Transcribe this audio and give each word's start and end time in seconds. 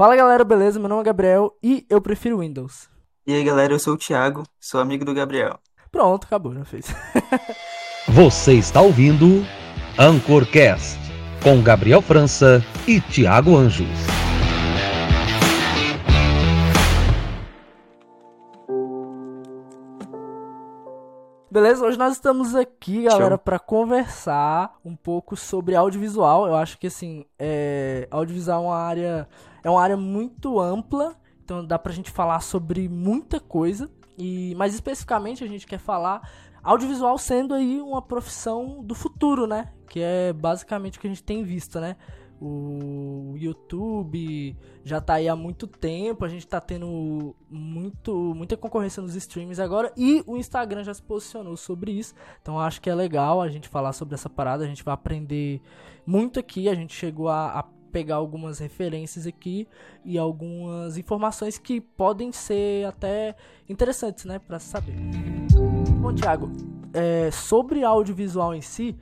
Fala 0.00 0.16
galera, 0.16 0.42
beleza? 0.44 0.80
Meu 0.80 0.88
nome 0.88 1.02
é 1.02 1.04
Gabriel 1.04 1.54
e 1.62 1.84
eu 1.90 2.00
prefiro 2.00 2.38
Windows. 2.38 2.88
E 3.26 3.34
aí 3.34 3.44
galera, 3.44 3.74
eu 3.74 3.78
sou 3.78 3.92
o 3.92 3.98
Thiago, 3.98 4.44
sou 4.58 4.80
amigo 4.80 5.04
do 5.04 5.12
Gabriel. 5.12 5.58
Pronto, 5.92 6.24
acabou, 6.24 6.54
já 6.54 6.64
fez. 6.64 6.86
Você 8.08 8.54
está 8.54 8.80
ouvindo 8.80 9.44
Anchorcast 9.98 10.98
com 11.42 11.62
Gabriel 11.62 12.00
França 12.00 12.64
e 12.88 12.98
Thiago 12.98 13.54
Anjos. 13.54 14.29
Beleza, 21.52 21.84
hoje 21.84 21.98
nós 21.98 22.12
estamos 22.12 22.54
aqui, 22.54 23.02
galera, 23.02 23.36
para 23.36 23.58
conversar 23.58 24.78
um 24.84 24.94
pouco 24.94 25.34
sobre 25.36 25.74
audiovisual. 25.74 26.46
Eu 26.46 26.54
acho 26.54 26.78
que 26.78 26.86
assim, 26.86 27.24
é... 27.36 28.06
audiovisual 28.08 28.62
é 28.62 28.66
uma 28.68 28.76
área 28.76 29.28
é 29.64 29.68
uma 29.68 29.82
área 29.82 29.96
muito 29.96 30.60
ampla, 30.60 31.16
então 31.44 31.66
dá 31.66 31.76
pra 31.76 31.92
gente 31.92 32.08
falar 32.08 32.38
sobre 32.38 32.88
muita 32.88 33.40
coisa. 33.40 33.90
E 34.16 34.54
mais 34.54 34.74
especificamente 34.74 35.42
a 35.42 35.48
gente 35.48 35.66
quer 35.66 35.80
falar 35.80 36.22
audiovisual 36.62 37.18
sendo 37.18 37.52
aí 37.52 37.80
uma 37.80 38.00
profissão 38.00 38.80
do 38.84 38.94
futuro, 38.94 39.44
né? 39.44 39.72
Que 39.88 40.00
é 40.00 40.32
basicamente 40.32 40.98
o 40.98 41.00
que 41.00 41.08
a 41.08 41.10
gente 41.10 41.24
tem 41.24 41.42
visto, 41.42 41.80
né? 41.80 41.96
O 42.40 43.34
YouTube 43.36 44.56
já 44.82 45.00
tá 45.00 45.14
aí 45.14 45.28
há 45.28 45.36
muito 45.36 45.66
tempo, 45.66 46.24
a 46.24 46.28
gente 46.28 46.46
tá 46.46 46.60
tendo 46.60 47.36
muito, 47.50 48.34
muita 48.34 48.56
concorrência 48.56 49.02
nos 49.02 49.14
streams 49.14 49.60
agora 49.60 49.92
e 49.96 50.24
o 50.26 50.36
Instagram 50.36 50.82
já 50.82 50.94
se 50.94 51.02
posicionou 51.02 51.56
sobre 51.56 51.92
isso. 51.92 52.14
Então 52.40 52.58
acho 52.58 52.80
que 52.80 52.88
é 52.88 52.94
legal 52.94 53.42
a 53.42 53.48
gente 53.48 53.68
falar 53.68 53.92
sobre 53.92 54.14
essa 54.14 54.30
parada, 54.30 54.64
a 54.64 54.66
gente 54.66 54.82
vai 54.82 54.94
aprender 54.94 55.60
muito 56.06 56.40
aqui, 56.40 56.68
a 56.68 56.74
gente 56.74 56.94
chegou 56.94 57.28
a, 57.28 57.58
a 57.58 57.62
pegar 57.90 58.16
algumas 58.16 58.58
referências 58.58 59.26
aqui 59.26 59.68
e 60.04 60.16
algumas 60.16 60.96
informações 60.96 61.58
que 61.58 61.80
podem 61.80 62.32
ser 62.32 62.86
até 62.86 63.34
interessantes, 63.68 64.24
né, 64.24 64.38
para 64.38 64.58
saber. 64.58 64.94
Bom, 66.00 66.14
Thiago, 66.14 66.50
é, 66.94 67.30
sobre 67.30 67.84
audiovisual 67.84 68.54
em 68.54 68.62
si, 68.62 68.96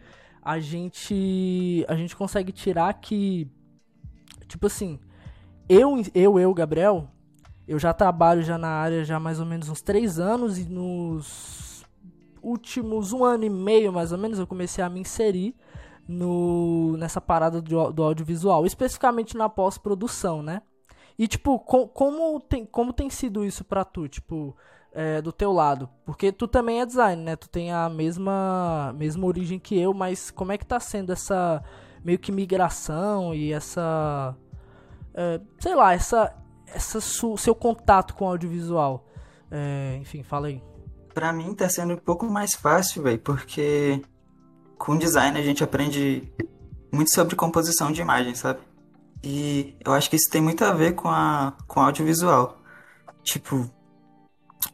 a 0.48 0.58
gente 0.60 1.84
a 1.86 1.94
gente 1.94 2.16
consegue 2.16 2.50
tirar 2.50 2.94
que 2.94 3.46
tipo 4.46 4.66
assim, 4.66 4.98
eu 5.68 6.02
eu 6.14 6.40
eu 6.40 6.54
Gabriel, 6.54 7.10
eu 7.66 7.78
já 7.78 7.92
trabalho 7.92 8.42
já 8.42 8.56
na 8.56 8.68
área 8.68 9.04
já 9.04 9.20
mais 9.20 9.40
ou 9.40 9.44
menos 9.44 9.68
uns 9.68 9.82
três 9.82 10.18
anos 10.18 10.58
e 10.58 10.64
nos 10.64 11.84
últimos 12.42 13.12
um 13.12 13.26
ano 13.26 13.44
e 13.44 13.50
meio 13.50 13.92
mais 13.92 14.10
ou 14.10 14.16
menos 14.16 14.38
eu 14.38 14.46
comecei 14.46 14.82
a 14.82 14.88
me 14.88 15.00
inserir 15.00 15.54
no 16.08 16.96
nessa 16.96 17.20
parada 17.20 17.60
do, 17.60 17.92
do 17.92 18.02
audiovisual, 18.02 18.64
especificamente 18.64 19.36
na 19.36 19.50
pós-produção, 19.50 20.42
né? 20.42 20.62
E 21.18 21.28
tipo, 21.28 21.58
com, 21.58 21.86
como 21.86 22.40
tem 22.40 22.64
como 22.64 22.94
tem 22.94 23.10
sido 23.10 23.44
isso 23.44 23.64
para 23.64 23.84
tu, 23.84 24.08
tipo, 24.08 24.56
é, 24.92 25.20
do 25.22 25.32
teu 25.32 25.52
lado? 25.52 25.88
Porque 26.04 26.32
tu 26.32 26.48
também 26.48 26.80
é 26.80 26.86
design, 26.86 27.22
né? 27.22 27.36
Tu 27.36 27.48
tem 27.48 27.72
a 27.72 27.88
mesma, 27.88 28.94
mesma 28.96 29.26
origem 29.26 29.58
que 29.58 29.78
eu, 29.78 29.92
mas 29.94 30.30
como 30.30 30.52
é 30.52 30.58
que 30.58 30.66
tá 30.66 30.80
sendo 30.80 31.12
essa 31.12 31.62
meio 32.04 32.18
que 32.18 32.32
migração 32.32 33.34
e 33.34 33.52
essa. 33.52 34.34
É, 35.14 35.40
sei 35.58 35.74
lá, 35.74 35.92
essa, 35.94 36.34
essa 36.66 37.00
seu 37.00 37.54
contato 37.54 38.14
com 38.14 38.24
o 38.24 38.28
audiovisual? 38.28 39.06
É, 39.50 39.98
enfim, 40.00 40.22
fala 40.22 40.48
aí. 40.48 40.62
Pra 41.12 41.32
mim 41.32 41.54
tá 41.54 41.68
sendo 41.68 41.94
um 41.94 41.98
pouco 41.98 42.26
mais 42.26 42.54
fácil, 42.54 43.02
velho, 43.02 43.18
porque 43.18 44.02
com 44.78 44.96
design 44.96 45.38
a 45.38 45.42
gente 45.42 45.64
aprende 45.64 46.32
muito 46.92 47.12
sobre 47.12 47.34
composição 47.34 47.90
de 47.90 48.00
imagem, 48.00 48.34
sabe? 48.34 48.60
E 49.22 49.76
eu 49.84 49.92
acho 49.92 50.08
que 50.08 50.16
isso 50.16 50.30
tem 50.30 50.40
muito 50.40 50.64
a 50.64 50.72
ver 50.72 50.94
com 50.94 51.08
a 51.08 51.54
com 51.66 51.80
audiovisual. 51.80 52.58
Tipo, 53.22 53.68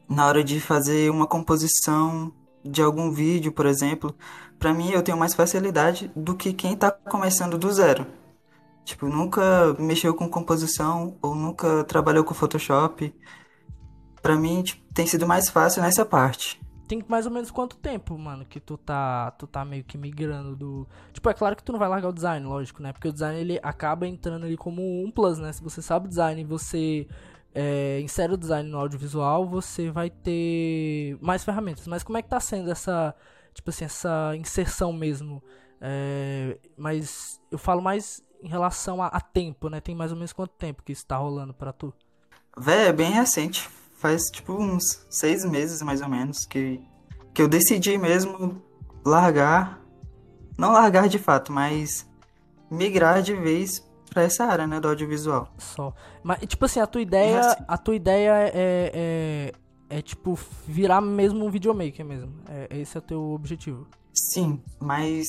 na 0.08 0.26
hora 0.26 0.44
de 0.44 0.60
fazer 0.60 1.10
uma 1.10 1.26
composição 1.26 2.32
de 2.64 2.82
algum 2.82 3.10
vídeo, 3.10 3.52
por 3.52 3.66
exemplo, 3.66 4.14
para 4.58 4.72
mim 4.72 4.90
eu 4.90 5.02
tenho 5.02 5.18
mais 5.18 5.34
facilidade 5.34 6.10
do 6.16 6.34
que 6.34 6.52
quem 6.52 6.76
tá 6.76 6.90
começando 6.90 7.58
do 7.58 7.70
zero. 7.72 8.06
Tipo, 8.84 9.08
nunca 9.08 9.74
mexeu 9.78 10.14
com 10.14 10.28
composição 10.28 11.16
ou 11.22 11.34
nunca 11.34 11.84
trabalhou 11.84 12.24
com 12.24 12.34
Photoshop. 12.34 13.14
Para 14.22 14.36
mim 14.36 14.62
tipo, 14.62 14.82
tem 14.92 15.06
sido 15.06 15.26
mais 15.26 15.48
fácil 15.48 15.82
nessa 15.82 16.04
parte. 16.04 16.60
Tem 16.86 17.02
mais 17.08 17.24
ou 17.24 17.32
menos 17.32 17.50
quanto 17.50 17.76
tempo, 17.76 18.16
mano, 18.18 18.44
que 18.44 18.60
tu 18.60 18.76
tá, 18.76 19.30
tu 19.32 19.46
tá 19.46 19.64
meio 19.64 19.84
que 19.84 19.96
migrando 19.96 20.54
do. 20.54 20.86
Tipo, 21.14 21.30
é 21.30 21.34
claro 21.34 21.56
que 21.56 21.64
tu 21.64 21.72
não 21.72 21.78
vai 21.78 21.88
largar 21.88 22.10
o 22.10 22.12
design, 22.12 22.44
lógico, 22.46 22.82
né? 22.82 22.92
Porque 22.92 23.08
o 23.08 23.12
design 23.12 23.40
ele 23.40 23.58
acaba 23.62 24.06
entrando 24.06 24.44
ali 24.44 24.56
como 24.56 24.82
um 25.02 25.10
plus, 25.10 25.38
né? 25.38 25.50
Se 25.50 25.62
você 25.62 25.80
sabe 25.80 26.08
design 26.08 26.42
e 26.42 26.44
você 26.44 27.08
é, 27.54 28.00
insere 28.00 28.32
o 28.32 28.36
design 28.36 28.68
no 28.68 28.78
audiovisual, 28.78 29.46
você 29.48 29.90
vai 29.90 30.10
ter 30.10 31.16
mais 31.20 31.44
ferramentas. 31.44 31.86
Mas 31.86 32.02
como 32.02 32.18
é 32.18 32.22
que 32.22 32.28
tá 32.28 32.40
sendo 32.40 32.70
essa, 32.70 33.14
tipo 33.54 33.70
assim, 33.70 33.84
essa 33.84 34.34
inserção 34.36 34.92
mesmo? 34.92 35.42
É, 35.80 36.58
mas 36.76 37.40
eu 37.50 37.58
falo 37.58 37.80
mais 37.80 38.22
em 38.42 38.48
relação 38.48 39.00
a, 39.00 39.06
a, 39.06 39.20
tempo, 39.20 39.68
né? 39.68 39.80
Tem 39.80 39.94
mais 39.94 40.10
ou 40.10 40.16
menos 40.16 40.32
quanto 40.32 40.52
tempo 40.52 40.82
que 40.82 40.92
isso 40.92 41.06
tá 41.06 41.16
rolando 41.16 41.54
para 41.54 41.72
tu? 41.72 41.94
Véi, 42.58 42.88
é 42.88 42.92
bem 42.92 43.12
recente. 43.12 43.68
Faz 43.96 44.24
tipo 44.24 44.52
uns 44.52 45.06
seis 45.08 45.44
meses 45.44 45.80
mais 45.80 46.02
ou 46.02 46.08
menos 46.08 46.44
que, 46.44 46.80
que 47.32 47.40
eu 47.40 47.48
decidi 47.48 47.96
mesmo 47.96 48.62
largar. 49.04 49.80
Não 50.58 50.72
largar 50.72 51.08
de 51.08 51.18
fato, 51.18 51.52
mas 51.52 52.08
migrar 52.70 53.22
de 53.22 53.34
vez 53.34 53.82
para 54.14 54.22
essa 54.22 54.44
área, 54.44 54.66
né, 54.66 54.78
do 54.78 54.88
audiovisual. 54.88 55.48
Só. 55.58 55.92
Mas, 56.22 56.38
tipo 56.46 56.64
assim, 56.64 56.78
a 56.78 56.86
tua 56.86 57.02
ideia, 57.02 57.40
assim, 57.40 57.64
a 57.66 57.76
tua 57.76 57.94
ideia 57.96 58.30
é, 58.30 58.52
é, 58.54 59.52
é, 59.90 60.02
tipo, 60.02 60.38
virar 60.66 61.00
mesmo 61.00 61.44
um 61.44 61.50
videomaker 61.50 62.06
mesmo. 62.06 62.32
É, 62.48 62.78
esse 62.78 62.96
é 62.96 63.00
o 63.00 63.02
teu 63.02 63.22
objetivo. 63.32 63.86
Sim, 64.12 64.62
mas 64.80 65.26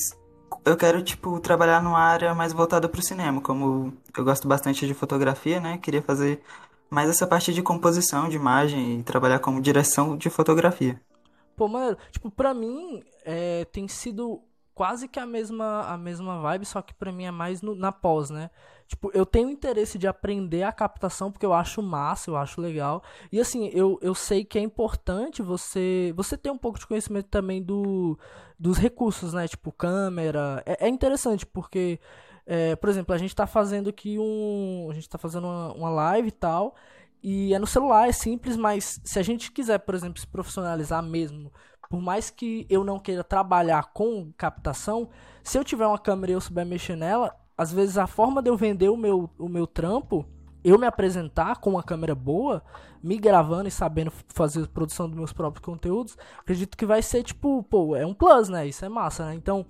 eu 0.64 0.76
quero, 0.76 1.02
tipo, 1.02 1.40
trabalhar 1.40 1.82
numa 1.82 1.98
área 1.98 2.32
mais 2.32 2.52
voltada 2.52 2.88
pro 2.88 3.02
cinema. 3.02 3.40
Como 3.40 3.92
eu 4.16 4.24
gosto 4.24 4.46
bastante 4.46 4.86
de 4.86 4.94
fotografia, 4.94 5.60
né, 5.60 5.78
queria 5.78 6.00
fazer 6.00 6.40
mais 6.88 7.10
essa 7.10 7.26
parte 7.26 7.52
de 7.52 7.62
composição 7.62 8.28
de 8.28 8.36
imagem 8.36 9.00
e 9.00 9.02
trabalhar 9.02 9.40
como 9.40 9.60
direção 9.60 10.16
de 10.16 10.30
fotografia. 10.30 11.00
Pô, 11.56 11.66
mano, 11.66 11.96
tipo, 12.12 12.30
pra 12.30 12.54
mim, 12.54 13.02
é, 13.24 13.64
tem 13.64 13.88
sido 13.88 14.40
quase 14.76 15.08
que 15.08 15.18
a 15.18 15.24
mesma, 15.24 15.86
a 15.88 15.96
mesma 15.96 16.38
vibe, 16.42 16.66
só 16.66 16.82
que 16.82 16.92
pra 16.92 17.10
mim 17.10 17.24
é 17.24 17.30
mais 17.30 17.62
no, 17.62 17.74
na 17.74 17.90
pós, 17.90 18.28
né? 18.28 18.50
Tipo, 18.86 19.10
eu 19.12 19.26
tenho 19.26 19.50
interesse 19.50 19.98
de 19.98 20.06
aprender 20.06 20.62
a 20.62 20.72
captação 20.72 21.32
porque 21.32 21.44
eu 21.44 21.52
acho 21.52 21.82
massa, 21.82 22.30
eu 22.30 22.36
acho 22.36 22.60
legal. 22.60 23.02
E 23.32 23.40
assim, 23.40 23.68
eu, 23.72 23.98
eu 24.00 24.14
sei 24.14 24.44
que 24.44 24.58
é 24.58 24.62
importante 24.62 25.42
você 25.42 26.12
você 26.16 26.36
ter 26.36 26.50
um 26.50 26.58
pouco 26.58 26.78
de 26.78 26.86
conhecimento 26.86 27.26
também 27.28 27.62
do, 27.62 28.18
dos 28.58 28.78
recursos, 28.78 29.32
né? 29.32 29.48
Tipo, 29.48 29.72
câmera. 29.72 30.62
É, 30.64 30.86
é 30.86 30.88
interessante 30.88 31.44
porque, 31.44 31.98
é, 32.46 32.76
por 32.76 32.88
exemplo, 32.88 33.14
a 33.14 33.18
gente 33.18 33.34
tá 33.34 33.46
fazendo 33.46 33.90
aqui 33.90 34.18
um. 34.18 34.88
A 34.90 34.94
gente 34.94 35.08
tá 35.08 35.18
fazendo 35.18 35.46
uma, 35.46 35.72
uma 35.72 35.90
live 35.90 36.28
e 36.28 36.32
tal. 36.32 36.74
E 37.22 37.54
é 37.54 37.58
no 37.58 37.66
celular, 37.66 38.08
é 38.08 38.12
simples, 38.12 38.56
mas 38.56 39.00
se 39.04 39.18
a 39.18 39.22
gente 39.22 39.50
quiser, 39.50 39.78
por 39.78 39.94
exemplo, 39.94 40.20
se 40.20 40.26
profissionalizar 40.26 41.02
mesmo, 41.02 41.52
por 41.90 42.00
mais 42.00 42.30
que 42.30 42.66
eu 42.70 42.84
não 42.84 42.98
queira 43.00 43.24
trabalhar 43.24 43.90
com 43.92 44.32
captação, 44.36 45.08
se 45.42 45.58
eu 45.58 45.64
tiver 45.64 45.86
uma 45.86 45.98
câmera 45.98 46.32
e 46.32 46.34
eu 46.34 46.40
souber 46.40 46.64
mexer 46.64 46.96
nela, 46.96 47.34
às 47.56 47.72
vezes 47.72 47.96
a 47.96 48.06
forma 48.06 48.42
de 48.42 48.50
eu 48.50 48.56
vender 48.56 48.88
o 48.88 48.96
meu, 48.96 49.30
o 49.38 49.48
meu 49.48 49.66
trampo, 49.66 50.26
eu 50.62 50.78
me 50.78 50.86
apresentar 50.86 51.56
com 51.56 51.70
uma 51.70 51.82
câmera 51.82 52.14
boa, 52.14 52.62
me 53.02 53.16
gravando 53.16 53.68
e 53.68 53.70
sabendo 53.70 54.12
fazer 54.34 54.66
produção 54.66 55.08
dos 55.08 55.16
meus 55.16 55.32
próprios 55.32 55.64
conteúdos, 55.64 56.18
acredito 56.38 56.76
que 56.76 56.84
vai 56.84 57.00
ser 57.02 57.22
tipo, 57.22 57.62
pô, 57.62 57.94
é 57.94 58.04
um 58.04 58.12
plus, 58.12 58.48
né? 58.48 58.66
Isso 58.66 58.84
é 58.84 58.88
massa, 58.88 59.26
né? 59.26 59.34
Então, 59.34 59.64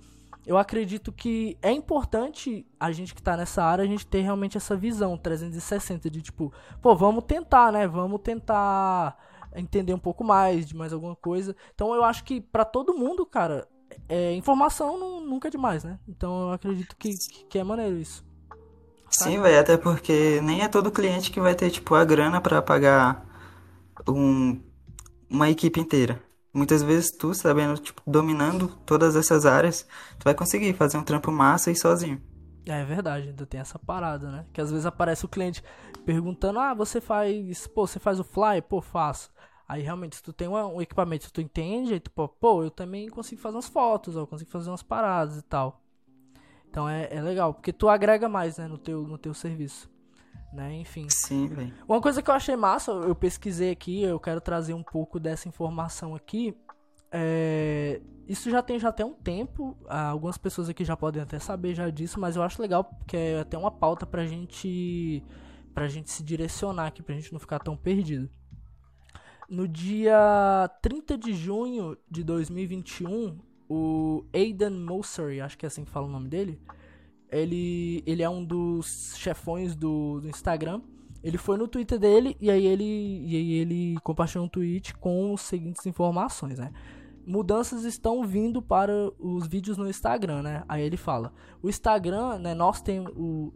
eu 0.45 0.57
acredito 0.57 1.11
que 1.11 1.57
é 1.61 1.71
importante 1.71 2.65
a 2.79 2.91
gente 2.91 3.13
que 3.13 3.21
tá 3.21 3.37
nessa 3.37 3.63
área, 3.63 3.83
a 3.83 3.87
gente 3.87 4.07
ter 4.07 4.21
realmente 4.21 4.57
essa 4.57 4.75
visão 4.75 5.17
360 5.17 6.09
de 6.09 6.21
tipo, 6.21 6.51
pô, 6.81 6.95
vamos 6.95 7.25
tentar, 7.25 7.71
né? 7.71 7.87
Vamos 7.87 8.21
tentar 8.21 9.17
entender 9.55 9.93
um 9.93 9.99
pouco 9.99 10.23
mais 10.23 10.65
de 10.65 10.75
mais 10.75 10.91
alguma 10.91 11.15
coisa. 11.15 11.55
Então, 11.75 11.93
eu 11.93 12.03
acho 12.03 12.23
que 12.23 12.41
para 12.41 12.65
todo 12.65 12.97
mundo, 12.97 13.25
cara, 13.25 13.67
é, 14.07 14.33
informação 14.33 14.97
não, 14.97 15.21
nunca 15.21 15.47
é 15.47 15.51
demais, 15.51 15.83
né? 15.83 15.99
Então 16.07 16.49
eu 16.49 16.51
acredito 16.53 16.95
que, 16.97 17.13
que 17.49 17.59
é 17.59 17.63
maneiro 17.63 17.97
isso. 17.97 18.25
Sim, 19.09 19.41
velho, 19.41 19.59
até 19.59 19.77
porque 19.77 20.41
nem 20.41 20.61
é 20.61 20.67
todo 20.67 20.91
cliente 20.91 21.31
que 21.31 21.39
vai 21.39 21.55
ter, 21.55 21.71
tipo, 21.71 21.95
a 21.95 22.03
grana 22.05 22.41
para 22.41 22.61
pagar 22.61 23.25
um, 24.07 24.61
uma 25.29 25.49
equipe 25.49 25.79
inteira. 25.79 26.21
Muitas 26.53 26.83
vezes 26.83 27.11
tu, 27.11 27.33
sabendo, 27.33 27.77
tipo, 27.79 28.01
dominando 28.07 28.67
todas 28.85 29.15
essas 29.15 29.45
áreas, 29.45 29.87
tu 30.19 30.23
vai 30.23 30.33
conseguir 30.35 30.73
fazer 30.73 30.97
um 30.97 31.03
trampo 31.03 31.31
massa 31.31 31.71
e 31.71 31.75
sozinho. 31.75 32.21
É 32.65 32.83
verdade, 32.83 33.29
ainda 33.29 33.45
tem 33.45 33.61
essa 33.61 33.79
parada, 33.79 34.29
né? 34.29 34.45
Que 34.51 34.59
às 34.59 34.69
vezes 34.69 34.85
aparece 34.85 35.23
o 35.25 35.29
cliente 35.29 35.63
perguntando: 36.05 36.59
Ah, 36.59 36.73
você 36.73 36.99
faz. 36.99 37.65
Pô, 37.67 37.87
você 37.87 37.99
faz 37.99 38.19
o 38.19 38.23
fly? 38.23 38.61
Pô, 38.61 38.81
faço. 38.81 39.31
Aí 39.67 39.81
realmente, 39.81 40.15
se 40.15 40.23
tu 40.23 40.31
tem 40.31 40.47
um, 40.47 40.81
equipamento 40.81 41.25
que 41.25 41.33
tu 41.33 41.41
entende, 41.41 41.93
aí 41.93 41.99
tu, 41.99 42.09
pô, 42.11 42.63
eu 42.63 42.71
também 42.71 43.09
consigo 43.09 43.41
fazer 43.41 43.57
umas 43.57 43.67
fotos, 43.67 44.15
eu 44.15 44.25
consigo 44.25 44.49
fazer 44.49 44.69
umas 44.69 44.83
paradas 44.83 45.37
e 45.37 45.41
tal. 45.41 45.81
Então 46.69 46.87
é, 46.87 47.09
é 47.11 47.21
legal, 47.21 47.53
porque 47.53 47.73
tu 47.73 47.89
agrega 47.89 48.29
mais, 48.29 48.57
né, 48.57 48.67
no 48.67 48.77
teu, 48.77 49.03
no 49.03 49.17
teu 49.17 49.33
serviço. 49.33 49.89
né? 50.53 50.73
Enfim. 50.75 51.07
Sim, 51.09 51.47
velho. 51.47 51.73
Uma 51.87 51.99
coisa 51.99 52.21
que 52.21 52.29
eu 52.29 52.33
achei 52.33 52.55
massa, 52.55 52.91
eu 52.91 53.13
pesquisei 53.13 53.71
aqui, 53.71 54.03
eu 54.03 54.19
quero 54.19 54.39
trazer 54.39 54.73
um 54.73 54.83
pouco 54.83 55.19
dessa 55.19 55.49
informação 55.49 56.15
aqui. 56.15 56.55
É, 57.11 58.01
isso 58.27 58.49
já 58.49 58.61
tem 58.61 58.79
já 58.79 58.89
até 58.89 59.03
um 59.03 59.13
tempo, 59.13 59.77
algumas 59.87 60.37
pessoas 60.37 60.69
aqui 60.69 60.85
já 60.85 60.95
podem 60.95 61.21
até 61.21 61.39
saber 61.39 61.73
já 61.73 61.89
disso, 61.89 62.19
mas 62.19 62.35
eu 62.35 62.43
acho 62.43 62.61
legal 62.61 62.83
porque 62.83 63.15
é 63.17 63.39
até 63.39 63.57
uma 63.57 63.71
pauta 63.71 64.05
pra 64.05 64.25
gente 64.25 65.23
pra 65.73 65.87
gente 65.87 66.09
se 66.09 66.23
direcionar 66.23 66.87
aqui, 66.87 67.03
pra 67.03 67.15
gente 67.15 67.31
não 67.31 67.39
ficar 67.39 67.59
tão 67.59 67.77
perdido. 67.77 68.29
No 69.49 69.67
dia 69.67 70.69
30 70.81 71.17
de 71.17 71.33
junho 71.33 71.97
de 72.09 72.21
2021, 72.23 73.39
o 73.69 74.25
Aidan 74.33 74.71
Mosseri, 74.71 75.39
acho 75.39 75.57
que 75.57 75.65
é 75.65 75.67
assim 75.67 75.85
que 75.85 75.91
fala 75.91 76.05
o 76.05 76.11
nome 76.11 76.27
dele, 76.27 76.59
ele, 77.31 78.03
ele 78.05 78.23
é 78.23 78.29
um 78.29 78.43
dos 78.43 79.13
chefões 79.15 79.75
do, 79.75 80.19
do 80.19 80.27
Instagram. 80.27 80.81
Ele 81.23 81.37
foi 81.37 81.57
no 81.57 81.67
Twitter 81.67 81.97
dele 81.97 82.37
e 82.39 82.51
aí 82.51 82.65
ele, 82.65 82.83
e 83.25 83.35
aí 83.35 83.53
ele 83.53 83.97
compartilhou 84.03 84.45
um 84.45 84.49
tweet 84.49 84.93
com 84.95 85.33
as 85.33 85.41
seguintes 85.41 85.85
informações, 85.85 86.59
né? 86.59 86.71
Mudanças 87.25 87.83
estão 87.83 88.23
vindo 88.23 88.61
para 88.61 89.11
os 89.19 89.47
vídeos 89.47 89.77
no 89.77 89.89
Instagram, 89.89 90.41
né? 90.43 90.63
Aí 90.69 90.83
ele 90.83 90.95
fala: 90.95 91.33
o 91.61 91.67
Instagram, 91.67 92.39
né? 92.39 92.53
Nós 92.53 92.81
temos 92.81 93.11
o 93.15 93.53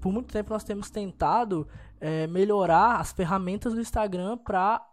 por 0.00 0.12
muito 0.12 0.32
tempo 0.32 0.52
nós 0.52 0.62
temos 0.62 0.90
tentado 0.90 1.66
é, 2.00 2.26
melhorar 2.26 3.00
as 3.00 3.10
ferramentas 3.10 3.74
do 3.74 3.80
Instagram 3.80 4.36
para 4.36 4.86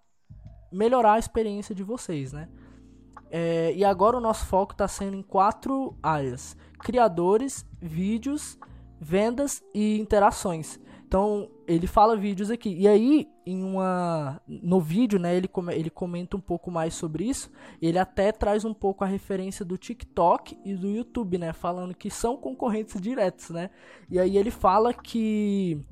melhorar 0.72 1.14
a 1.14 1.20
experiência 1.20 1.74
de 1.74 1.84
vocês, 1.84 2.34
né? 2.34 2.48
É, 3.32 3.74
e 3.76 3.86
agora 3.86 4.18
o 4.18 4.22
nosso 4.22 4.46
foco 4.46 4.74
está 4.74 4.88
sendo 4.88 5.16
em 5.16 5.22
quatro 5.22 5.96
áreas: 6.02 6.58
criadores, 6.80 7.66
vídeos, 7.82 8.58
vendas 9.00 9.64
e 9.74 10.00
interações. 10.00 10.80
Então 11.10 11.50
ele 11.68 11.88
fala 11.88 12.16
vídeos 12.16 12.52
aqui. 12.52 12.76
E 12.76 12.88
aí, 12.88 13.28
em 13.44 13.64
uma 13.64 14.40
no 14.48 14.80
vídeo, 14.80 15.18
né, 15.18 15.36
ele, 15.36 15.48
come, 15.48 15.74
ele 15.74 15.90
comenta 15.90 16.38
um 16.38 16.40
pouco 16.40 16.70
mais 16.70 16.94
sobre 16.94 17.24
isso. 17.24 17.52
ele 17.82 17.98
até 17.98 18.32
traz 18.32 18.64
um 18.64 18.76
pouco 18.76 19.04
a 19.04 19.08
referência 19.08 19.66
do 19.66 19.76
TikTok 19.76 20.60
e 20.64 20.76
do 20.76 20.88
YouTube, 20.88 21.40
né, 21.40 21.52
falando 21.52 21.96
que 21.96 22.12
são 22.12 22.38
concorrentes 22.38 23.02
diretos, 23.02 23.50
né. 23.50 23.72
E 24.08 24.20
aí 24.20 24.38
ele 24.38 24.52
fala 24.52 24.94
que 24.94 25.84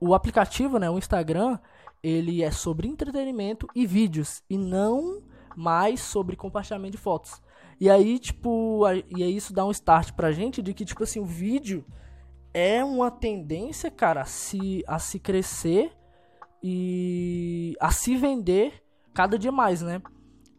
o 0.00 0.14
aplicativo, 0.14 0.78
né, 0.78 0.90
o 0.90 0.98
Instagram, 0.98 1.58
ele 2.04 2.42
é 2.42 2.50
sobre 2.50 2.86
entretenimento 2.86 3.66
e 3.74 3.86
vídeos 3.86 4.42
e 4.48 4.58
não 4.58 5.22
mais 5.56 6.00
sobre 6.00 6.36
compartilhamento 6.36 6.98
de 6.98 7.02
fotos. 7.02 7.40
E 7.80 7.88
aí, 7.88 8.18
tipo, 8.18 8.84
a, 8.84 8.94
e 8.94 9.22
aí 9.22 9.34
isso 9.34 9.54
dá 9.54 9.64
um 9.64 9.70
start 9.70 10.12
pra 10.12 10.30
gente 10.30 10.60
de 10.60 10.74
que, 10.74 10.84
tipo 10.84 11.02
assim, 11.02 11.18
o 11.18 11.24
vídeo 11.24 11.82
é 12.52 12.84
uma 12.84 13.10
tendência, 13.10 13.90
cara, 13.90 14.20
a 14.20 14.24
se, 14.26 14.84
a 14.86 14.98
se 14.98 15.18
crescer 15.18 15.92
e 16.62 17.74
a 17.80 17.90
se 17.90 18.16
vender 18.16 18.84
cada 19.14 19.38
dia 19.38 19.50
mais, 19.50 19.80
né? 19.80 20.02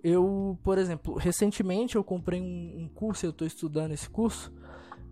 Eu, 0.04 0.58
por 0.64 0.80
exemplo, 0.80 1.16
recentemente 1.16 1.96
eu 1.96 2.04
comprei 2.04 2.42
um, 2.42 2.84
um 2.84 2.90
curso, 2.90 3.24
eu 3.26 3.30
estou 3.30 3.46
estudando 3.46 3.92
esse 3.92 4.10
curso, 4.10 4.52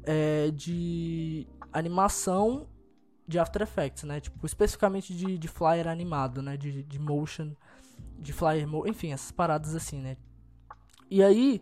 é, 0.04 0.50
de 0.52 1.48
animação 1.72 2.68
de 3.28 3.40
After 3.40 3.62
Effects, 3.62 4.04
né? 4.04 4.20
Tipo, 4.20 4.46
especificamente 4.46 5.14
de, 5.14 5.38
de 5.38 5.48
flyer 5.48 5.88
animado, 5.88 6.42
né? 6.42 6.58
De, 6.58 6.84
de 6.84 7.00
motion, 7.00 7.52
de 8.18 8.34
flyer, 8.34 8.68
enfim, 8.86 9.12
essas 9.12 9.32
paradas 9.32 9.76
assim, 9.76 10.02
né? 10.02 10.18
E 11.10 11.24
aí, 11.24 11.62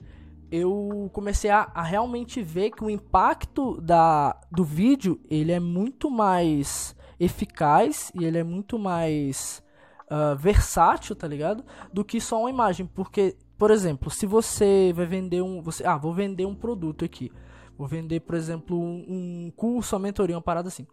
eu 0.52 1.10
comecei 1.14 1.50
a, 1.50 1.72
a, 1.74 1.82
realmente 1.82 2.44
ver 2.44 2.72
que 2.72 2.84
o 2.84 2.90
impacto 2.90 3.80
da, 3.80 4.40
do 4.52 4.64
vídeo 4.64 5.20
ele 5.30 5.52
é 5.52 5.60
muito 5.60 6.12
mais 6.12 6.96
eficaz 7.18 8.12
e 8.14 8.26
ele 8.26 8.38
é 8.38 8.44
muito 8.44 8.78
mais 8.78 9.64
uh, 10.10 10.36
versátil, 10.36 11.16
tá 11.16 11.28
ligado? 11.28 11.64
Do 11.94 12.04
que 12.04 12.20
só 12.20 12.42
uma 12.42 12.50
imagem. 12.50 12.86
Porque, 12.86 13.38
por 13.58 13.72
exemplo, 13.72 14.12
se 14.12 14.26
você 14.26 14.92
vai 14.94 15.06
vender 15.06 15.42
um. 15.42 15.62
Você, 15.62 15.86
ah, 15.86 15.98
vou 15.98 16.14
vender 16.14 16.46
um 16.46 16.56
produto 16.56 17.06
aqui. 17.06 17.32
Vou 17.78 17.88
vender, 17.88 18.20
por 18.20 18.36
exemplo, 18.36 18.78
um, 18.78 19.06
um 19.48 19.52
curso, 19.56 19.96
uma 19.96 20.02
mentoria, 20.02 20.36
uma 20.36 20.42
parada 20.42 20.68
assim. 20.68 20.86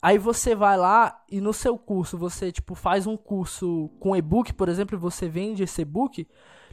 Aí 0.00 0.18
você 0.18 0.54
vai 0.54 0.76
lá 0.76 1.24
e 1.30 1.40
no 1.40 1.52
seu 1.52 1.76
curso 1.76 2.16
você 2.16 2.52
tipo 2.52 2.74
faz 2.74 3.06
um 3.06 3.16
curso 3.16 3.90
com 3.98 4.14
e-book, 4.14 4.52
por 4.52 4.68
exemplo, 4.68 4.96
e 4.96 5.00
você 5.00 5.28
vende 5.28 5.62
esse 5.62 5.82
e-book 5.82 6.26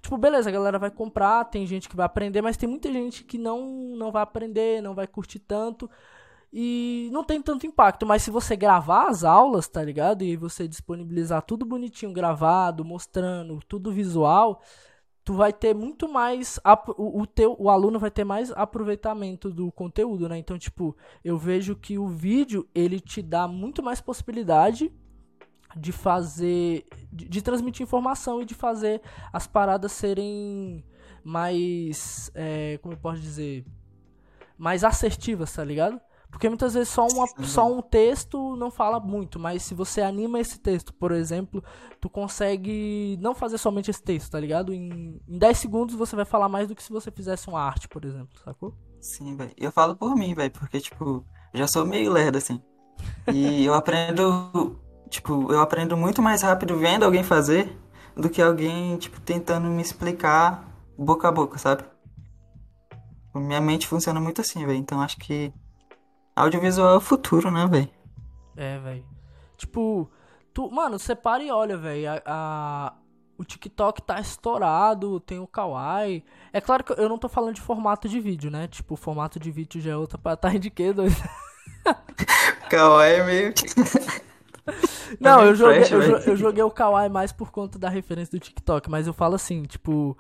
Tipo, 0.05 0.19
beleza, 0.19 0.49
a 0.49 0.53
galera 0.53 0.77
vai 0.77 0.91
comprar, 0.91 1.45
tem 1.45 1.65
gente 1.65 1.89
que 1.89 1.95
vai 1.95 2.05
aprender, 2.05 2.39
mas 2.39 2.55
tem 2.55 2.69
muita 2.69 2.93
gente 2.93 3.23
que 3.23 3.39
não, 3.39 3.65
não 3.97 4.11
vai 4.11 4.21
aprender, 4.21 4.79
não 4.79 4.93
vai 4.93 5.07
curtir 5.07 5.39
tanto. 5.39 5.89
E 6.53 7.09
não 7.11 7.23
tem 7.23 7.41
tanto 7.41 7.65
impacto, 7.65 8.05
mas 8.05 8.21
se 8.21 8.29
você 8.29 8.55
gravar 8.55 9.07
as 9.07 9.23
aulas, 9.23 9.67
tá 9.67 9.83
ligado? 9.83 10.23
E 10.23 10.37
você 10.37 10.67
disponibilizar 10.67 11.41
tudo 11.41 11.65
bonitinho 11.65 12.13
gravado, 12.13 12.85
mostrando, 12.85 13.59
tudo 13.67 13.91
visual, 13.91 14.61
tu 15.25 15.33
vai 15.33 15.51
ter 15.51 15.73
muito 15.73 16.07
mais 16.07 16.59
o, 16.97 17.25
teu 17.25 17.55
o 17.59 17.67
aluno 17.67 17.97
vai 17.97 18.11
ter 18.11 18.23
mais 18.23 18.51
aproveitamento 18.51 19.49
do 19.49 19.71
conteúdo, 19.71 20.29
né? 20.29 20.37
Então, 20.37 20.57
tipo, 20.57 20.95
eu 21.23 21.35
vejo 21.35 21.75
que 21.75 21.97
o 21.97 22.07
vídeo 22.07 22.69
ele 22.75 22.99
te 22.99 23.23
dá 23.23 23.47
muito 23.47 23.81
mais 23.81 23.99
possibilidade 23.99 24.93
de 25.75 25.91
fazer. 25.91 26.85
De, 27.11 27.27
de, 27.27 27.41
transmitir 27.41 27.83
informação 27.83 28.39
e 28.39 28.45
de 28.45 28.53
fazer 28.53 29.01
as 29.33 29.47
paradas 29.47 29.91
serem 29.93 30.85
mais. 31.23 32.31
É, 32.35 32.77
como 32.83 32.93
eu 32.93 32.99
posso 32.99 33.19
dizer? 33.19 33.65
Mais 34.55 34.83
assertivas, 34.83 35.51
tá 35.51 35.63
ligado? 35.63 35.99
Porque 36.35 36.49
muitas 36.49 36.73
vezes 36.73 36.89
só, 36.89 37.07
uma, 37.07 37.25
só 37.45 37.65
um 37.65 37.81
texto 37.81 38.57
não 38.57 38.69
fala 38.69 38.99
muito, 38.99 39.39
mas 39.39 39.63
se 39.63 39.73
você 39.73 40.01
anima 40.01 40.37
esse 40.37 40.59
texto, 40.59 40.93
por 40.93 41.13
exemplo, 41.13 41.63
tu 42.01 42.09
consegue 42.09 43.17
não 43.21 43.33
fazer 43.33 43.57
somente 43.57 43.89
esse 43.89 44.03
texto, 44.03 44.31
tá 44.31 44.37
ligado? 44.37 44.73
Em, 44.73 45.17
em 45.25 45.37
10 45.37 45.57
segundos 45.57 45.95
você 45.95 46.13
vai 46.13 46.25
falar 46.25 46.49
mais 46.49 46.67
do 46.67 46.75
que 46.75 46.83
se 46.83 46.91
você 46.91 47.09
fizesse 47.09 47.47
uma 47.47 47.61
arte, 47.61 47.87
por 47.87 48.03
exemplo, 48.03 48.37
sacou? 48.43 48.75
Sim, 48.99 49.37
velho. 49.37 49.53
Eu 49.55 49.71
falo 49.71 49.95
por 49.95 50.13
mim, 50.13 50.33
velho, 50.33 50.51
porque, 50.51 50.81
tipo, 50.81 51.25
já 51.53 51.67
sou 51.67 51.85
meio 51.85 52.11
lerdo, 52.11 52.37
assim. 52.37 52.61
E 53.33 53.63
eu 53.63 53.73
aprendo 53.75 54.77
Tipo, 55.09 55.53
eu 55.53 55.61
aprendo 55.61 55.95
muito 55.95 56.21
mais 56.21 56.41
rápido 56.41 56.77
vendo 56.77 57.05
alguém 57.05 57.23
fazer 57.23 57.73
do 58.13 58.29
que 58.29 58.41
alguém, 58.41 58.97
tipo, 58.97 59.21
tentando 59.21 59.67
me 59.69 59.81
explicar 59.81 60.67
boca 60.97 61.29
a 61.29 61.31
boca, 61.31 61.57
sabe? 61.57 61.85
Minha 63.33 63.61
mente 63.61 63.87
funciona 63.87 64.19
muito 64.19 64.41
assim, 64.41 64.65
velho. 64.65 64.77
Então 64.77 64.99
acho 65.01 65.15
que 65.17 65.53
audiovisual 66.35 66.93
é 66.95 66.97
o 66.97 67.01
futuro, 67.01 67.49
né, 67.49 67.67
velho? 67.67 67.89
É, 68.55 68.77
velho. 68.79 69.05
Tipo, 69.57 70.09
tu, 70.53 70.69
mano, 70.69 70.99
você 70.99 71.15
para 71.15 71.43
e 71.43 71.51
olha, 71.51 71.77
velho. 71.77 72.09
A, 72.09 72.21
a, 72.25 72.93
o 73.37 73.43
TikTok 73.43 74.01
tá 74.01 74.19
estourado, 74.19 75.19
tem 75.19 75.39
o 75.39 75.47
Kawaii. 75.47 76.23
É 76.51 76.61
claro 76.61 76.83
que 76.83 76.93
eu 76.93 77.09
não 77.09 77.17
tô 77.17 77.27
falando 77.29 77.55
de 77.55 77.61
formato 77.61 78.07
de 78.07 78.19
vídeo, 78.19 78.49
né? 78.49 78.67
Tipo, 78.67 78.93
o 78.93 78.97
formato 78.97 79.39
de 79.39 79.51
vídeo 79.51 79.81
já 79.81 79.91
é 79.91 79.95
outra 79.95 80.17
pra 80.17 80.35
tá 80.35 80.49
de 80.49 80.69
quê, 80.69 80.93
doido? 80.93 81.15
Kawaii 82.69 83.13
é 83.13 83.23
meio. 83.25 83.53
Não, 85.19 85.45
eu 85.45 85.55
joguei, 85.55 85.83
eu, 85.91 86.01
eu, 86.19 86.35
joguei 86.35 86.63
o 86.63 86.71
Kawaii 86.71 87.09
mais 87.09 87.31
por 87.31 87.51
conta 87.51 87.77
da 87.77 87.87
referência 87.87 88.31
do 88.31 88.41
TikTok, 88.41 88.89
mas 88.89 89.05
eu 89.05 89.13
falo 89.13 89.35
assim, 89.35 89.63
tipo. 89.63 90.17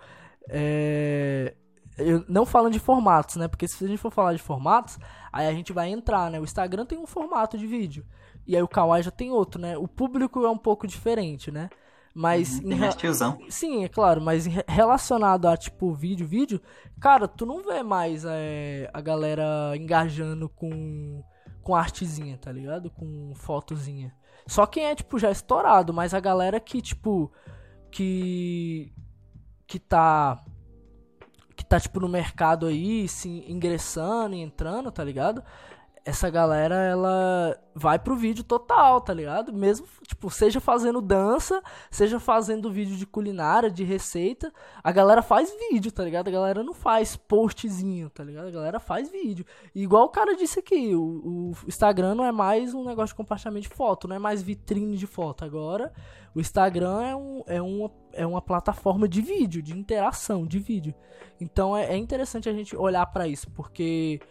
É... 0.47 1.55
Eu, 1.97 2.25
não 2.27 2.45
falando 2.45 2.73
de 2.73 2.79
formatos, 2.79 3.35
né? 3.37 3.47
Porque 3.47 3.67
se 3.67 3.83
a 3.83 3.87
gente 3.87 3.99
for 3.99 4.11
falar 4.11 4.33
de 4.33 4.41
formatos, 4.41 4.99
aí 5.31 5.47
a 5.47 5.53
gente 5.53 5.71
vai 5.71 5.89
entrar, 5.89 6.29
né? 6.29 6.39
O 6.39 6.43
Instagram 6.43 6.85
tem 6.85 6.97
um 6.97 7.07
formato 7.07 7.57
de 7.57 7.65
vídeo. 7.65 8.05
E 8.45 8.55
aí 8.55 8.61
o 8.61 8.67
Kawaii 8.67 9.03
já 9.03 9.11
tem 9.11 9.31
outro, 9.31 9.59
né? 9.59 9.77
O 9.77 9.87
público 9.87 10.45
é 10.45 10.49
um 10.49 10.57
pouco 10.57 10.85
diferente, 10.85 11.51
né? 11.51 11.69
Mas. 12.13 12.59
Uhum, 12.59 12.69
tem 12.69 12.89
tiozão. 12.91 13.37
Sim, 13.49 13.83
é 13.83 13.89
claro, 13.89 14.21
mas 14.21 14.45
relacionado 14.67 15.47
a 15.47 15.57
tipo 15.57 15.93
vídeo, 15.93 16.25
vídeo, 16.25 16.61
cara, 16.99 17.27
tu 17.27 17.45
não 17.45 17.61
vê 17.61 17.83
mais 17.83 18.23
é, 18.25 18.89
a 18.93 19.01
galera 19.01 19.75
engajando 19.75 20.47
com, 20.47 21.21
com 21.61 21.75
artezinha, 21.75 22.37
tá 22.37 22.51
ligado? 22.51 22.89
Com 22.89 23.33
fotozinha. 23.35 24.13
Só 24.47 24.65
quem 24.65 24.85
é, 24.85 24.95
tipo, 24.95 25.17
já 25.17 25.31
estourado, 25.31 25.93
mas 25.93 26.13
a 26.13 26.19
galera 26.19 26.59
que, 26.59 26.81
tipo, 26.81 27.31
que. 27.91 28.93
que 29.67 29.79
tá. 29.79 30.41
Que 31.55 31.65
tá, 31.65 31.79
tipo, 31.79 31.99
no 31.99 32.09
mercado 32.09 32.65
aí, 32.65 33.07
se 33.07 33.45
ingressando 33.47 34.35
e 34.35 34.41
entrando, 34.41 34.91
tá 34.91 35.03
ligado? 35.03 35.43
Essa 36.05 36.29
galera, 36.29 36.75
ela 36.75 37.59
vai 37.73 37.97
pro 37.97 38.15
vídeo 38.15 38.43
total, 38.43 39.01
tá 39.01 39.11
ligado? 39.11 39.51
Mesmo, 39.51 39.87
tipo, 40.07 40.29
seja 40.29 40.61
fazendo 40.61 41.01
dança, 41.01 41.63
seja 41.89 42.19
fazendo 42.19 42.71
vídeo 42.71 42.95
de 42.95 43.07
culinária, 43.07 43.71
de 43.71 43.83
receita, 43.83 44.53
a 44.83 44.91
galera 44.91 45.23
faz 45.23 45.51
vídeo, 45.71 45.91
tá 45.91 46.03
ligado? 46.03 46.27
A 46.27 46.31
galera 46.31 46.63
não 46.63 46.75
faz 46.75 47.15
postzinho, 47.15 48.07
tá 48.11 48.23
ligado? 48.23 48.47
A 48.47 48.51
galera 48.51 48.79
faz 48.79 49.09
vídeo. 49.09 49.43
E 49.73 49.81
igual 49.81 50.05
o 50.05 50.09
cara 50.09 50.35
disse 50.35 50.59
aqui, 50.59 50.93
o, 50.93 51.01
o 51.01 51.53
Instagram 51.67 52.13
não 52.13 52.23
é 52.23 52.31
mais 52.31 52.75
um 52.75 52.85
negócio 52.85 53.13
de 53.13 53.17
compartilhamento 53.17 53.67
de 53.67 53.75
foto, 53.75 54.07
não 54.07 54.15
é 54.15 54.19
mais 54.19 54.43
vitrine 54.43 54.95
de 54.97 55.07
foto. 55.07 55.43
Agora, 55.43 55.91
o 56.35 56.39
Instagram 56.39 57.01
é, 57.01 57.15
um, 57.15 57.43
é, 57.47 57.61
uma, 57.61 57.91
é 58.13 58.27
uma 58.27 58.41
plataforma 58.43 59.07
de 59.07 59.21
vídeo, 59.21 59.59
de 59.59 59.75
interação, 59.75 60.45
de 60.45 60.59
vídeo. 60.59 60.93
Então, 61.41 61.75
é, 61.75 61.95
é 61.95 61.97
interessante 61.97 62.47
a 62.47 62.53
gente 62.53 62.75
olhar 62.75 63.07
para 63.07 63.27
isso, 63.27 63.49
porque 63.49 64.21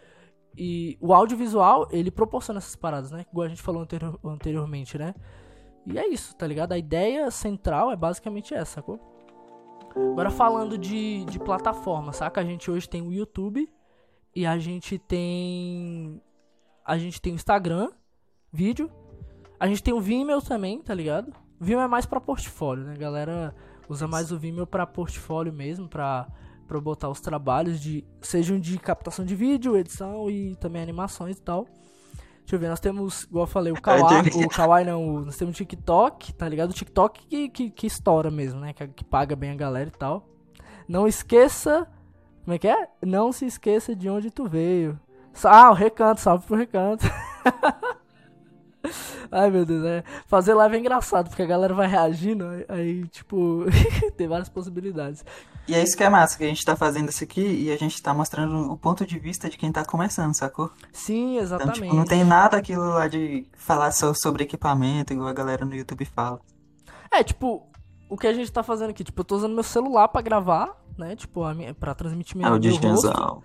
E 0.56 0.96
o 1.00 1.12
audiovisual, 1.12 1.88
ele 1.90 2.11
proporciona 2.11 2.58
essas 2.58 2.76
paradas, 2.76 3.11
né? 3.11 3.26
Igual 3.30 3.46
a 3.46 3.49
gente 3.49 3.62
falou 3.62 3.82
anterior, 3.82 4.18
anteriormente, 4.25 4.96
né? 4.96 5.14
E 5.87 5.99
é 5.99 6.08
isso, 6.08 6.34
tá 6.37 6.46
ligado? 6.46 6.73
A 6.73 6.78
ideia 6.78 7.30
central 7.30 7.90
é 7.90 7.96
basicamente 7.96 8.54
essa, 8.54 8.76
sacou? 8.76 8.99
Agora 9.94 10.30
falando 10.30 10.76
de, 10.78 11.25
de 11.26 11.38
plataforma, 11.38 12.12
saca? 12.12 12.40
A 12.40 12.44
gente 12.44 12.70
hoje 12.70 12.88
tem 12.88 13.02
o 13.02 13.12
YouTube 13.12 13.68
e 14.34 14.44
a 14.44 14.58
gente 14.58 14.99
tem. 14.99 16.20
A 16.84 16.99
gente 16.99 17.20
tem 17.20 17.32
o 17.32 17.37
Instagram, 17.37 17.90
vídeo. 18.52 18.90
A 19.58 19.66
gente 19.68 19.82
tem 19.82 19.94
o 19.94 20.00
Vimeo 20.00 20.42
também, 20.42 20.82
tá 20.82 20.92
ligado? 20.92 21.32
O 21.61 21.64
Vimeo 21.64 21.80
é 21.80 21.88
mais 21.88 22.06
pra 22.06 22.20
portfólio, 22.20 22.84
né? 22.84 22.94
A 22.94 22.99
galera 22.99 23.54
usa 23.88 24.08
mais 24.08 24.32
o 24.32 24.38
Vimeo 24.38 24.66
pra 24.66 24.87
portfólio 24.87 25.52
mesmo, 25.52 25.88
pra 25.88 26.26
para 26.66 26.80
botar 26.80 27.09
os 27.09 27.21
trabalhos 27.21 27.80
de 27.80 28.04
sejam 28.21 28.59
de 28.59 28.78
captação 28.78 29.25
de 29.25 29.35
vídeo, 29.35 29.76
edição 29.76 30.30
e 30.30 30.56
também 30.56 30.83
animações 30.83 31.37
e 31.37 31.42
tal. 31.42 31.66
Deixa 32.40 32.56
eu 32.56 32.59
ver, 32.59 32.68
nós 32.68 32.80
temos, 32.80 33.23
igual 33.25 33.44
eu 33.44 33.50
falei, 33.50 33.73
o 33.73 33.80
Kawaii, 33.80 34.28
o 34.44 34.49
Kawaii 34.50 34.85
não, 34.85 35.21
nós 35.21 35.37
temos 35.37 35.54
o 35.54 35.56
TikTok, 35.56 36.35
tá 36.35 36.47
ligado? 36.47 36.71
O 36.71 36.75
TikTok 36.75 37.26
que, 37.26 37.49
que, 37.49 37.71
que 37.71 37.87
estoura 37.87 38.30
mesmo, 38.30 38.61
né? 38.61 38.75
Que, 38.75 38.87
que 38.88 39.04
paga 39.04 39.35
bem 39.35 39.50
a 39.50 39.54
galera 39.54 39.88
e 39.88 39.99
tal. 39.99 40.28
Não 40.87 41.09
esqueça, 41.09 41.88
como 42.44 42.54
é 42.54 42.59
que 42.59 42.68
é? 42.68 42.88
Não 43.00 43.33
se 43.33 43.47
esqueça 43.47 43.97
de 43.97 44.11
onde 44.11 44.30
tu 44.30 44.47
veio. 44.47 45.00
Ah, 45.42 45.71
o 45.71 45.75
recanto, 45.75 46.21
salve 46.21 46.47
pro 46.47 46.56
recanto. 46.56 47.06
Ai 49.30 49.50
meu 49.50 49.64
Deus, 49.64 49.85
é. 49.85 50.04
Fazer 50.26 50.52
live 50.52 50.76
é 50.76 50.78
engraçado, 50.78 51.28
porque 51.28 51.42
a 51.42 51.47
galera 51.47 51.73
vai 51.73 51.88
reagindo, 51.88 52.44
aí, 52.68 53.06
tipo, 53.09 53.64
tem 54.16 54.28
várias 54.28 54.50
possibilidades. 54.50 55.25
E 55.66 55.75
é 55.75 55.83
isso 55.83 55.97
que 55.97 56.04
é 56.04 56.09
massa, 56.11 56.37
que 56.37 56.44
a 56.44 56.49
gente 56.49 56.64
tá 56.64 56.76
fazendo 56.76 57.09
isso 57.09 57.25
aqui 57.25 57.40
e 57.40 57.73
a 57.73 57.76
gente 57.76 58.00
tá 58.02 58.12
mostrando 58.12 58.71
o 58.71 58.76
ponto 58.76 59.06
de 59.06 59.18
vista 59.18 59.49
de 59.49 59.56
quem 59.56 59.73
tá 59.73 59.85
começando, 59.85 60.35
sacou? 60.35 60.71
Sim, 60.92 61.38
exatamente. 61.38 61.78
Então, 61.78 61.88
tipo, 61.88 61.97
não 61.97 62.04
tem 62.04 62.23
nada 62.23 62.59
aquilo 62.59 62.87
lá 62.90 63.09
de 63.09 63.47
falar 63.56 63.90
só 63.90 64.12
sobre 64.12 64.44
equipamento, 64.44 65.12
igual 65.12 65.28
a 65.28 65.33
galera 65.33 65.64
no 65.64 65.75
YouTube 65.75 66.04
fala. 66.04 66.38
É, 67.11 67.23
tipo, 67.23 67.66
o 68.11 68.16
que 68.16 68.26
a 68.26 68.33
gente 68.35 68.52
tá 68.52 68.62
fazendo 68.62 68.90
aqui, 68.90 69.02
tipo, 69.02 69.21
eu 69.21 69.25
tô 69.25 69.37
usando 69.37 69.54
meu 69.54 69.62
celular 69.62 70.09
pra 70.09 70.21
gravar, 70.21 70.76
né? 70.99 71.16
Tipo, 71.16 71.44
a 71.44 71.54
minha, 71.54 71.73
pra 71.73 71.94
transmitir 71.94 72.37
minha, 72.37 72.50
meu 72.50 72.76
rosto. 72.76 73.42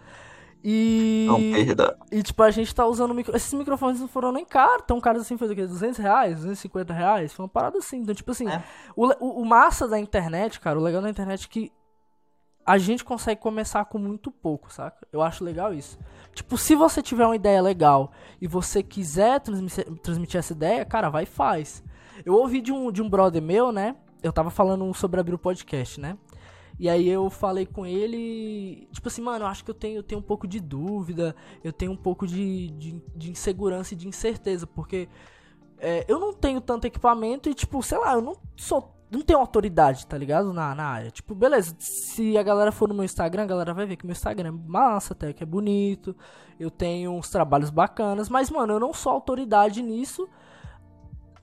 E. 0.61 1.25
Não 1.27 1.39
perda. 1.39 1.97
E 2.11 2.21
tipo, 2.21 2.43
a 2.43 2.51
gente 2.51 2.73
tá 2.75 2.85
usando 2.85 3.13
micro... 3.13 3.33
Esses 3.35 3.53
microfones 3.53 3.99
não 4.01 4.09
foram 4.09 4.31
nem 4.31 4.43
caros, 4.43 4.83
tão 4.85 4.99
caros 4.99 5.21
assim, 5.21 5.37
foi 5.37 5.49
o 5.51 5.55
quê? 5.55 5.65
200 5.65 5.97
reais, 5.97 6.35
250 6.35 6.93
reais? 6.93 7.31
Foi 7.31 7.43
uma 7.43 7.49
parada 7.49 7.77
assim. 7.77 7.99
Então, 7.99 8.13
tipo 8.13 8.31
assim, 8.31 8.49
é. 8.49 8.61
o, 8.95 9.07
o, 9.07 9.41
o, 9.41 9.45
massa 9.45 9.87
da 9.87 9.97
internet, 9.97 10.59
cara, 10.59 10.77
o 10.77 10.83
legal 10.83 11.01
da 11.01 11.09
internet 11.09 11.45
é 11.45 11.49
que 11.49 11.71
a 12.69 12.77
gente 12.77 13.03
consegue 13.03 13.41
começar 13.41 13.83
com 13.85 13.97
muito 13.97 14.29
pouco, 14.29 14.71
saca? 14.71 15.07
Eu 15.11 15.23
acho 15.23 15.43
legal 15.43 15.73
isso. 15.73 15.97
Tipo, 16.35 16.55
se 16.55 16.75
você 16.75 17.01
tiver 17.01 17.25
uma 17.25 17.35
ideia 17.35 17.59
legal 17.63 18.11
e 18.39 18.47
você 18.47 18.83
quiser 18.83 19.39
transmitir, 19.39 19.85
transmitir 20.03 20.37
essa 20.37 20.53
ideia, 20.53 20.85
cara, 20.85 21.09
vai 21.09 21.23
e 21.23 21.25
faz. 21.25 21.83
Eu 22.23 22.35
ouvi 22.35 22.61
de 22.61 22.71
um, 22.71 22.91
de 22.91 23.01
um 23.01 23.09
brother 23.09 23.41
meu, 23.41 23.71
né? 23.71 23.95
Eu 24.21 24.31
tava 24.31 24.51
falando 24.51 24.93
sobre 24.93 25.19
abrir 25.19 25.33
o 25.33 25.39
podcast, 25.39 25.99
né? 25.99 26.15
E 26.77 26.87
aí 26.87 27.09
eu 27.09 27.27
falei 27.31 27.65
com 27.65 27.87
ele, 27.87 28.87
tipo 28.91 29.07
assim, 29.07 29.23
mano, 29.23 29.45
eu 29.45 29.49
acho 29.49 29.65
que 29.65 29.71
eu 29.71 29.75
tenho, 29.75 29.97
eu 29.97 30.03
tenho 30.03 30.19
um 30.19 30.23
pouco 30.23 30.47
de 30.47 30.59
dúvida, 30.59 31.35
eu 31.63 31.73
tenho 31.73 31.91
um 31.91 31.97
pouco 31.97 32.27
de, 32.27 32.69
de, 32.69 33.01
de 33.15 33.31
insegurança 33.31 33.95
e 33.95 33.97
de 33.97 34.07
incerteza, 34.07 34.67
porque 34.67 35.09
é, 35.79 36.05
eu 36.07 36.19
não 36.19 36.33
tenho 36.33 36.61
tanto 36.61 36.85
equipamento 36.85 37.49
e, 37.49 37.55
tipo, 37.55 37.81
sei 37.81 37.97
lá, 37.97 38.13
eu 38.13 38.21
não 38.21 38.37
sou 38.55 38.98
não 39.09 39.21
tem 39.21 39.35
autoridade, 39.35 40.05
tá 40.05 40.17
ligado? 40.17 40.53
Na, 40.53 40.75
na 40.75 40.85
área. 40.85 41.11
Tipo, 41.11 41.33
beleza, 41.33 41.75
se 41.79 42.37
a 42.37 42.43
galera 42.43 42.71
for 42.71 42.87
no 42.87 42.93
meu 42.93 43.03
Instagram, 43.03 43.43
a 43.43 43.47
galera 43.47 43.73
vai 43.73 43.85
ver 43.85 43.95
que 43.95 44.05
meu 44.05 44.13
Instagram 44.13 44.49
é 44.49 44.69
massa, 44.69 45.13
até 45.13 45.33
que 45.33 45.41
é 45.43 45.45
bonito. 45.45 46.15
Eu 46.59 46.69
tenho 46.69 47.11
uns 47.11 47.29
trabalhos 47.29 47.69
bacanas, 47.69 48.29
mas, 48.29 48.51
mano, 48.51 48.73
eu 48.73 48.79
não 48.79 48.93
sou 48.93 49.11
autoridade 49.11 49.81
nisso. 49.81 50.29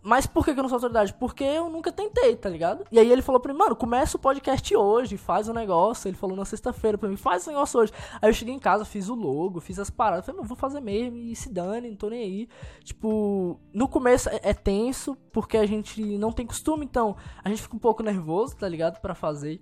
Mas 0.06 0.25
por 0.25 0.44
que, 0.44 0.52
eu 0.52 0.54
não 0.54 0.68
sou 0.68 0.76
autoridade? 0.76 1.12
Porque 1.14 1.42
eu 1.42 1.68
nunca 1.68 1.90
tentei, 1.90 2.36
tá 2.36 2.48
ligado? 2.48 2.84
E 2.92 2.98
aí 3.00 3.10
ele 3.10 3.22
falou 3.22 3.40
pra 3.40 3.52
mim, 3.52 3.58
mano, 3.58 3.75
começa 3.75 4.16
o 4.16 4.20
podcast 4.20 4.76
hoje, 4.76 5.16
faz 5.16 5.48
o 5.48 5.50
um 5.50 5.54
negócio. 5.54 6.06
Ele 6.06 6.16
falou 6.16 6.36
na 6.36 6.44
sexta-feira 6.44 6.96
pra 6.96 7.08
mim, 7.08 7.16
faz 7.16 7.44
o 7.44 7.50
negócio 7.50 7.80
hoje. 7.80 7.92
Aí 8.22 8.30
eu 8.30 8.32
cheguei 8.32 8.54
em 8.54 8.58
casa, 8.60 8.84
fiz 8.84 9.08
o 9.08 9.16
logo, 9.16 9.58
fiz 9.58 9.80
as 9.80 9.90
paradas. 9.90 10.25
Falei, 10.25 10.40
não, 10.40 10.46
vou 10.46 10.56
fazer 10.56 10.80
mesmo, 10.80 11.16
e 11.16 11.34
se 11.34 11.52
dane, 11.52 11.90
não 11.90 11.96
tô 11.96 12.08
nem 12.08 12.22
aí. 12.22 12.48
Tipo, 12.84 13.58
no 13.75 13.88
começo 13.88 14.28
é, 14.28 14.38
é 14.44 14.54
tenso, 14.54 15.16
porque 15.32 15.56
a 15.56 15.66
gente 15.66 16.00
não 16.16 16.30
tem 16.30 16.46
costume, 16.46 16.84
então 16.84 17.16
a 17.42 17.48
gente 17.48 17.62
fica 17.62 17.75
um 17.75 17.80
pouco 17.80 18.00
nervoso, 18.04 18.56
tá 18.56 18.68
ligado? 18.68 19.00
para 19.00 19.12
fazer. 19.12 19.60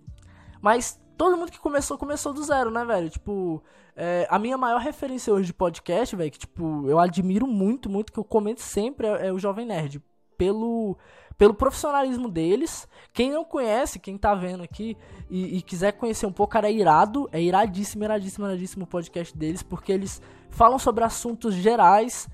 Mas 0.61 1.01
todo 1.17 1.39
mundo 1.39 1.51
que 1.51 1.59
começou, 1.59 1.97
começou 1.97 2.35
do 2.35 2.43
zero, 2.43 2.71
né, 2.71 2.85
velho? 2.85 3.09
Tipo, 3.09 3.63
é, 3.97 4.27
a 4.29 4.39
minha 4.39 4.59
maior 4.59 4.81
referência 4.83 5.33
hoje 5.33 5.47
de 5.47 5.55
podcast, 5.55 6.15
velho, 6.15 6.31
que, 6.31 6.41
tipo, 6.41 6.87
eu 6.87 6.99
admiro 6.99 7.47
muito, 7.47 7.89
muito, 7.89 8.13
que 8.13 8.19
eu 8.19 8.25
comento 8.25 8.61
sempre, 8.61 9.07
é, 9.07 9.29
é 9.29 9.33
o 9.33 9.39
Jovem 9.39 9.65
Nerd 9.65 10.03
pelo, 10.37 10.97
pelo 11.37 11.55
profissionalismo 11.55 12.29
deles. 12.29 12.89
Quem 13.13 13.31
não 13.31 13.45
conhece, 13.45 13.99
quem 13.99 14.17
tá 14.17 14.35
vendo 14.35 14.63
aqui 14.63 14.97
e, 15.31 15.59
e, 15.59 15.63
quiser 15.63 15.93
conhecer 15.93 16.27
um 16.27 16.33
pouco, 16.33 16.53
cara, 16.53 16.69
é 16.69 16.73
irado. 16.73 17.29
É 17.33 17.41
iradíssimo, 17.41 18.05
iradíssimo, 18.05 18.47
iradíssimo 18.47 18.85
o 18.85 18.89
podcast 18.89 19.37
deles, 19.37 19.63
porque 19.63 19.93
eles 19.93 20.21
falam 20.51 20.79
sobre 20.79 21.05
assuntos 21.05 21.55
gerais 21.55 22.29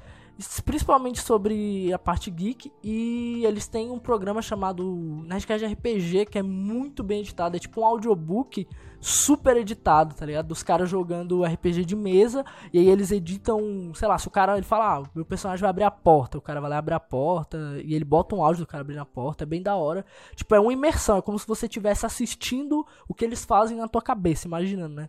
principalmente 0.64 1.20
sobre 1.20 1.92
a 1.92 1.98
parte 1.98 2.30
geek 2.30 2.72
e 2.82 3.44
eles 3.44 3.66
têm 3.66 3.90
um 3.90 3.98
programa 3.98 4.40
chamado 4.40 5.22
Nerdcast 5.26 5.66
RPG 5.66 6.26
que 6.26 6.38
é 6.38 6.42
muito 6.42 7.02
bem 7.02 7.20
editado, 7.20 7.56
é 7.56 7.58
tipo 7.58 7.80
um 7.80 7.84
audiobook 7.84 8.66
super 9.00 9.56
editado, 9.56 10.14
tá 10.14 10.26
ligado? 10.26 10.48
Dos 10.48 10.62
caras 10.62 10.88
jogando 10.88 11.44
RPG 11.44 11.84
de 11.84 11.96
mesa 11.96 12.44
e 12.72 12.78
aí 12.78 12.88
eles 12.88 13.10
editam, 13.10 13.92
sei 13.94 14.06
lá, 14.06 14.18
se 14.18 14.28
o 14.28 14.30
cara 14.30 14.56
ele 14.56 14.66
fala, 14.66 14.98
ah, 14.98 15.02
meu 15.14 15.24
personagem 15.24 15.60
vai 15.60 15.70
abrir 15.70 15.84
a 15.84 15.90
porta, 15.90 16.38
o 16.38 16.42
cara 16.42 16.60
vai 16.60 16.70
lá 16.70 16.78
abrir 16.78 16.94
a 16.94 17.00
porta 17.00 17.58
e 17.82 17.94
ele 17.94 18.04
bota 18.04 18.34
um 18.34 18.44
áudio 18.44 18.64
do 18.64 18.66
cara 18.66 18.82
abrindo 18.82 19.00
a 19.00 19.06
porta, 19.06 19.44
é 19.44 19.46
bem 19.46 19.62
da 19.62 19.74
hora. 19.74 20.04
Tipo, 20.34 20.54
é 20.54 20.60
uma 20.60 20.72
imersão, 20.72 21.16
é 21.16 21.22
como 21.22 21.38
se 21.38 21.46
você 21.46 21.66
estivesse 21.66 22.04
assistindo 22.04 22.86
o 23.08 23.14
que 23.14 23.24
eles 23.24 23.44
fazem 23.44 23.78
na 23.78 23.88
tua 23.88 24.02
cabeça, 24.02 24.46
imaginando, 24.46 24.94
né? 24.94 25.08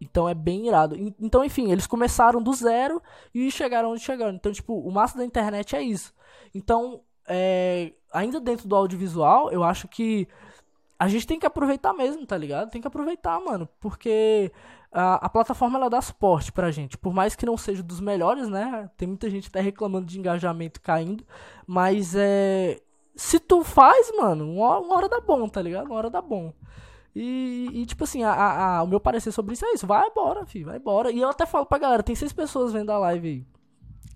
Então 0.00 0.28
é 0.28 0.34
bem 0.34 0.68
irado. 0.68 0.96
Então, 1.20 1.44
enfim, 1.44 1.70
eles 1.72 1.86
começaram 1.86 2.42
do 2.42 2.52
zero 2.52 3.02
e 3.34 3.50
chegaram 3.50 3.90
onde 3.90 4.00
chegaram. 4.00 4.34
Então, 4.34 4.52
tipo, 4.52 4.78
o 4.78 4.90
massa 4.90 5.18
da 5.18 5.24
internet 5.24 5.74
é 5.74 5.82
isso. 5.82 6.14
Então, 6.54 7.00
é, 7.26 7.92
ainda 8.12 8.40
dentro 8.40 8.68
do 8.68 8.76
audiovisual, 8.76 9.50
eu 9.50 9.62
acho 9.64 9.88
que 9.88 10.28
a 10.98 11.08
gente 11.08 11.26
tem 11.26 11.38
que 11.38 11.46
aproveitar 11.46 11.92
mesmo, 11.92 12.26
tá 12.26 12.36
ligado? 12.36 12.70
Tem 12.70 12.80
que 12.80 12.88
aproveitar, 12.88 13.38
mano. 13.40 13.68
Porque 13.78 14.50
a, 14.90 15.26
a 15.26 15.28
plataforma 15.28 15.78
ela 15.78 15.90
dá 15.90 16.00
suporte 16.00 16.50
pra 16.50 16.70
gente. 16.70 16.96
Por 16.98 17.12
mais 17.12 17.36
que 17.36 17.46
não 17.46 17.56
seja 17.56 17.82
dos 17.82 18.00
melhores, 18.00 18.48
né? 18.48 18.90
Tem 18.96 19.06
muita 19.06 19.30
gente 19.30 19.48
até 19.48 19.60
reclamando 19.60 20.06
de 20.06 20.18
engajamento 20.18 20.80
caindo. 20.80 21.24
Mas 21.66 22.14
é. 22.16 22.80
Se 23.14 23.40
tu 23.40 23.64
faz, 23.64 24.12
mano, 24.16 24.48
uma, 24.50 24.78
uma 24.78 24.96
hora 24.96 25.08
dá 25.08 25.20
bom, 25.20 25.48
tá 25.48 25.60
ligado? 25.60 25.86
Uma 25.86 25.96
hora 25.96 26.10
dá 26.10 26.22
bom. 26.22 26.52
E, 27.20 27.68
e, 27.72 27.84
tipo 27.84 28.04
assim, 28.04 28.22
a, 28.22 28.76
a, 28.76 28.82
o 28.84 28.86
meu 28.86 29.00
parecer 29.00 29.32
sobre 29.32 29.54
isso 29.54 29.66
é 29.66 29.72
isso. 29.72 29.88
Vai 29.88 30.06
embora, 30.06 30.46
filho, 30.46 30.66
vai 30.66 30.76
embora. 30.76 31.10
E 31.10 31.18
eu 31.18 31.28
até 31.28 31.44
falo 31.44 31.66
pra 31.66 31.76
galera, 31.76 32.00
tem 32.00 32.14
seis 32.14 32.32
pessoas 32.32 32.72
vendo 32.72 32.92
a 32.92 32.98
live 32.98 33.28
aí. 33.28 33.46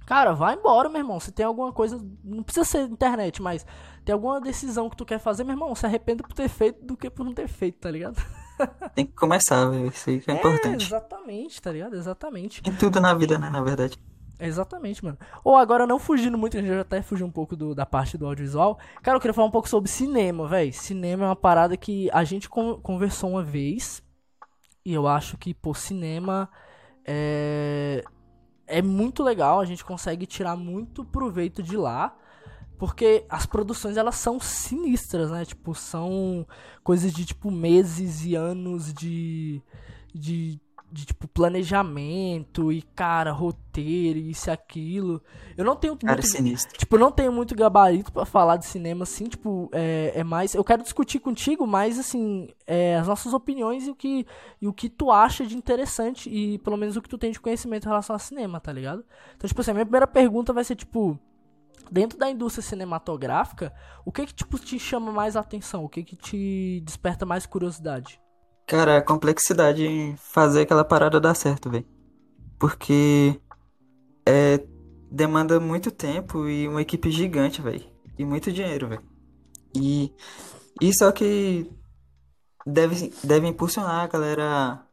Cara, 0.06 0.32
vai 0.32 0.54
embora, 0.54 0.88
meu 0.88 1.00
irmão. 1.00 1.18
Se 1.18 1.32
tem 1.32 1.44
alguma 1.44 1.72
coisa, 1.72 2.00
não 2.22 2.44
precisa 2.44 2.64
ser 2.64 2.82
internet, 2.82 3.42
mas 3.42 3.66
tem 4.04 4.12
alguma 4.12 4.40
decisão 4.40 4.88
que 4.88 4.96
tu 4.96 5.04
quer 5.04 5.18
fazer, 5.18 5.42
meu 5.42 5.54
irmão, 5.54 5.74
se 5.74 5.84
arrependa 5.84 6.22
por 6.22 6.32
ter 6.32 6.48
feito 6.48 6.84
do 6.84 6.96
que 6.96 7.10
por 7.10 7.24
não 7.24 7.34
ter 7.34 7.48
feito, 7.48 7.80
tá 7.80 7.90
ligado? 7.90 8.22
Tem 8.94 9.04
que 9.04 9.14
começar, 9.14 9.68
velho. 9.68 9.88
Isso 9.88 10.08
aí 10.08 10.20
que 10.20 10.30
é, 10.30 10.34
é 10.34 10.36
importante. 10.36 10.86
Exatamente, 10.86 11.60
tá 11.60 11.72
ligado? 11.72 11.96
Exatamente. 11.96 12.62
Em 12.64 12.72
tudo 12.72 13.00
na 13.00 13.14
vida, 13.14 13.36
né, 13.36 13.50
na 13.50 13.62
verdade. 13.62 13.98
Exatamente, 14.44 15.04
mano. 15.04 15.16
Ou 15.44 15.56
agora, 15.56 15.86
não 15.86 16.00
fugindo 16.00 16.36
muito, 16.36 16.56
a 16.56 16.60
gente 16.60 16.68
já 16.68 16.80
até 16.80 17.00
fugiu 17.00 17.24
um 17.24 17.30
pouco 17.30 17.54
do, 17.54 17.76
da 17.76 17.86
parte 17.86 18.18
do 18.18 18.26
audiovisual. 18.26 18.76
Cara, 19.00 19.16
eu 19.16 19.20
queria 19.20 19.32
falar 19.32 19.46
um 19.46 19.52
pouco 19.52 19.68
sobre 19.68 19.88
cinema, 19.88 20.48
velho. 20.48 20.72
Cinema 20.72 21.24
é 21.24 21.28
uma 21.28 21.36
parada 21.36 21.76
que 21.76 22.10
a 22.12 22.24
gente 22.24 22.48
conversou 22.48 23.30
uma 23.30 23.42
vez. 23.42 24.02
E 24.84 24.92
eu 24.92 25.06
acho 25.06 25.38
que, 25.38 25.54
pô, 25.54 25.72
cinema 25.72 26.50
é, 27.04 28.02
é 28.66 28.82
muito 28.82 29.22
legal. 29.22 29.60
A 29.60 29.64
gente 29.64 29.84
consegue 29.84 30.26
tirar 30.26 30.56
muito 30.56 31.04
proveito 31.04 31.62
de 31.62 31.76
lá. 31.76 32.16
Porque 32.78 33.24
as 33.28 33.46
produções, 33.46 33.96
elas 33.96 34.16
são 34.16 34.40
sinistras, 34.40 35.30
né? 35.30 35.44
Tipo, 35.44 35.72
são 35.72 36.44
coisas 36.82 37.12
de, 37.12 37.24
tipo, 37.24 37.48
meses 37.48 38.24
e 38.24 38.34
anos 38.34 38.92
de... 38.92 39.62
De 40.14 40.60
de 40.92 41.06
tipo 41.06 41.26
planejamento 41.26 42.70
e 42.70 42.82
cara, 42.82 43.32
roteiro, 43.32 44.18
isso 44.18 44.50
e 44.50 44.52
aquilo. 44.52 45.22
Eu 45.56 45.64
não 45.64 45.74
tenho 45.74 45.96
cara, 45.96 46.12
muito, 46.12 46.26
sinistro. 46.26 46.76
tipo, 46.78 46.96
eu 46.96 47.00
não 47.00 47.10
tenho 47.10 47.32
muito 47.32 47.54
gabarito 47.54 48.12
para 48.12 48.26
falar 48.26 48.58
de 48.58 48.66
cinema 48.66 49.04
assim, 49.04 49.24
tipo, 49.24 49.70
é, 49.72 50.12
é, 50.14 50.22
mais, 50.22 50.54
eu 50.54 50.62
quero 50.62 50.82
discutir 50.82 51.18
contigo 51.18 51.66
mais 51.66 51.98
assim, 51.98 52.48
é, 52.66 52.96
as 52.96 53.08
nossas 53.08 53.32
opiniões 53.32 53.86
e 53.86 53.90
o 53.90 53.94
que 53.94 54.26
e 54.60 54.68
o 54.68 54.72
que 54.72 54.90
tu 54.90 55.10
acha 55.10 55.46
de 55.46 55.56
interessante 55.56 56.28
e 56.28 56.58
pelo 56.58 56.76
menos 56.76 56.94
o 56.96 57.02
que 57.02 57.08
tu 57.08 57.16
tem 57.16 57.32
de 57.32 57.40
conhecimento 57.40 57.86
em 57.86 57.88
relação 57.88 58.14
a 58.14 58.18
cinema, 58.18 58.60
tá 58.60 58.70
ligado? 58.70 59.02
Então, 59.34 59.48
tipo 59.48 59.60
assim, 59.62 59.70
a 59.70 59.74
minha 59.74 59.86
primeira 59.86 60.06
pergunta 60.06 60.52
vai 60.52 60.62
ser 60.62 60.76
tipo, 60.76 61.18
dentro 61.90 62.18
da 62.18 62.30
indústria 62.30 62.62
cinematográfica, 62.62 63.72
o 64.04 64.12
que 64.12 64.26
que 64.26 64.34
tipo 64.34 64.58
te 64.58 64.78
chama 64.78 65.10
mais 65.10 65.36
atenção? 65.36 65.84
O 65.84 65.88
que 65.88 66.04
que 66.04 66.16
te 66.16 66.82
desperta 66.84 67.24
mais 67.24 67.46
curiosidade? 67.46 68.21
Cara, 68.72 68.96
a 68.96 69.02
complexidade 69.02 69.86
em 69.86 70.16
fazer 70.16 70.62
aquela 70.62 70.82
parada 70.82 71.20
dar 71.20 71.34
certo, 71.34 71.68
velho. 71.68 71.84
Porque 72.58 73.38
é, 74.24 74.66
demanda 75.10 75.60
muito 75.60 75.90
tempo 75.90 76.48
e 76.48 76.66
uma 76.66 76.80
equipe 76.80 77.10
gigante, 77.10 77.60
velho. 77.60 77.84
E 78.18 78.24
muito 78.24 78.50
dinheiro, 78.50 78.88
velho. 78.88 79.02
E 79.76 80.10
isso 80.80 81.04
é 81.04 81.06
o 81.06 81.12
que 81.12 81.70
deve, 82.66 83.12
deve 83.22 83.46
impulsionar 83.46 84.04
a 84.04 84.06
galera 84.06 84.86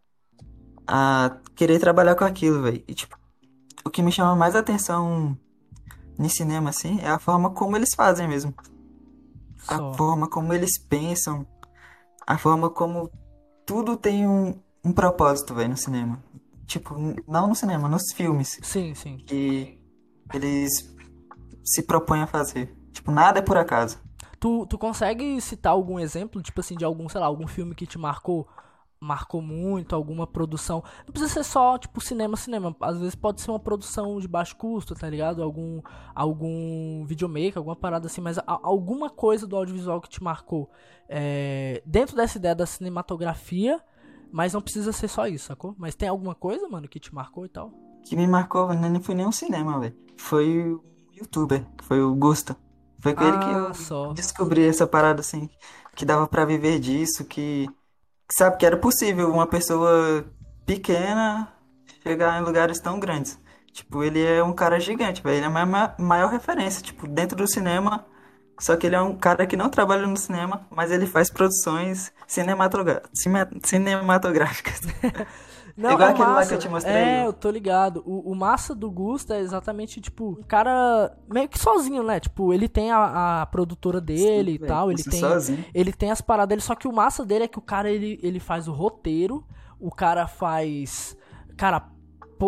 a 0.85 1.37
querer 1.55 1.79
trabalhar 1.79 2.15
com 2.15 2.25
aquilo, 2.25 2.61
velho. 2.61 2.83
E, 2.85 2.93
tipo, 2.93 3.17
o 3.85 3.89
que 3.89 4.01
me 4.01 4.11
chama 4.11 4.35
mais 4.35 4.57
atenção 4.57 5.37
no 6.17 6.29
cinema, 6.29 6.71
assim, 6.71 6.99
é 6.99 7.07
a 7.07 7.17
forma 7.17 7.51
como 7.51 7.77
eles 7.77 7.95
fazem 7.95 8.27
mesmo. 8.27 8.53
Só. 9.59 9.91
A 9.91 9.93
forma 9.93 10.29
como 10.29 10.53
eles 10.53 10.77
pensam. 10.77 11.47
A 12.27 12.37
forma 12.37 12.69
como 12.69 13.09
tudo 13.69 13.95
tem 13.95 14.27
um, 14.27 14.59
um 14.83 14.91
propósito, 14.91 15.53
velho, 15.53 15.69
no 15.69 15.77
cinema. 15.77 16.19
Tipo, 16.65 16.95
não 17.27 17.47
no 17.47 17.53
cinema, 17.53 17.87
nos 17.87 18.11
filmes. 18.11 18.59
Sim, 18.63 18.95
sim. 18.95 19.17
Que 19.17 19.79
eles 20.33 20.91
se 21.63 21.83
propõem 21.83 22.23
a 22.23 22.27
fazer. 22.27 22.75
Tipo, 22.91 23.11
nada 23.11 23.37
é 23.37 23.41
por 23.43 23.57
acaso. 23.57 24.01
Tu, 24.39 24.65
tu 24.65 24.75
consegue 24.75 25.39
citar 25.39 25.71
algum 25.71 25.99
exemplo, 25.99 26.41
tipo 26.41 26.59
assim, 26.61 26.75
de 26.75 26.83
algum, 26.83 27.07
sei 27.07 27.21
lá, 27.21 27.27
algum 27.27 27.45
filme 27.45 27.75
que 27.75 27.85
te 27.85 27.99
marcou 27.99 28.47
marcou 28.99 29.41
muito, 29.41 29.95
alguma 29.95 30.27
produção. 30.27 30.83
Não 31.05 31.13
precisa 31.13 31.33
ser 31.33 31.43
só, 31.43 31.77
tipo, 31.77 32.01
cinema, 32.01 32.35
cinema. 32.35 32.75
Às 32.81 32.99
vezes 32.99 33.15
pode 33.15 33.41
ser 33.41 33.51
uma 33.51 33.59
produção 33.59 34.19
de 34.19 34.27
baixo 34.27 34.55
custo, 34.55 34.93
tá 34.93 35.09
ligado? 35.09 35.41
Algum, 35.41 35.81
algum 36.13 37.05
videomaker, 37.05 37.57
alguma 37.57 37.75
parada 37.75 38.07
assim, 38.07 38.21
mas 38.21 38.37
a, 38.37 38.43
alguma 38.45 39.09
coisa 39.09 39.47
do 39.47 39.55
audiovisual 39.55 40.01
que 40.01 40.09
te 40.09 40.21
marcou. 40.21 40.69
É, 41.07 41.81
dentro 41.85 42.15
dessa 42.15 42.37
ideia 42.37 42.55
da 42.55 42.65
cinematografia, 42.65 43.81
mas 44.31 44.53
não 44.53 44.61
precisa 44.61 44.91
ser 44.91 45.07
só 45.07 45.27
isso, 45.27 45.45
sacou? 45.45 45.73
Mas 45.77 45.95
tem 45.95 46.09
alguma 46.09 46.35
coisa, 46.35 46.67
mano, 46.67 46.87
que 46.87 46.99
te 46.99 47.13
marcou 47.13 47.45
e 47.45 47.49
tal? 47.49 47.71
Que 48.03 48.15
me 48.15 48.27
marcou, 48.27 48.73
não 48.73 49.01
foi 49.01 49.15
nem 49.15 49.27
um 49.27 49.31
cinema, 49.31 49.79
velho. 49.79 49.95
Foi 50.17 50.73
o 50.73 50.83
youtuber, 51.13 51.65
foi 51.83 52.01
o 52.01 52.13
Gusta. 52.15 52.55
Foi 52.99 53.13
com 53.13 53.23
ah, 53.23 53.27
ele 53.27 53.37
que 53.39 53.49
eu 53.49 53.73
só. 53.73 54.13
descobri 54.13 54.67
essa 54.67 54.85
parada 54.85 55.21
assim, 55.21 55.49
que 55.95 56.05
dava 56.05 56.27
para 56.27 56.43
viver 56.43 56.79
disso, 56.79 57.23
que 57.23 57.67
sabe 58.31 58.57
que 58.57 58.65
era 58.65 58.77
possível 58.77 59.31
uma 59.31 59.47
pessoa 59.47 60.25
pequena 60.65 61.51
chegar 62.03 62.39
em 62.39 62.43
lugares 62.43 62.79
tão 62.79 62.99
grandes. 62.99 63.39
Tipo, 63.71 64.03
ele 64.03 64.23
é 64.23 64.43
um 64.43 64.53
cara 64.53 64.79
gigante, 64.79 65.21
velho. 65.21 65.37
Ele 65.37 65.45
é 65.45 65.47
a 65.47 65.49
maior, 65.49 65.95
maior 65.97 66.31
referência, 66.31 66.81
tipo, 66.81 67.07
dentro 67.07 67.37
do 67.37 67.47
cinema. 67.47 68.05
Só 68.59 68.75
que 68.75 68.87
ele 68.87 68.95
é 68.95 69.01
um 69.01 69.15
cara 69.15 69.47
que 69.47 69.55
não 69.55 69.69
trabalha 69.69 70.05
no 70.05 70.17
cinema, 70.17 70.67
mas 70.69 70.91
ele 70.91 71.05
faz 71.05 71.29
produções 71.29 72.11
cinematográficas. 72.27 74.81
Não, 75.79 75.93
Igual 75.93 76.09
é 76.09 76.11
aquele 76.11 76.27
massa, 76.27 76.39
lá 76.41 76.45
que 76.45 76.53
eu 76.53 76.59
te 76.59 76.67
mostrei. 76.67 76.93
É, 76.93 77.25
eu 77.25 77.31
tô 77.31 77.49
ligado. 77.49 78.03
O, 78.05 78.31
o 78.31 78.35
massa 78.35 78.75
do 78.75 78.91
Gusta 78.91 79.35
é 79.35 79.39
exatamente, 79.39 80.01
tipo, 80.01 80.37
um 80.37 80.43
cara 80.43 81.15
meio 81.31 81.47
que 81.47 81.57
sozinho, 81.57 82.03
né? 82.03 82.19
Tipo, 82.19 82.53
ele 82.53 82.67
tem 82.67 82.91
a, 82.91 83.41
a 83.41 83.45
produtora 83.45 84.01
dele 84.01 84.57
Sim, 84.57 84.63
e 84.63 84.67
tal, 84.67 84.91
ele 84.91 85.01
tem, 85.01 85.19
sozinho. 85.21 85.65
ele 85.73 85.93
tem 85.93 86.11
as 86.11 86.19
paradas 86.19 86.49
dele, 86.49 86.61
só 86.61 86.75
que 86.75 86.85
o 86.85 86.91
massa 86.91 87.25
dele 87.25 87.45
é 87.45 87.47
que 87.47 87.57
o 87.57 87.61
cara, 87.61 87.89
ele, 87.89 88.19
ele 88.21 88.41
faz 88.41 88.67
o 88.67 88.73
roteiro, 88.73 89.45
o 89.79 89.89
cara 89.89 90.27
faz... 90.27 91.15
Cara, 91.55 91.89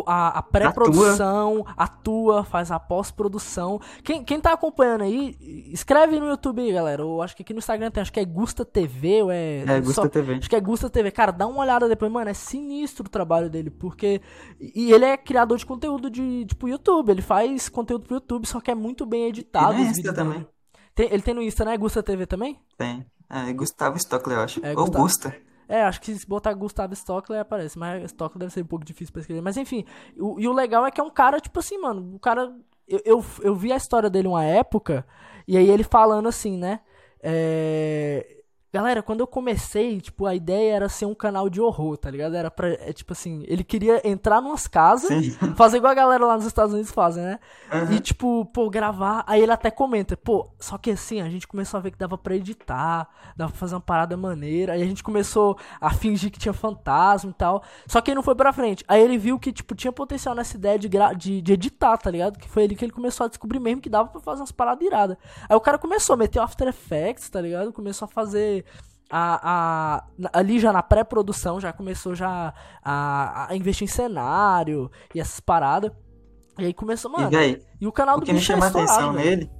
a, 0.06 0.40
a 0.40 0.42
pré-produção, 0.42 1.66
atua. 1.68 2.40
atua. 2.40 2.44
faz 2.44 2.72
a 2.72 2.80
pós-produção. 2.80 3.80
Quem, 4.04 4.24
quem 4.24 4.40
tá 4.40 4.54
acompanhando 4.54 5.04
aí, 5.04 5.36
escreve 5.72 6.20
no 6.20 6.28
YouTube 6.28 6.62
aí, 6.62 6.72
galera. 6.72 7.02
Eu 7.02 7.22
acho 7.22 7.36
que 7.36 7.44
aqui 7.44 7.54
no 7.54 7.60
Instagram 7.60 7.92
tem, 7.92 8.02
acho 8.02 8.12
que 8.12 8.20
é 8.20 8.26
Gusta 8.26 8.64
TV, 8.64 9.24
ou 9.24 9.32
é. 9.32 9.64
É, 9.68 9.80
Gusta 9.82 10.04
só, 10.04 10.08
TV. 10.10 10.36
Acho 10.36 10.50
que 10.50 10.56
é 10.56 10.62
Gusta 10.62 10.90
TV. 10.90 11.12
Cara, 11.12 11.32
dá 11.32 11.48
uma 11.48 11.62
olhada 11.62 11.88
depois, 11.88 12.12
mano. 12.12 12.30
É 12.30 12.34
sinistro 12.34 13.06
o 13.06 13.10
trabalho 13.10 13.50
dele, 13.50 13.70
porque. 13.70 14.22
E 14.60 14.92
ele 14.92 15.06
é 15.06 15.18
criador 15.18 15.58
de 15.58 15.66
conteúdo 15.66 16.10
de, 16.10 16.46
tipo, 16.46 16.68
YouTube. 16.68 17.10
Ele 17.12 17.22
faz 17.22 17.70
conteúdo 17.70 18.06
pro 18.06 18.16
YouTube, 18.16 18.48
só 18.48 18.60
que 18.60 18.72
é 18.72 18.76
muito 18.76 19.06
bem 19.06 19.26
editado. 19.28 19.74
E 19.74 19.84
no 19.84 19.90
Insta 19.90 20.14
também. 20.14 20.48
Tem, 20.94 21.08
ele 21.12 21.22
tem 21.22 21.34
no 21.34 21.42
Insta, 21.42 21.66
né? 21.66 21.78
Gusta 21.78 22.04
TV 22.04 22.26
também? 22.26 22.60
Tem. 22.78 23.06
É, 23.30 23.54
Gustavo 23.54 23.98
Stockler, 23.98 24.38
eu 24.38 24.44
acho. 24.44 24.66
É, 24.66 24.78
Ou. 24.78 24.90
Gusta. 24.90 25.34
É, 25.72 25.84
acho 25.84 26.02
que 26.02 26.14
se 26.14 26.28
botar 26.28 26.54
Gustavo 26.54 26.94
Stockler 26.94 27.40
aparece, 27.40 27.80
mas 27.80 28.04
Stockler 28.04 28.40
deve 28.40 28.52
ser 28.52 28.62
um 28.62 28.68
pouco 28.68 28.84
difícil 28.84 29.14
pra 29.14 29.22
escrever. 29.22 29.42
Mas 29.42 29.56
enfim, 29.56 29.86
o, 30.18 30.38
e 30.38 30.46
o 30.46 30.52
legal 30.52 30.86
é 30.86 30.92
que 30.92 31.00
é 31.00 31.04
um 31.04 31.10
cara, 31.10 31.40
tipo 31.40 31.58
assim, 31.60 31.78
mano, 31.78 32.14
o 32.14 32.20
cara. 32.20 32.54
Eu, 32.86 33.02
eu, 33.06 33.26
eu 33.42 33.56
vi 33.56 33.72
a 33.72 33.78
história 33.78 34.10
dele 34.10 34.28
uma 34.28 34.44
época, 34.44 35.08
e 35.48 35.56
aí 35.56 35.70
ele 35.70 35.84
falando 35.84 36.28
assim, 36.28 36.58
né? 36.58 36.82
É, 37.24 38.41
Galera, 38.74 39.04
quando 39.04 39.20
eu 39.20 39.28
comecei, 39.28 40.00
tipo, 40.00 40.26
a 40.26 40.34
ideia 40.34 40.76
era 40.76 40.88
ser 40.88 41.06
um 41.06 41.14
canal 41.14 41.50
de 41.50 41.60
horror, 41.60 41.98
tá 41.98 42.10
ligado? 42.10 42.36
Era 42.36 42.50
pra, 42.50 42.70
é, 42.70 42.94
tipo 42.94 43.12
assim, 43.12 43.44
ele 43.46 43.66
queria 43.66 44.02
entrar 44.08 44.40
numas 44.40 44.66
casas, 44.66 45.10
Sim. 45.10 45.32
fazer 45.58 45.76
igual 45.76 45.92
a 45.92 45.96
galera 45.96 46.26
lá 46.26 46.38
nos 46.38 46.46
Estados 46.46 46.74
Unidos 46.74 46.90
fazem, 46.90 47.22
né? 47.22 47.40
Uhum. 47.70 47.92
E, 47.92 48.00
tipo, 48.00 48.46
pô, 48.46 48.70
gravar. 48.70 49.26
Aí 49.28 49.42
ele 49.42 49.52
até 49.52 49.70
comenta, 49.70 50.16
pô, 50.16 50.50
só 50.58 50.78
que 50.78 50.92
assim, 50.92 51.20
a 51.20 51.30
gente 51.30 51.50
começou 51.50 51.78
a 51.78 51.82
ver 51.82 51.92
que 51.92 51.98
dava 51.98 52.18
pra 52.18 52.34
editar, 52.34 53.10
dava 53.36 53.52
pra 53.52 53.60
fazer 53.60 53.76
uma 53.76 53.82
parada 53.82 54.16
maneira. 54.16 54.72
Aí 54.72 54.82
a 54.82 54.86
gente 54.86 55.04
começou 55.04 55.58
a 55.82 55.92
fingir 55.92 56.32
que 56.32 56.40
tinha 56.40 56.54
fantasma 56.54 57.30
e 57.30 57.34
tal. 57.34 57.64
Só 57.88 58.00
que 58.00 58.12
ele 58.12 58.16
não 58.16 58.24
foi 58.24 58.36
pra 58.36 58.54
frente. 58.54 58.86
Aí 58.88 59.02
ele 59.02 59.18
viu 59.18 59.38
que, 59.38 59.52
tipo, 59.52 59.76
tinha 59.76 59.92
potencial 59.92 60.34
nessa 60.34 60.56
ideia 60.56 60.80
de, 60.80 60.90
de, 61.18 61.42
de 61.42 61.54
editar, 61.54 61.98
tá 61.98 62.10
ligado? 62.10 62.40
Que 62.40 62.48
foi 62.48 62.64
ali 62.64 62.76
que 62.78 62.86
ele 62.86 62.94
começou 62.94 63.26
a 63.26 63.28
descobrir 63.28 63.60
mesmo 63.60 63.82
que 63.82 63.90
dava 63.90 64.08
pra 64.08 64.22
fazer 64.22 64.40
umas 64.40 64.52
paradas 64.54 64.88
iradas. 64.88 65.18
Aí 65.50 65.58
o 65.58 65.60
cara 65.60 65.78
começou 65.78 66.14
a 66.14 66.18
meter 66.18 66.40
After 66.40 66.70
Effects, 66.70 67.30
tá 67.30 67.42
ligado? 67.42 67.74
Começou 67.74 68.06
a 68.06 68.08
fazer 68.08 68.61
a, 69.10 70.04
a, 70.32 70.40
ali 70.40 70.60
já 70.60 70.72
na 70.72 70.82
pré-produção 70.82 71.60
já 71.60 71.74
começou 71.74 72.16
já 72.16 72.54
a, 72.84 73.48
a, 73.50 73.56
investir 73.56 73.86
em 73.86 73.92
cenário 73.92 74.90
e 75.14 75.20
essas 75.20 75.40
paradas. 75.40 75.92
E 76.58 76.66
aí 76.66 76.74
começou, 76.74 77.12
mano. 77.12 77.30
E, 77.34 77.62
e 77.82 77.88
o 77.88 77.92
canal 77.92 78.18
o 78.18 78.20
do 78.20 78.26
que 78.26 78.34
me 78.34 78.40
chama 78.40 78.66
é 78.66 78.70
atenção 78.70 79.14
véio. 79.14 79.26
nele, 79.26 79.52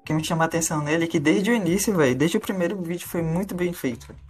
o 0.00 0.04
que 0.04 0.12
me 0.12 0.24
chama 0.24 0.44
a 0.44 0.46
atenção 0.46 0.82
nele 0.82 1.04
é 1.04 1.06
que 1.06 1.18
desde 1.18 1.50
o 1.50 1.54
início, 1.54 1.94
velho, 1.94 2.14
desde 2.14 2.36
o 2.36 2.40
primeiro 2.40 2.80
vídeo 2.82 3.08
foi 3.08 3.22
muito 3.22 3.54
bem 3.54 3.72
feito. 3.72 4.06
Véio. 4.08 4.20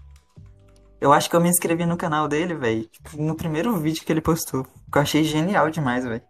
Eu 1.01 1.13
acho 1.13 1.29
que 1.29 1.35
eu 1.35 1.41
me 1.41 1.49
inscrevi 1.49 1.85
no 1.85 1.97
canal 1.97 2.29
dele, 2.29 2.55
velho, 2.55 2.85
tipo, 2.85 3.21
no 3.21 3.35
primeiro 3.35 3.77
vídeo 3.77 4.05
que 4.05 4.13
ele 4.13 4.21
postou. 4.21 4.65
Que 4.65 4.99
eu 4.99 5.03
achei 5.03 5.25
genial 5.25 5.69
demais, 5.71 6.05
velho. 6.05 6.23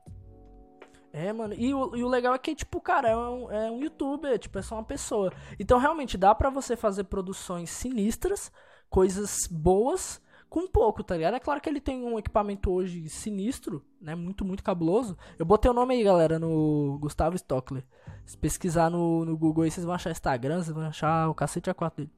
É, 1.13 1.33
mano. 1.33 1.55
E 1.55 1.75
o, 1.75 1.95
e 1.95 2.03
o 2.03 2.09
legal 2.09 2.35
é 2.35 2.39
que, 2.39 2.55
tipo, 2.55 2.81
cara, 2.81 3.11
é 3.11 3.17
um, 3.17 3.53
é 3.53 3.71
um 3.71 3.81
youtuber, 3.83 4.39
tipo, 4.39 4.59
é 4.59 4.63
só 4.63 4.77
uma 4.77 4.85
pessoa. 4.85 5.31
Então, 5.61 5.79
realmente, 5.79 6.17
dá 6.17 6.35
para 6.35 6.49
você 6.49 6.75
fazer 6.75 7.05
produções 7.05 7.69
sinistras, 7.69 8.51
coisas 8.89 9.47
boas, 9.51 10.23
com 10.49 10.67
pouco, 10.67 11.03
tá 11.03 11.17
ligado? 11.17 11.35
É 11.35 11.41
claro 11.41 11.61
que 11.61 11.69
ele 11.69 11.81
tem 11.81 12.03
um 12.03 12.19
equipamento 12.19 12.71
hoje 12.71 13.09
sinistro, 13.09 13.85
né? 14.01 14.15
Muito, 14.15 14.45
muito 14.45 14.63
cabuloso. 14.63 15.17
Eu 15.39 15.45
botei 15.45 15.71
o 15.71 15.75
nome 15.75 15.95
aí, 15.95 16.03
galera, 16.03 16.39
no 16.39 16.99
Gustavo 16.99 17.37
Stockler. 17.37 17.85
Se 18.25 18.37
pesquisar 18.37 18.91
no, 18.91 19.25
no 19.25 19.37
Google 19.37 19.65
aí, 19.65 19.71
vocês 19.71 19.85
vão 19.85 19.95
achar 19.95 20.11
Instagram, 20.11 20.63
vocês 20.63 20.75
vão 20.75 20.85
achar 20.85 21.29
o 21.29 21.35
cacete 21.35 21.71
A4 21.71 21.97
dele. 21.97 22.11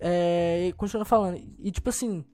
É, 0.00 0.72
continua 0.76 1.04
falando. 1.04 1.40
E, 1.58 1.70
tipo 1.70 1.88
assim, 1.88 2.24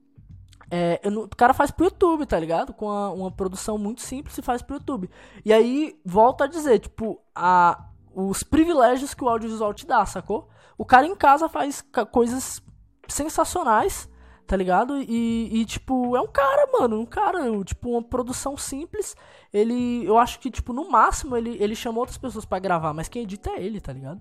é, 0.70 1.00
o 1.08 1.28
cara 1.28 1.54
faz 1.54 1.70
pro 1.70 1.86
YouTube, 1.86 2.26
tá 2.26 2.38
ligado? 2.38 2.72
Com 2.72 2.90
a, 2.90 3.10
uma 3.12 3.30
produção 3.30 3.78
muito 3.78 4.00
simples 4.00 4.36
e 4.38 4.42
faz 4.42 4.62
pro 4.62 4.76
YouTube. 4.76 5.10
E 5.44 5.52
aí, 5.52 5.98
volta 6.04 6.44
a 6.44 6.46
dizer, 6.46 6.78
tipo, 6.78 7.20
a, 7.34 7.88
os 8.14 8.42
privilégios 8.42 9.14
que 9.14 9.24
o 9.24 9.28
audiovisual 9.28 9.74
te 9.74 9.86
dá, 9.86 10.04
sacou? 10.06 10.48
O 10.76 10.84
cara 10.84 11.06
em 11.06 11.14
casa 11.14 11.48
faz 11.48 11.84
coisas 12.10 12.62
sensacionais, 13.08 14.08
tá 14.46 14.56
ligado? 14.56 14.98
E, 14.98 15.60
e, 15.60 15.64
tipo, 15.64 16.16
é 16.16 16.20
um 16.20 16.26
cara, 16.26 16.68
mano, 16.72 17.00
um 17.00 17.06
cara, 17.06 17.40
tipo, 17.64 17.90
uma 17.90 18.02
produção 18.02 18.56
simples. 18.56 19.14
Ele, 19.52 20.04
eu 20.04 20.18
acho 20.18 20.40
que, 20.40 20.50
tipo, 20.50 20.72
no 20.72 20.90
máximo 20.90 21.36
ele, 21.36 21.56
ele 21.60 21.76
chamou 21.76 22.00
outras 22.00 22.18
pessoas 22.18 22.44
para 22.44 22.58
gravar, 22.58 22.92
mas 22.92 23.08
quem 23.08 23.22
edita 23.22 23.50
é 23.50 23.62
ele, 23.62 23.80
tá 23.80 23.92
ligado? 23.92 24.20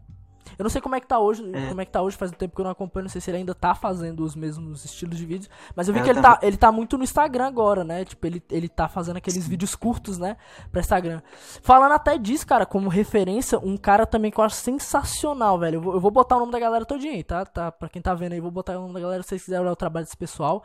Eu 0.58 0.64
não 0.64 0.70
sei 0.70 0.82
como 0.82 0.96
é 0.96 1.00
que 1.00 1.08
tá 1.08 1.20
hoje, 1.20 1.44
é. 1.54 1.68
como 1.68 1.82
é 1.82 1.86
que 1.86 1.92
tá 1.92 2.02
hoje, 2.02 2.18
faz 2.18 2.32
um 2.32 2.36
tempo 2.36 2.56
que 2.56 2.62
eu 2.62 2.64
não 2.64 2.72
acompanho, 2.72 3.06
não 3.06 3.10
sei 3.10 3.22
se 3.22 3.30
ele 3.30 3.38
ainda 3.38 3.54
tá 3.54 3.74
fazendo 3.74 4.24
os 4.24 4.36
mesmos 4.36 4.86
estilos 4.86 5.18
de 5.18 5.26
vídeo, 5.26 5.50
mas 5.76 5.88
eu 5.88 5.94
vi 5.94 6.00
é, 6.00 6.04
que 6.04 6.10
ele 6.10 6.22
tá, 6.22 6.40
ele 6.42 6.58
tá 6.58 6.72
muito 6.72 6.98
no 6.98 7.04
Instagram 7.04 7.48
agora, 7.48 7.84
né? 7.84 8.06
Tipo, 8.06 8.28
ele, 8.28 8.44
ele 8.50 8.70
tá 8.70 8.88
fazendo 8.88 9.18
aqueles 9.18 9.44
Sim. 9.44 9.50
vídeos 9.50 9.76
curtos, 9.76 10.18
né, 10.18 10.38
pra 10.72 10.82
Instagram. 10.82 11.22
Falando 11.62 11.94
até 11.94 12.18
disso, 12.18 12.46
cara, 12.46 12.66
como 12.66 12.90
referência, 12.90 13.60
um 13.60 13.78
cara 13.78 14.06
também 14.06 14.32
que 14.32 14.40
eu 14.40 14.44
acho 14.44 14.56
sensacional, 14.56 15.58
velho. 15.60 15.76
Eu 15.76 15.82
vou, 15.82 15.94
eu 15.94 16.00
vou 16.00 16.12
botar 16.12 16.38
o 16.38 16.40
nome 16.40 16.52
da 16.52 16.60
galera 16.60 16.86
todinho 16.86 17.14
aí, 17.14 17.24
tá? 17.24 17.46
tá? 17.46 17.72
Pra 17.72 17.90
quem 17.90 18.02
tá 18.02 18.14
vendo 18.14 18.34
aí, 18.34 18.40
vou 18.40 18.52
botar 18.52 18.78
o 18.78 18.82
nome 18.82 18.94
da 18.94 19.00
galera 19.00 19.24
se 19.24 19.30
vocês 19.30 19.44
quiserem 19.44 19.64
olhar 19.64 19.74
o 19.74 19.78
trabalho 19.78 20.06
desse 20.06 20.18
pessoal. 20.18 20.64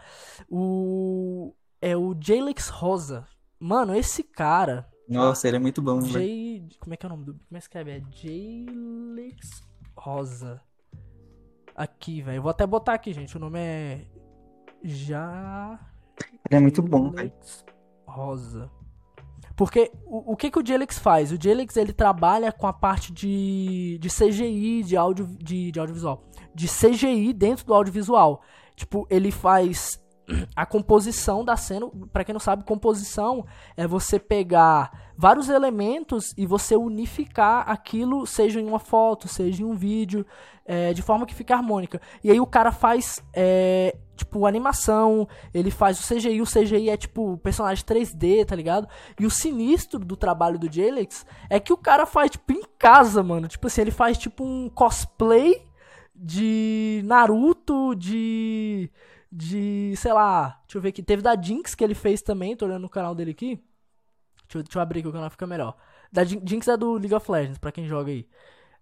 O 0.49 1.55
é 1.81 1.97
o 1.97 2.15
Jalix 2.19 2.69
Rosa. 2.69 3.27
Mano, 3.61 3.95
esse 3.95 4.23
cara, 4.23 4.89
nossa, 5.09 5.49
ele 5.49 5.57
é 5.57 5.61
muito 5.61 5.81
bom, 5.81 6.01
velho. 6.01 6.69
Como 6.79 6.93
é 6.93 6.97
que 6.97 7.07
é 7.07 7.09
o 7.09 7.11
nome 7.11 7.25
do. 7.25 7.33
Como 7.33 7.45
é 7.53 7.59
que 7.59 7.65
escreve? 7.65 7.91
É 7.93 8.03
Jalix 8.13 9.63
rosa. 9.99 10.61
Aqui, 11.75 12.23
velho. 12.23 12.43
Vou 12.43 12.51
até 12.51 12.67
botar 12.67 12.95
aqui, 12.95 13.13
gente. 13.13 13.37
O 13.37 13.41
nome 13.41 13.59
é. 13.59 14.07
Já. 14.83 15.79
Ele 16.49 16.57
é 16.57 16.61
muito 16.61 16.83
bom, 16.83 17.11
velho. 17.11 17.33
Rosa. 18.07 18.71
Porque 19.57 19.91
o, 20.07 20.33
o 20.33 20.37
que, 20.37 20.51
que 20.51 20.59
o 20.59 20.65
Jelix 20.65 20.99
faz? 20.99 21.33
O 21.33 21.39
Jelix 21.41 21.77
ele 21.77 21.93
trabalha 21.93 22.53
com 22.53 22.67
a 22.67 22.73
parte 22.73 23.13
de, 23.13 23.99
de 24.01 24.09
CGI, 24.09 24.85
de, 24.85 24.97
audio, 24.97 25.27
de, 25.27 25.73
de 25.73 25.81
audiovisual. 25.81 26.25
De 26.55 26.69
CGI 26.69 27.33
dentro 27.33 27.67
do 27.67 27.75
audiovisual. 27.75 28.41
Tipo, 28.77 29.07
ele 29.11 29.33
faz 29.33 30.01
a 30.55 30.67
composição 30.67 31.45
da 31.45 31.57
cena, 31.57 31.89
para 32.13 32.25
quem 32.25 32.33
não 32.33 32.41
sabe, 32.41 32.65
composição 32.65 33.47
é 33.77 33.87
você 33.87 34.19
pegar 34.19 35.09
vários 35.17 35.49
elementos 35.49 36.33
e 36.37 36.47
você 36.47 36.77
unificar 36.77 37.69
aquilo, 37.69 38.27
seja 38.27 38.61
em 38.61 38.67
uma 38.67 38.79
foto, 38.79 39.27
seja 39.27 39.63
em 39.63 39.67
um 39.67 39.75
vídeo, 39.75 40.25
é, 40.65 40.93
de 40.93 41.03
forma 41.03 41.27
que 41.27 41.35
fique 41.35 41.53
harmônica. 41.53 42.01
E 42.23 42.31
aí 42.31 42.39
o 42.39 42.47
cara 42.47 42.71
faz, 42.71 43.23
é, 43.35 43.97
tipo, 44.15 44.47
animação, 44.47 45.27
ele 45.53 45.71
faz 45.71 45.99
o 45.99 46.15
CGI, 46.15 46.43
o 46.43 46.47
CGI 46.47 46.91
é 46.91 46.97
tipo 46.97 47.39
personagem 47.39 47.85
3D, 47.85 48.45
tá 48.45 48.55
ligado? 48.55 48.87
E 49.19 49.25
o 49.25 49.31
sinistro 49.31 49.99
do 49.99 50.17
trabalho 50.17 50.59
do 50.59 50.71
Jalex 50.71 51.25
é 51.49 51.59
que 51.59 51.73
o 51.73 51.77
cara 51.77 52.05
faz, 52.05 52.33
tipo, 52.33 52.53
em 52.53 52.63
casa, 52.79 53.23
mano. 53.23 53.49
Tipo 53.49 53.67
assim, 53.67 53.81
ele 53.81 53.91
faz 53.91 54.19
tipo 54.19 54.45
um 54.45 54.69
cosplay 54.69 55.67
de 56.15 57.03
Naruto, 57.05 57.95
de. 57.95 58.91
De. 59.31 59.95
sei 59.97 60.13
lá. 60.13 60.61
Deixa 60.67 60.79
eu 60.79 60.83
ver 60.83 60.89
aqui. 60.91 61.03
Teve 61.03 61.23
da 61.23 61.41
Jinx 61.41 61.75
que 61.75 61.85
ele 61.85 61.95
fez 61.95 62.23
também, 62.23 62.57
tô 62.57 62.67
olhando 62.67 62.83
no 62.83 62.89
canal 62.89 63.15
dele 63.15 63.33
aqui. 63.33 63.63
Deixa 64.49 64.59
eu, 64.59 64.63
deixa 64.63 64.79
eu 64.79 64.83
abrir 64.83 65.01
aqui 65.01 65.09
o 65.09 65.13
canal 65.13 65.31
fica 65.31 65.47
melhor. 65.47 65.77
Da 66.11 66.25
Jinx 66.25 66.67
é 66.69 66.77
do 66.77 66.95
League 66.95 67.15
of 67.15 67.31
Legends, 67.31 67.59
pra 67.59 67.71
quem 67.71 67.87
joga 67.87 68.11
aí. 68.11 68.27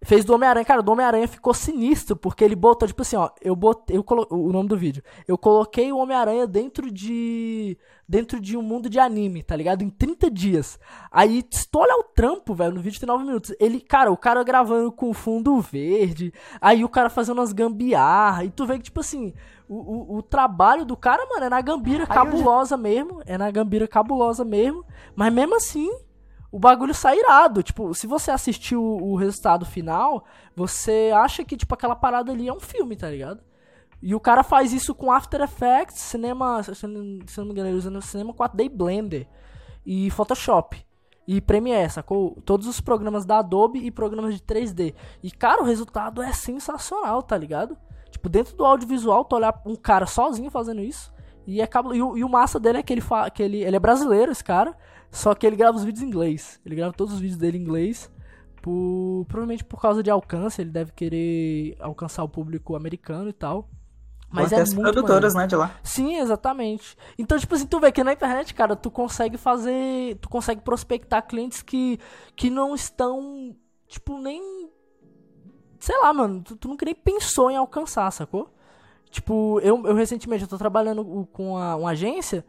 Fez 0.03 0.23
do 0.23 0.33
Homem-Aranha, 0.33 0.63
cara, 0.63 0.83
do 0.83 0.91
Homem-Aranha 0.91 1.27
ficou 1.27 1.55
sinistro, 1.55 2.15
porque 2.15 2.43
ele 2.43 2.55
botou, 2.55 2.87
tipo 2.87 3.01
assim, 3.01 3.15
ó, 3.15 3.31
eu 3.41 3.55
botei, 3.55 3.97
eu 3.97 4.03
colo... 4.03 4.27
o 4.29 4.51
nome 4.51 4.69
do 4.69 4.77
vídeo, 4.77 5.03
eu 5.27 5.39
coloquei 5.39 5.91
o 5.91 5.97
Homem-Aranha 5.97 6.45
dentro 6.45 6.91
de, 6.91 7.75
dentro 8.07 8.39
de 8.39 8.55
um 8.55 8.61
mundo 8.61 8.91
de 8.91 8.99
anime, 8.99 9.41
tá 9.41 9.55
ligado? 9.55 9.81
Em 9.81 9.89
30 9.89 10.29
dias. 10.29 10.79
Aí, 11.11 11.43
se 11.49 11.67
o 11.73 12.03
trampo, 12.15 12.53
velho, 12.53 12.75
no 12.75 12.81
vídeo 12.81 12.99
tem 12.99 13.07
9 13.07 13.25
minutos, 13.25 13.55
ele, 13.59 13.81
cara, 13.81 14.11
o 14.11 14.17
cara 14.17 14.43
gravando 14.43 14.91
com 14.91 15.11
fundo 15.15 15.59
verde, 15.59 16.31
aí 16.61 16.85
o 16.85 16.89
cara 16.89 17.09
fazendo 17.09 17.39
umas 17.39 17.51
gambiarra, 17.51 18.45
e 18.45 18.51
tu 18.51 18.67
vê 18.67 18.77
que, 18.77 18.83
tipo 18.83 18.99
assim, 18.99 19.33
o, 19.67 19.75
o, 19.75 20.17
o 20.17 20.23
trabalho 20.23 20.85
do 20.85 20.95
cara, 20.95 21.25
mano, 21.29 21.45
é 21.45 21.49
na 21.49 21.61
gambira 21.61 22.07
cabulosa 22.07 22.75
já... 22.75 22.81
mesmo, 22.81 23.21
é 23.25 23.37
na 23.37 23.51
gambira 23.51 23.87
cabulosa 23.87 24.45
mesmo, 24.45 24.85
mas 25.15 25.33
mesmo 25.33 25.55
assim 25.55 25.89
o 26.51 26.59
bagulho 26.59 26.93
sai 26.93 27.19
irado. 27.19 27.61
Tipo, 27.61 27.93
se 27.93 28.07
você 28.07 28.31
assistiu 28.31 28.81
o, 28.81 29.15
resultado 29.15 29.65
final, 29.65 30.25
você 30.55 31.11
acha 31.13 31.43
que, 31.43 31.57
tipo, 31.57 31.73
aquela 31.73 31.95
parada 31.95 32.31
ali 32.31 32.47
é 32.47 32.53
um 32.53 32.59
filme, 32.59 32.95
tá 32.95 33.09
ligado? 33.09 33.41
E 34.01 34.15
o 34.15 34.19
cara 34.19 34.43
faz 34.43 34.73
isso 34.73 34.93
com 34.95 35.11
After 35.11 35.41
Effects, 35.41 35.99
cinema. 35.99 36.61
Se 36.63 36.87
não 36.87 37.45
me 37.45 37.51
engano, 37.51 37.69
ele 37.69 37.77
usa 37.77 38.01
cinema 38.01 38.33
4D 38.33 38.69
Blender 38.69 39.27
e 39.85 40.09
Photoshop. 40.11 40.85
E 41.27 41.41
Premiere, 41.41 41.89
sacou? 41.89 42.41
Todos 42.45 42.67
os 42.67 42.79
programas 42.79 43.25
da 43.25 43.39
Adobe 43.39 43.79
e 43.79 43.91
programas 43.91 44.33
de 44.33 44.41
3D. 44.41 44.93
E, 45.21 45.29
cara, 45.29 45.61
o 45.61 45.65
resultado 45.65 46.21
é 46.21 46.31
sensacional, 46.31 47.21
tá 47.21 47.37
ligado? 47.37 47.77
Tipo, 48.17 48.29
dentro 48.29 48.57
do 48.57 48.65
audiovisual, 48.65 49.23
tu 49.23 49.35
olhar 49.35 49.61
um 49.63 49.75
cara 49.75 50.07
sozinho 50.07 50.49
fazendo 50.49 50.81
isso. 50.81 51.13
E, 51.45 51.61
é 51.61 51.69
e, 51.93 52.01
o, 52.01 52.17
e 52.17 52.23
o 52.23 52.29
massa 52.29 52.59
dele 52.59 52.79
é 52.79 52.83
que 52.83 52.91
ele, 52.91 52.99
fa 52.99 53.29
que 53.29 53.43
ele, 53.43 53.63
ele 53.63 53.75
é 53.75 53.79
brasileiro, 53.79 54.31
esse 54.31 54.43
cara. 54.43 54.75
Só 55.11 55.35
que 55.35 55.45
ele 55.45 55.55
grava 55.55 55.77
os 55.77 55.83
vídeos 55.83 56.03
em 56.03 56.07
inglês. 56.07 56.59
Ele 56.65 56.75
grava 56.75 56.91
todos 56.91 57.13
os 57.13 57.19
vídeos 57.19 57.37
dele 57.37 57.59
em 57.59 57.61
inglês. 57.61 58.11
Por, 58.59 59.23
provavelmente 59.27 59.63
por 59.63 59.79
causa 59.79 60.01
de 60.01 60.09
alcance. 60.09 60.59
Ele 60.59 60.71
deve 60.71 60.91
querer 60.93 61.77
alcançar 61.79 62.23
o 62.23 62.27
público 62.27 62.75
americano 62.75 63.29
e 63.29 63.33
tal. 63.33 63.69
Mas 64.29 64.51
é 64.51 64.59
as 64.59 64.73
muito 64.73 64.91
produtoras, 64.91 65.35
maneiro. 65.35 65.37
né, 65.37 65.47
de 65.47 65.55
lá. 65.55 65.79
Sim, 65.83 66.17
exatamente. 66.17 66.97
Então, 67.17 67.37
tipo 67.37 67.53
assim, 67.53 67.67
tu 67.67 67.79
vê 67.79 67.91
que 67.91 68.03
na 68.03 68.13
internet, 68.13 68.53
cara, 68.53 68.75
tu 68.75 68.89
consegue 68.89 69.37
fazer. 69.37 70.17
Tu 70.19 70.27
consegue 70.27 70.61
prospectar 70.61 71.25
clientes 71.25 71.61
que, 71.61 71.99
que 72.35 72.49
não 72.49 72.73
estão, 72.73 73.55
tipo, 73.87 74.17
nem. 74.17 74.69
Sei 75.87 75.97
lá, 76.01 76.11
mano, 76.11 76.41
tu, 76.41 76.57
tu 76.57 76.67
nunca 76.67 76.83
nem 76.83 76.93
pensou 76.93 77.49
em 77.49 77.55
alcançar, 77.55 78.11
sacou? 78.11 78.49
Tipo, 79.09 79.57
eu, 79.61 79.87
eu 79.87 79.95
recentemente 79.95 80.43
eu 80.43 80.49
tô 80.49 80.57
trabalhando 80.57 81.25
com 81.31 81.53
uma 81.53 81.91
agência 81.91 82.43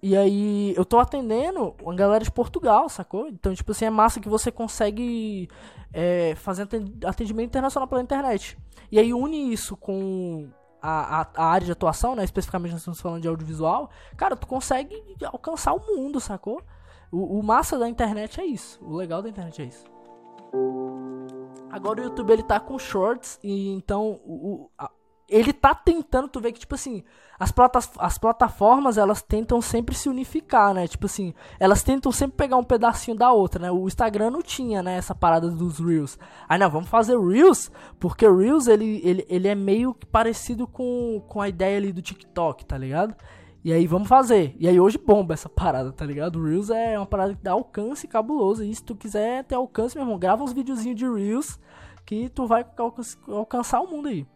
e 0.00 0.16
aí, 0.16 0.74
eu 0.76 0.84
tô 0.84 1.00
atendendo 1.00 1.74
uma 1.82 1.92
galera 1.92 2.22
de 2.22 2.30
Portugal, 2.30 2.88
sacou? 2.88 3.26
Então, 3.26 3.52
tipo 3.52 3.72
assim, 3.72 3.86
é 3.86 3.90
massa 3.90 4.20
que 4.20 4.28
você 4.28 4.52
consegue 4.52 5.48
é, 5.92 6.36
fazer 6.36 6.68
atendimento 7.04 7.48
internacional 7.48 7.88
pela 7.88 8.00
internet. 8.00 8.56
E 8.92 8.98
aí, 9.00 9.12
une 9.12 9.52
isso 9.52 9.76
com 9.76 10.48
a, 10.80 11.22
a, 11.22 11.26
a, 11.34 11.44
área 11.46 11.66
de 11.66 11.72
atuação, 11.72 12.14
né? 12.14 12.22
Especificamente 12.22 12.70
nós 12.70 12.82
estamos 12.82 13.00
falando 13.00 13.22
de 13.22 13.26
audiovisual. 13.26 13.90
Cara, 14.16 14.36
tu 14.36 14.46
consegue 14.46 15.02
alcançar 15.24 15.74
o 15.74 15.84
mundo, 15.84 16.20
sacou? 16.20 16.62
O, 17.10 17.40
o 17.40 17.42
massa 17.42 17.76
da 17.76 17.88
internet 17.88 18.40
é 18.40 18.44
isso. 18.44 18.78
O 18.80 18.94
legal 18.94 19.20
da 19.20 19.28
internet 19.28 19.62
é 19.62 19.64
isso. 19.64 19.84
Agora 21.70 22.00
o 22.00 22.04
YouTube 22.04 22.32
ele 22.32 22.42
tá 22.42 22.58
com 22.58 22.78
shorts 22.78 23.38
e 23.42 23.68
então 23.70 24.20
o, 24.24 24.70
a, 24.78 24.90
ele 25.28 25.52
tá 25.52 25.74
tentando, 25.74 26.26
tu 26.26 26.40
vê 26.40 26.50
que, 26.50 26.60
tipo 26.60 26.74
assim, 26.74 27.04
as, 27.38 27.52
plata 27.52 27.78
as 27.98 28.16
plataformas, 28.16 28.96
elas 28.96 29.20
tentam 29.20 29.60
sempre 29.60 29.94
se 29.94 30.08
unificar, 30.08 30.72
né? 30.72 30.88
Tipo 30.88 31.04
assim, 31.04 31.34
elas 31.60 31.82
tentam 31.82 32.10
sempre 32.10 32.38
pegar 32.38 32.56
um 32.56 32.64
pedacinho 32.64 33.16
da 33.16 33.30
outra, 33.30 33.60
né? 33.60 33.70
O 33.70 33.86
Instagram 33.86 34.30
não 34.30 34.40
tinha, 34.40 34.82
né, 34.82 34.96
essa 34.96 35.14
parada 35.14 35.50
dos 35.50 35.78
Reels. 35.78 36.18
Aí, 36.48 36.58
não, 36.58 36.70
vamos 36.70 36.88
fazer 36.88 37.18
Reels, 37.18 37.70
porque 38.00 38.26
o 38.26 38.38
Reels, 38.38 38.66
ele, 38.66 39.02
ele, 39.04 39.26
ele 39.28 39.48
é 39.48 39.54
meio 39.54 39.94
parecido 40.10 40.66
com, 40.66 41.22
com 41.28 41.42
a 41.42 41.48
ideia 41.48 41.76
ali 41.76 41.92
do 41.92 42.00
TikTok, 42.00 42.64
tá 42.64 42.78
ligado? 42.78 43.14
E 43.64 43.72
aí, 43.72 43.86
vamos 43.86 44.08
fazer. 44.08 44.54
E 44.58 44.68
aí, 44.68 44.78
hoje 44.78 44.98
bomba 44.98 45.34
essa 45.34 45.48
parada, 45.48 45.92
tá 45.92 46.04
ligado? 46.04 46.38
O 46.38 46.44
Reels 46.44 46.70
é 46.70 46.98
uma 46.98 47.06
parada 47.06 47.34
que 47.34 47.42
dá 47.42 47.52
alcance 47.52 48.06
cabuloso. 48.06 48.62
E 48.62 48.74
se 48.74 48.82
tu 48.82 48.94
quiser 48.94 49.44
ter 49.44 49.56
alcance, 49.56 49.96
meu 49.96 50.04
irmão, 50.04 50.18
grava 50.18 50.42
uns 50.42 50.52
videozinhos 50.52 50.96
de 50.96 51.06
Reels 51.06 51.58
que 52.06 52.28
tu 52.30 52.46
vai 52.46 52.64
alcançar 53.28 53.80
o 53.80 53.90
mundo 53.90 54.08
aí. 54.08 54.26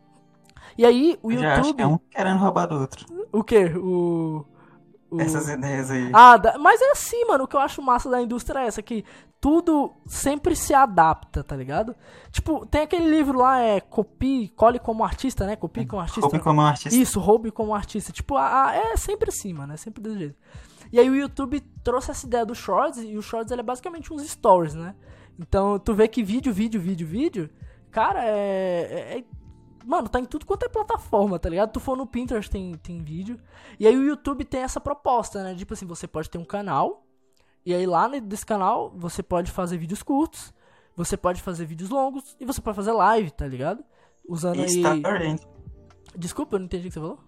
E 0.77 0.85
aí, 0.85 1.19
o 1.23 1.31
YouTube. 1.31 1.47
acho 1.47 1.75
que 1.75 1.83
é 1.83 1.87
um 1.87 1.99
querendo 1.99 2.39
roubar 2.39 2.67
do 2.67 2.77
outro. 2.77 3.07
O 3.33 3.43
quê? 3.43 3.67
O. 3.77 4.45
o... 5.13 5.21
Essas 5.21 5.49
ideias 5.49 5.91
aí. 5.91 6.11
Ah, 6.13 6.41
mas 6.59 6.81
é 6.81 6.91
assim, 6.93 7.25
mano. 7.27 7.45
O 7.45 7.47
que 7.47 7.55
eu 7.55 7.61
acho 7.61 7.83
massa 7.83 8.09
da 8.09 8.23
indústria 8.23 8.61
é 8.61 8.67
essa: 8.67 8.83
que 8.83 9.05
tudo 9.41 9.93
sempre 10.07 10.57
se 10.57 10.73
adapta, 10.73 11.45
tá 11.45 11.55
ligado? 11.55 11.95
Tipo, 12.31 12.65
tem 12.65 12.83
aquele 12.83 13.09
livro 13.11 13.39
lá, 13.39 13.59
é 13.61 13.81
Copie, 13.81 14.49
Cole 14.57 14.79
como 14.79 15.05
artista, 15.05 15.45
né? 15.45 15.55
Copie 15.55 15.85
como 15.85 16.01
artista. 16.01 16.21
Copie 16.23 16.41
como 16.41 16.61
artista. 16.63 16.99
Isso, 16.99 17.21
roube 17.21 17.51
como 17.51 17.75
artista. 17.75 18.11
Tipo, 18.11 18.37
a, 18.37 18.69
a, 18.69 18.77
é 18.77 18.97
sempre 18.97 19.29
assim, 19.29 19.53
mano. 19.53 19.75
É 19.75 19.77
sempre 19.77 20.03
desse 20.03 20.19
jeito. 20.19 20.37
E 20.91 20.99
aí 20.99 21.09
o 21.09 21.15
YouTube 21.15 21.61
trouxe 21.83 22.11
essa 22.11 22.27
ideia 22.27 22.45
do 22.45 22.55
Shorts, 22.55 22.99
e 23.03 23.17
o 23.17 23.23
Shorts 23.23 23.51
é 23.51 23.63
basicamente 23.63 24.13
uns 24.13 24.23
stories, 24.31 24.75
né? 24.75 24.95
Então 25.39 25.79
tu 25.79 25.95
vê 25.95 26.07
que 26.07 26.23
vídeo, 26.23 26.53
vídeo, 26.53 26.81
vídeo, 26.81 27.07
vídeo, 27.07 27.51
cara, 27.91 28.23
é, 28.25 29.19
é 29.19 29.25
Mano, 29.85 30.09
tá 30.09 30.21
em 30.21 30.25
tudo 30.25 30.47
quanto 30.47 30.65
é 30.65 30.69
plataforma, 30.69 31.39
tá 31.39 31.49
ligado? 31.49 31.73
Tu 31.73 31.81
for 31.81 31.97
no 31.97 32.07
Pinterest 32.07 32.51
tem, 32.51 32.75
tem 32.75 33.03
vídeo. 33.03 33.39
E 33.79 33.87
aí 33.87 33.97
o 33.97 34.05
YouTube 34.05 34.45
tem 34.45 34.61
essa 34.61 34.81
proposta, 34.81 35.43
né? 35.43 35.55
Tipo 35.55 35.75
assim, 35.75 35.87
você 35.87 36.07
pode 36.07 36.31
ter 36.31 36.39
um 36.39 36.45
canal. 36.45 37.07
E 37.65 37.75
aí 37.75 37.87
lá 37.87 38.09
desse 38.09 38.45
canal 38.45 38.93
você 38.95 39.23
pode 39.23 39.51
fazer 39.51 39.79
vídeos 39.79 40.03
curtos. 40.03 40.53
Você 40.97 41.17
pode 41.17 41.41
fazer 41.41 41.65
vídeos 41.65 41.91
longos. 41.91 42.37
E 42.39 42.45
você 42.45 42.61
pode 42.61 42.77
fazer 42.77 42.93
live, 42.93 43.31
tá 43.31 43.47
ligado? 43.47 43.85
Usando 44.29 44.57
e 44.57 44.63
aí. 44.63 44.97
Story. 44.99 45.37
Desculpa, 46.17 46.57
eu 46.57 46.61
não 46.61 46.67
entendi 46.67 46.89
o 46.89 46.91
que 46.91 46.95
você 46.95 47.01
falou. 47.01 47.19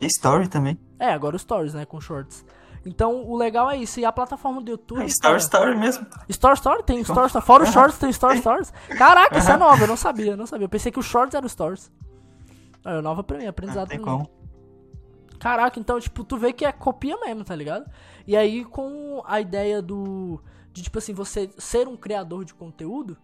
E 0.00 0.06
story 0.06 0.48
também. 0.48 0.78
É, 0.98 1.12
agora 1.12 1.36
os 1.36 1.42
stories, 1.42 1.74
né? 1.74 1.84
Com 1.84 2.00
shorts. 2.00 2.44
Então, 2.84 3.24
o 3.24 3.36
legal 3.36 3.70
é 3.70 3.76
isso. 3.76 4.00
E 4.00 4.04
a 4.04 4.12
plataforma 4.12 4.60
do 4.60 4.70
YouTube. 4.70 5.02
É 5.02 5.06
Story 5.06 5.34
cara... 5.34 5.38
Story 5.38 5.78
mesmo. 5.78 6.06
Story 6.28 6.54
Story? 6.54 6.82
Tem 6.82 7.00
Story 7.00 7.26
Story. 7.26 7.44
Fora 7.44 7.62
os 7.64 7.70
Shorts, 7.70 7.98
tem 7.98 8.10
Story 8.10 8.38
Stories. 8.38 8.72
Caraca, 8.98 9.38
isso 9.38 9.50
é 9.50 9.56
nova. 9.56 9.82
Eu 9.82 9.88
não 9.88 9.96
sabia, 9.96 10.32
eu 10.32 10.36
não 10.36 10.46
sabia. 10.46 10.64
Eu 10.64 10.68
pensei 10.68 10.90
que 10.90 10.98
os 10.98 11.06
Shorts 11.06 11.34
eram 11.34 11.48
Stories. 11.48 11.90
É 12.84 13.00
nova 13.00 13.22
pra 13.22 13.38
mim, 13.38 13.46
aprendizado 13.46 13.92
ah, 13.92 13.98
pra 13.98 14.16
mim. 14.16 14.26
Caraca, 15.38 15.78
então, 15.78 15.98
tipo, 16.00 16.24
tu 16.24 16.36
vê 16.36 16.52
que 16.52 16.64
é 16.64 16.72
copia 16.72 17.16
mesmo, 17.18 17.44
tá 17.44 17.54
ligado? 17.54 17.90
E 18.26 18.36
aí, 18.36 18.64
com 18.64 19.22
a 19.26 19.40
ideia 19.40 19.80
do. 19.80 20.40
De, 20.72 20.82
tipo 20.82 20.98
assim, 20.98 21.12
você 21.12 21.50
ser 21.58 21.86
um 21.86 21.96
criador 21.96 22.44
de 22.44 22.54
conteúdo 22.54 23.16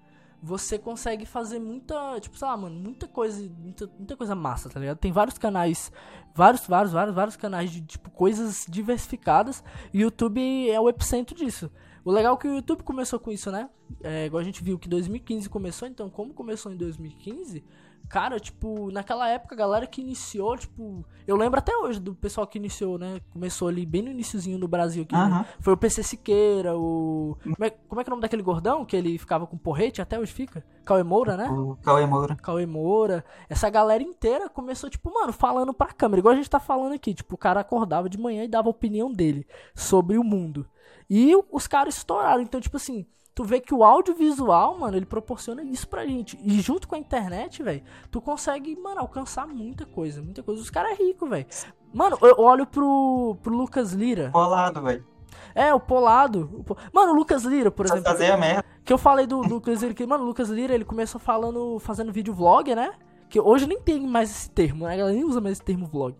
você 0.42 0.78
consegue 0.78 1.26
fazer 1.26 1.58
muita, 1.58 2.20
tipo, 2.20 2.36
sei 2.38 2.46
lá, 2.46 2.56
mano, 2.56 2.78
muita 2.78 3.06
coisa, 3.06 3.50
muita, 3.58 3.86
muita 3.98 4.16
coisa 4.16 4.34
massa, 4.34 4.68
tá 4.68 4.78
ligado? 4.78 4.98
Tem 4.98 5.10
vários 5.10 5.36
canais, 5.36 5.90
vários, 6.34 6.66
vários, 6.66 6.92
vários, 6.92 7.14
vários 7.14 7.36
canais 7.36 7.70
de, 7.70 7.80
tipo, 7.80 8.10
coisas 8.10 8.64
diversificadas 8.68 9.62
e 9.92 9.98
o 9.98 10.02
YouTube 10.02 10.70
é 10.70 10.80
o 10.80 10.88
epicentro 10.88 11.34
disso. 11.34 11.70
O 12.04 12.12
legal 12.12 12.34
é 12.34 12.38
que 12.38 12.48
o 12.48 12.54
YouTube 12.54 12.82
começou 12.84 13.18
com 13.18 13.30
isso, 13.30 13.50
né? 13.50 13.68
É, 14.02 14.26
igual 14.26 14.40
a 14.40 14.44
gente 14.44 14.62
viu 14.62 14.78
que 14.78 14.88
2015 14.88 15.48
começou, 15.48 15.88
então 15.88 16.08
como 16.08 16.32
começou 16.32 16.72
em 16.72 16.76
2015, 16.76 17.64
Cara, 18.08 18.40
tipo, 18.40 18.90
naquela 18.90 19.28
época, 19.28 19.54
a 19.54 19.58
galera 19.58 19.86
que 19.86 20.00
iniciou, 20.00 20.56
tipo. 20.56 21.04
Eu 21.26 21.36
lembro 21.36 21.58
até 21.58 21.76
hoje 21.76 22.00
do 22.00 22.14
pessoal 22.14 22.46
que 22.46 22.56
iniciou, 22.56 22.98
né? 22.98 23.20
Começou 23.30 23.68
ali 23.68 23.84
bem 23.84 24.00
no 24.00 24.10
iníciozinho 24.10 24.58
no 24.58 24.66
Brasil 24.66 25.02
aqui. 25.02 25.14
Né? 25.14 25.46
Foi 25.60 25.74
o 25.74 25.76
PC 25.76 26.02
Siqueira, 26.02 26.76
o. 26.76 27.36
Como 27.42 27.56
é, 27.60 27.70
como 27.70 28.00
é 28.00 28.04
que 28.04 28.08
é 28.08 28.10
o 28.10 28.14
nome 28.14 28.22
daquele 28.22 28.42
gordão 28.42 28.84
que 28.84 28.96
ele 28.96 29.18
ficava 29.18 29.46
com 29.46 29.58
porrete? 29.58 30.00
Até 30.00 30.18
hoje 30.18 30.32
fica? 30.32 30.64
Cauê 30.86 31.02
Moura, 31.02 31.36
né? 31.36 31.50
O 31.50 31.76
Cauê 31.82 32.06
Moura. 32.06 32.36
Cauê 32.36 32.64
Moura. 32.64 33.24
Essa 33.46 33.68
galera 33.68 34.02
inteira 34.02 34.48
começou, 34.48 34.88
tipo, 34.88 35.12
mano, 35.12 35.32
falando 35.32 35.74
pra 35.74 35.88
câmera. 35.88 36.20
Igual 36.20 36.32
a 36.32 36.36
gente 36.36 36.48
tá 36.48 36.58
falando 36.58 36.94
aqui. 36.94 37.12
Tipo, 37.12 37.34
o 37.34 37.38
cara 37.38 37.60
acordava 37.60 38.08
de 38.08 38.18
manhã 38.18 38.42
e 38.44 38.48
dava 38.48 38.68
a 38.68 38.70
opinião 38.70 39.12
dele 39.12 39.46
sobre 39.74 40.16
o 40.16 40.24
mundo. 40.24 40.66
E 41.10 41.34
os 41.52 41.66
caras 41.66 41.96
estouraram. 41.98 42.40
Então, 42.40 42.60
tipo 42.60 42.78
assim 42.78 43.06
tu 43.38 43.44
vê 43.44 43.60
que 43.60 43.72
o 43.72 43.84
audiovisual, 43.84 44.76
mano, 44.76 44.96
ele 44.96 45.06
proporciona 45.06 45.62
isso 45.62 45.86
pra 45.86 46.04
gente. 46.04 46.36
E 46.42 46.60
junto 46.60 46.88
com 46.88 46.96
a 46.96 46.98
internet, 46.98 47.62
velho, 47.62 47.84
tu 48.10 48.20
consegue, 48.20 48.74
mano, 48.74 48.98
alcançar 48.98 49.46
muita 49.46 49.86
coisa, 49.86 50.20
muita 50.20 50.42
coisa. 50.42 50.60
Os 50.60 50.70
caras 50.70 50.98
é 50.98 51.04
rico, 51.04 51.24
velho. 51.24 51.46
Mano, 51.94 52.18
eu 52.20 52.34
olho 52.40 52.66
pro, 52.66 53.38
pro 53.40 53.56
Lucas 53.56 53.92
Lira. 53.92 54.30
Polado, 54.32 54.82
velho. 54.82 55.06
É, 55.54 55.72
o 55.72 55.78
Polado. 55.78 56.50
O 56.52 56.64
po... 56.64 56.76
Mano, 56.92 57.12
o 57.12 57.14
Lucas 57.14 57.44
Lira, 57.44 57.70
por 57.70 57.86
exemplo. 57.86 58.02
fazer 58.02 58.32
a 58.32 58.36
merda. 58.36 58.64
Que 58.84 58.92
eu 58.92 58.98
falei 58.98 59.24
do 59.24 59.40
Lucas 59.40 59.82
Lira, 59.82 59.94
que, 59.94 60.04
mano, 60.04 60.24
o 60.24 60.26
Lucas 60.26 60.48
Lira, 60.48 60.74
ele 60.74 60.84
começou 60.84 61.20
falando, 61.20 61.78
fazendo 61.78 62.12
vídeo 62.12 62.34
vlog, 62.34 62.74
né? 62.74 62.92
Que 63.28 63.38
hoje 63.38 63.68
nem 63.68 63.80
tem 63.80 64.04
mais 64.04 64.32
esse 64.32 64.50
termo, 64.50 64.84
né? 64.84 64.94
A 64.94 64.96
galera 64.96 65.14
nem 65.14 65.24
usa 65.24 65.40
mais 65.40 65.52
esse 65.52 65.62
termo 65.62 65.86
vlog. 65.86 66.16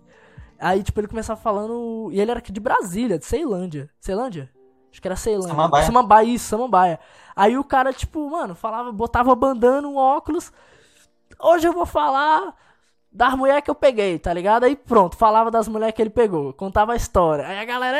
Aí, 0.56 0.84
tipo, 0.84 1.00
ele 1.00 1.08
começava 1.08 1.40
falando. 1.40 2.10
E 2.12 2.20
ele 2.20 2.30
era 2.30 2.38
aqui 2.38 2.52
de 2.52 2.60
Brasília, 2.60 3.18
de 3.18 3.26
Ceilândia. 3.26 3.90
Ceilândia? 3.98 4.48
Acho 4.90 5.00
que 5.02 5.08
era 5.08 5.16
Ceilândia. 5.16 5.50
Samambaia. 5.50 5.86
Samambaia, 5.86 6.26
isso, 6.26 6.48
Samambaia. 6.48 7.00
Aí 7.36 7.56
o 7.58 7.64
cara, 7.64 7.92
tipo, 7.92 8.28
mano, 8.30 8.54
falava, 8.54 8.90
botava 8.92 9.34
bandana, 9.34 9.86
um 9.86 9.96
óculos. 9.96 10.52
Hoje 11.40 11.66
eu 11.68 11.72
vou 11.72 11.86
falar 11.86 12.54
das 13.10 13.34
mulheres 13.34 13.62
que 13.62 13.70
eu 13.70 13.74
peguei, 13.74 14.18
tá 14.18 14.32
ligado? 14.32 14.64
Aí 14.64 14.74
pronto, 14.76 15.16
falava 15.16 15.50
das 15.50 15.68
mulheres 15.68 15.94
que 15.94 16.02
ele 16.02 16.10
pegou, 16.10 16.52
contava 16.52 16.92
a 16.92 16.96
história. 16.96 17.46
Aí 17.46 17.58
a 17.58 17.64
galera, 17.64 17.98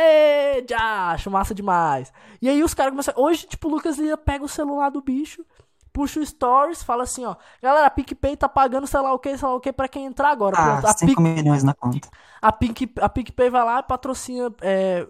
já, 0.69 1.11
acho 1.13 1.31
massa 1.31 1.55
demais. 1.55 2.13
E 2.43 2.49
aí 2.49 2.63
os 2.63 2.75
caras 2.75 2.93
começaram. 2.93 3.23
Hoje, 3.23 3.47
tipo, 3.47 3.69
o 3.69 3.71
Lucas 3.71 3.97
Lira 3.99 4.17
pega 4.17 4.45
o 4.45 4.49
celular 4.49 4.91
do 4.91 5.01
bicho, 5.01 5.45
puxa 5.93 6.21
o 6.21 6.27
stories, 6.27 6.83
fala 6.83 7.05
assim, 7.05 7.25
ó. 7.25 7.37
Galera, 7.63 7.87
a 7.87 7.91
PicPay 7.91 8.37
tá 8.37 8.49
pagando 8.49 8.87
sei 8.87 9.01
lá 9.01 9.13
o 9.13 9.19
que, 9.19 9.37
sei 9.37 9.49
lá 9.49 9.55
o 9.55 9.61
que 9.61 9.73
pra 9.73 9.89
quem 9.89 10.05
entrar 10.05 10.31
agora. 10.31 10.57
Ah, 10.59 10.73
Pronto, 10.81 10.87
a, 10.87 10.93
5 10.95 11.23
milhões 11.23 11.63
na 11.63 11.75
conta. 11.75 12.09
a, 12.43 12.53
Pink, 12.53 12.93
a 13.01 13.09
PicPay 13.09 13.51
vai 13.51 13.65
lá 13.65 13.79
e 13.81 13.83
patrocina. 13.85 14.53
é, 14.63 15.07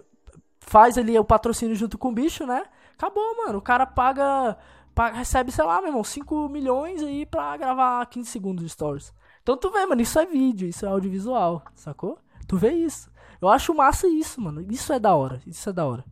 faz 0.69 0.97
ali 0.99 1.19
o 1.19 1.25
patrocínio 1.25 1.75
junto 1.75 1.97
com 1.99 2.09
o 2.09 2.13
bicho, 2.13 2.47
né? 2.47 2.65
Acabou, 2.97 3.37
mano. 3.37 3.59
O 3.59 3.63
cara 3.63 3.87
paga. 3.87 4.57
paga 4.95 5.17
recebe, 5.17 5.51
sei 5.53 5.65
lá, 5.65 5.79
meu 5.81 5.89
irmão, 5.89 6.05
5 6.05 6.49
milhões 6.49 7.03
aí 7.03 7.25
pra 7.27 7.57
gravar 7.57 8.05
15 8.07 8.29
segundos 8.31 8.65
de 8.65 8.71
stories. 8.71 9.13
Então 9.43 9.57
tu 9.57 9.71
vê, 9.71 9.87
mano, 9.87 10.01
isso 10.03 10.19
é 10.19 10.27
vídeo, 10.27 10.69
isso 10.69 10.85
é 10.85 10.89
audiovisual, 10.89 11.63
sacou? 11.75 12.19
Tu 12.47 12.57
vê 12.57 12.73
isso. 12.73 13.11
Eu 13.41 13.49
acho 13.49 13.75
massa 13.75 14.07
isso, 14.09 14.41
mano. 14.41 14.61
Isso 14.71 14.93
é 14.93 14.99
da 14.99 15.15
hora. 15.15 15.41
Isso 15.47 15.69
é 15.71 15.73
da 15.73 15.87
hora. 15.87 16.05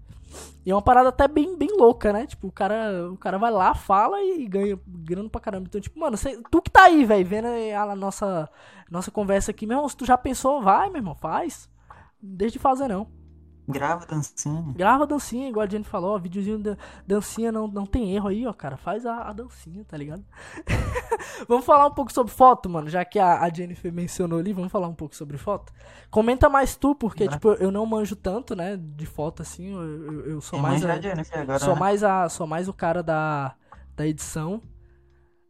E 0.64 0.70
é 0.70 0.74
uma 0.74 0.82
parada 0.82 1.08
até 1.08 1.26
bem, 1.28 1.56
bem 1.56 1.68
louca, 1.78 2.12
né? 2.12 2.26
Tipo, 2.26 2.48
o 2.48 2.52
cara, 2.52 3.10
o 3.10 3.16
cara 3.16 3.38
vai 3.38 3.50
lá, 3.50 3.74
fala 3.74 4.20
e, 4.22 4.46
ganha 4.46 4.78
grana 4.86 5.28
pra 5.28 5.40
caramba. 5.40 5.66
Então, 5.68 5.80
tipo, 5.80 5.98
mano, 5.98 6.16
cê- 6.16 6.40
tu 6.50 6.60
que 6.60 6.70
tá 6.70 6.84
aí, 6.84 7.04
velho, 7.04 7.26
vendo 7.26 7.46
a 7.46 7.94
nossa, 7.96 8.48
nossa 8.90 9.10
conversa 9.10 9.50
aqui, 9.50 9.66
meu 9.66 9.76
irmão, 9.76 9.88
se 9.88 9.96
tu 9.96 10.04
já 10.04 10.18
pensou, 10.18 10.60
vai, 10.62 10.88
meu 10.90 10.98
irmão, 10.98 11.14
faz. 11.14 11.68
Deixa 12.20 12.54
de 12.54 12.58
fazer, 12.58 12.88
não. 12.88 13.06
Grava 13.68 14.06
dancinha. 14.06 14.64
Grava 14.76 15.06
dancinha, 15.06 15.48
igual 15.48 15.66
a 15.66 15.68
Jenny 15.68 15.84
falou, 15.84 16.14
ó, 16.14 16.18
videozinho 16.18 16.58
da 16.58 16.76
dancinha 17.06 17.50
não, 17.50 17.66
não 17.66 17.84
tem 17.84 18.14
erro 18.14 18.28
aí, 18.28 18.46
ó, 18.46 18.52
cara. 18.52 18.76
Faz 18.76 19.04
a, 19.04 19.22
a 19.28 19.32
dancinha, 19.32 19.84
tá 19.84 19.96
ligado? 19.96 20.24
vamos 21.48 21.64
falar 21.64 21.86
um 21.86 21.90
pouco 21.92 22.12
sobre 22.12 22.32
foto, 22.32 22.68
mano, 22.70 22.88
já 22.88 23.04
que 23.04 23.18
a, 23.18 23.40
a 23.42 23.48
Jennifer 23.50 23.92
mencionou 23.92 24.38
ali, 24.38 24.52
vamos 24.52 24.70
falar 24.70 24.86
um 24.88 24.94
pouco 24.94 25.16
sobre 25.16 25.36
foto. 25.36 25.72
Comenta 26.10 26.48
mais 26.48 26.76
tu, 26.76 26.94
porque, 26.94 27.26
tipo, 27.28 27.52
eu 27.54 27.70
não 27.72 27.84
manjo 27.86 28.14
tanto, 28.14 28.54
né, 28.54 28.76
de 28.76 29.04
foto 29.06 29.42
assim, 29.42 29.72
eu, 29.72 29.82
eu, 29.82 30.26
eu 30.32 30.40
sou 30.40 30.58
mais 30.60 30.84
a- 30.84 30.92
a 30.94 31.00
Jennifer 31.00 31.40
agora, 31.40 31.58
sou 31.58 31.74
né? 31.74 31.80
mais 31.80 32.04
a 32.04 32.28
sou 32.28 32.46
mais 32.46 32.68
o 32.68 32.72
cara 32.72 33.02
da, 33.02 33.54
da 33.96 34.06
edição. 34.06 34.62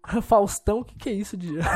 Faustão, 0.22 0.78
o 0.80 0.84
que 0.84 0.94
que 0.96 1.08
é 1.10 1.12
isso 1.12 1.36
de 1.36 1.52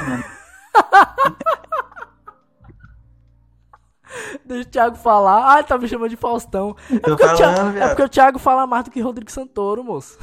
Deixa 4.50 4.68
o 4.68 4.70
Thiago 4.72 4.96
falar. 4.96 5.52
Ah, 5.52 5.58
ele 5.58 5.68
tá 5.68 5.78
me 5.78 5.86
chamando 5.86 6.10
de 6.10 6.16
Faustão. 6.16 6.76
É 6.90 6.98
porque, 6.98 7.24
o 7.24 7.36
Thiago, 7.36 7.56
falando, 7.56 7.76
é 7.76 7.88
porque 7.88 8.02
o 8.02 8.08
Thiago 8.08 8.38
fala 8.38 8.66
mais 8.66 8.84
do 8.84 8.90
que 8.90 9.00
Rodrigo 9.00 9.30
Santoro, 9.30 9.84
moço. 9.84 10.18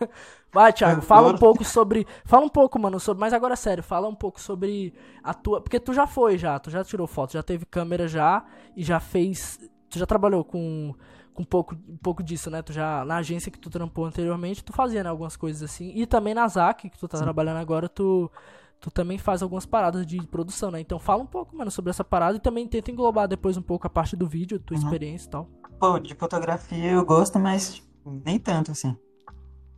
Vai, 0.50 0.72
Thiago, 0.72 1.02
fala 1.02 1.28
um 1.28 1.36
pouco 1.36 1.62
sobre. 1.62 2.06
Fala 2.24 2.46
um 2.46 2.48
pouco, 2.48 2.78
mano, 2.78 2.98
sobre. 2.98 3.20
Mas 3.20 3.34
agora 3.34 3.52
é 3.52 3.56
sério, 3.56 3.82
fala 3.82 4.08
um 4.08 4.14
pouco 4.14 4.40
sobre 4.40 4.94
a 5.22 5.34
tua. 5.34 5.60
Porque 5.60 5.78
tu 5.78 5.92
já 5.92 6.06
foi 6.06 6.38
já, 6.38 6.58
tu 6.58 6.70
já 6.70 6.82
tirou 6.82 7.06
foto, 7.06 7.34
já 7.34 7.42
teve 7.42 7.66
câmera 7.66 8.08
já 8.08 8.42
e 8.74 8.82
já 8.82 8.98
fez. 8.98 9.60
Tu 9.90 9.98
já 9.98 10.06
trabalhou 10.06 10.42
com, 10.42 10.94
com 11.34 11.42
um, 11.42 11.44
pouco, 11.44 11.76
um 11.86 11.98
pouco 11.98 12.22
disso, 12.22 12.50
né? 12.50 12.62
Tu 12.62 12.72
já. 12.72 13.04
Na 13.04 13.16
agência 13.16 13.52
que 13.52 13.58
tu 13.58 13.68
trampou 13.68 14.06
anteriormente, 14.06 14.64
tu 14.64 14.72
fazia, 14.72 15.04
né, 15.04 15.10
algumas 15.10 15.36
coisas 15.36 15.62
assim. 15.62 15.92
E 15.94 16.06
também 16.06 16.32
na 16.32 16.48
ZAC, 16.48 16.88
que 16.88 16.98
tu 16.98 17.06
tá 17.06 17.18
trabalhando 17.18 17.58
agora, 17.58 17.86
tu. 17.86 18.30
Tu 18.80 18.90
também 18.90 19.18
faz 19.18 19.42
algumas 19.42 19.66
paradas 19.66 20.06
de 20.06 20.24
produção, 20.28 20.70
né? 20.70 20.80
Então 20.80 20.98
fala 20.98 21.22
um 21.22 21.26
pouco, 21.26 21.56
mano, 21.56 21.70
sobre 21.70 21.90
essa 21.90 22.04
parada 22.04 22.36
e 22.36 22.40
também 22.40 22.66
tenta 22.68 22.90
englobar 22.90 23.26
depois 23.28 23.56
um 23.56 23.62
pouco 23.62 23.86
a 23.86 23.90
parte 23.90 24.16
do 24.16 24.26
vídeo, 24.26 24.58
tua 24.60 24.74
Uhum. 24.74 24.80
experiência 24.80 25.26
e 25.26 25.30
tal. 25.30 25.48
Pô, 25.78 25.98
de 25.98 26.14
fotografia 26.14 26.92
eu 26.92 27.04
gosto, 27.04 27.38
mas 27.38 27.82
nem 28.04 28.38
tanto, 28.38 28.72
assim. 28.72 28.96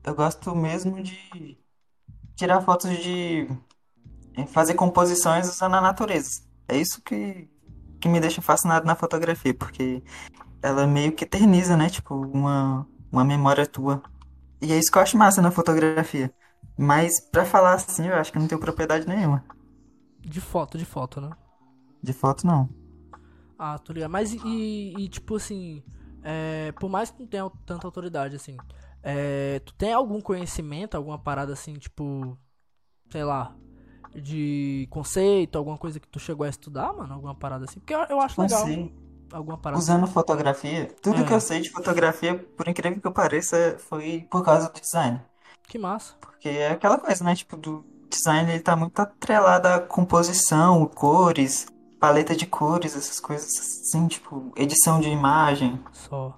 Eu 0.05 0.15
gosto 0.15 0.55
mesmo 0.57 1.03
de 1.03 1.59
tirar 2.37 2.61
fotos 2.63 2.91
de 2.99 3.49
eh, 4.37 4.47
fazer 4.47 4.75
composições 4.75 5.49
usando 5.49 5.77
a 5.77 5.81
natureza. 5.81 6.43
É 6.69 6.77
isso 6.77 7.03
que, 7.03 7.49
que 8.01 8.09
me 8.09 8.21
deixa 8.21 8.43
fascinado 8.43 8.87
na 8.87 8.97
fotografia, 8.97 9.55
porque 9.55 10.03
ela 10.63 10.87
meio 10.87 11.13
que 11.13 11.25
eterniza, 11.25 11.77
né? 11.77 11.91
Tipo, 11.91 12.15
uma, 12.17 12.87
uma 13.13 13.25
memória 13.25 13.67
tua. 13.67 14.03
E 14.63 14.73
é 14.73 14.79
isso 14.79 14.93
que 14.93 14.99
eu 14.99 15.03
acho 15.03 15.19
massa 15.19 15.43
na 15.43 15.51
fotografia. 15.51 16.33
Mas 16.81 17.21
pra 17.21 17.45
falar 17.45 17.75
assim, 17.75 18.07
eu 18.07 18.15
acho 18.15 18.33
que 18.33 18.39
não 18.39 18.49
tenho 18.49 18.61
propriedade 18.61 19.07
nenhuma. 19.07 19.45
De 20.21 20.41
foto, 20.41 20.79
de 20.79 20.85
foto, 20.87 21.21
né? 21.21 21.31
De 22.03 22.13
foto, 22.15 22.47
não. 22.47 22.69
Ah, 23.59 23.79
tô 23.79 23.93
ligado. 23.93 24.11
Mas 24.11 24.33
e, 24.33 24.95
e, 24.97 25.09
tipo 25.09 25.37
assim, 25.37 25.83
é, 26.23 26.73
por 26.73 26.89
mais 26.89 27.11
que 27.11 27.21
não 27.21 27.27
tenha 27.27 27.51
tanta 27.67 27.87
autoridade, 27.87 28.35
assim, 28.35 28.57
é, 29.03 29.61
tu 29.61 29.75
tem 29.75 29.93
algum 29.93 30.21
conhecimento, 30.23 30.95
alguma 30.97 31.19
parada 31.19 31.53
assim, 31.53 31.75
tipo, 31.75 32.39
sei 33.11 33.25
lá, 33.25 33.55
de 34.15 34.89
conceito, 34.91 35.59
alguma 35.59 35.77
coisa 35.77 36.01
que 36.01 36.09
tu 36.09 36.19
chegou 36.19 36.47
a 36.47 36.49
estudar, 36.49 36.93
mano? 36.95 37.13
Alguma 37.13 37.35
parada 37.35 37.67
assim? 37.67 37.79
Porque 37.81 37.95
eu, 37.95 38.01
eu 38.09 38.21
acho 38.21 38.41
legal. 38.41 38.65
Sei. 38.65 38.95
Alguma 39.33 39.59
parada 39.59 39.79
Usando 39.79 40.07
fotografia, 40.09 40.93
tudo 41.01 41.21
É. 41.21 41.25
que 41.25 41.33
eu 41.33 41.41
sei 41.41 41.61
de 41.61 41.71
fotografia, 41.71 42.37
por 42.57 42.67
incrível 42.67 43.01
que 43.01 43.11
pareça, 43.11 43.77
foi 43.79 44.27
por 44.29 44.43
causa 44.43 44.69
do 44.69 44.81
design. 44.81 45.21
Que 45.71 45.79
massa. 45.79 46.15
Porque 46.21 46.49
é 46.49 46.73
aquela 46.73 46.99
coisa, 46.99 47.23
né? 47.23 47.33
Tipo, 47.33 47.57
do 47.57 47.85
design 48.11 48.51
ele 48.51 48.59
tá 48.59 48.75
muito 48.75 48.99
atrelado 48.99 49.69
à 49.69 49.79
composição, 49.79 50.85
cores, 50.85 51.69
paleta 52.01 52.35
de 52.35 52.45
cores, 52.45 52.97
essas 52.97 53.21
coisas 53.21 53.57
assim, 53.57 54.09
tipo, 54.09 54.53
edição 54.57 55.01
de 55.01 55.09
imagem. 55.09 55.81
Só. 55.93 56.37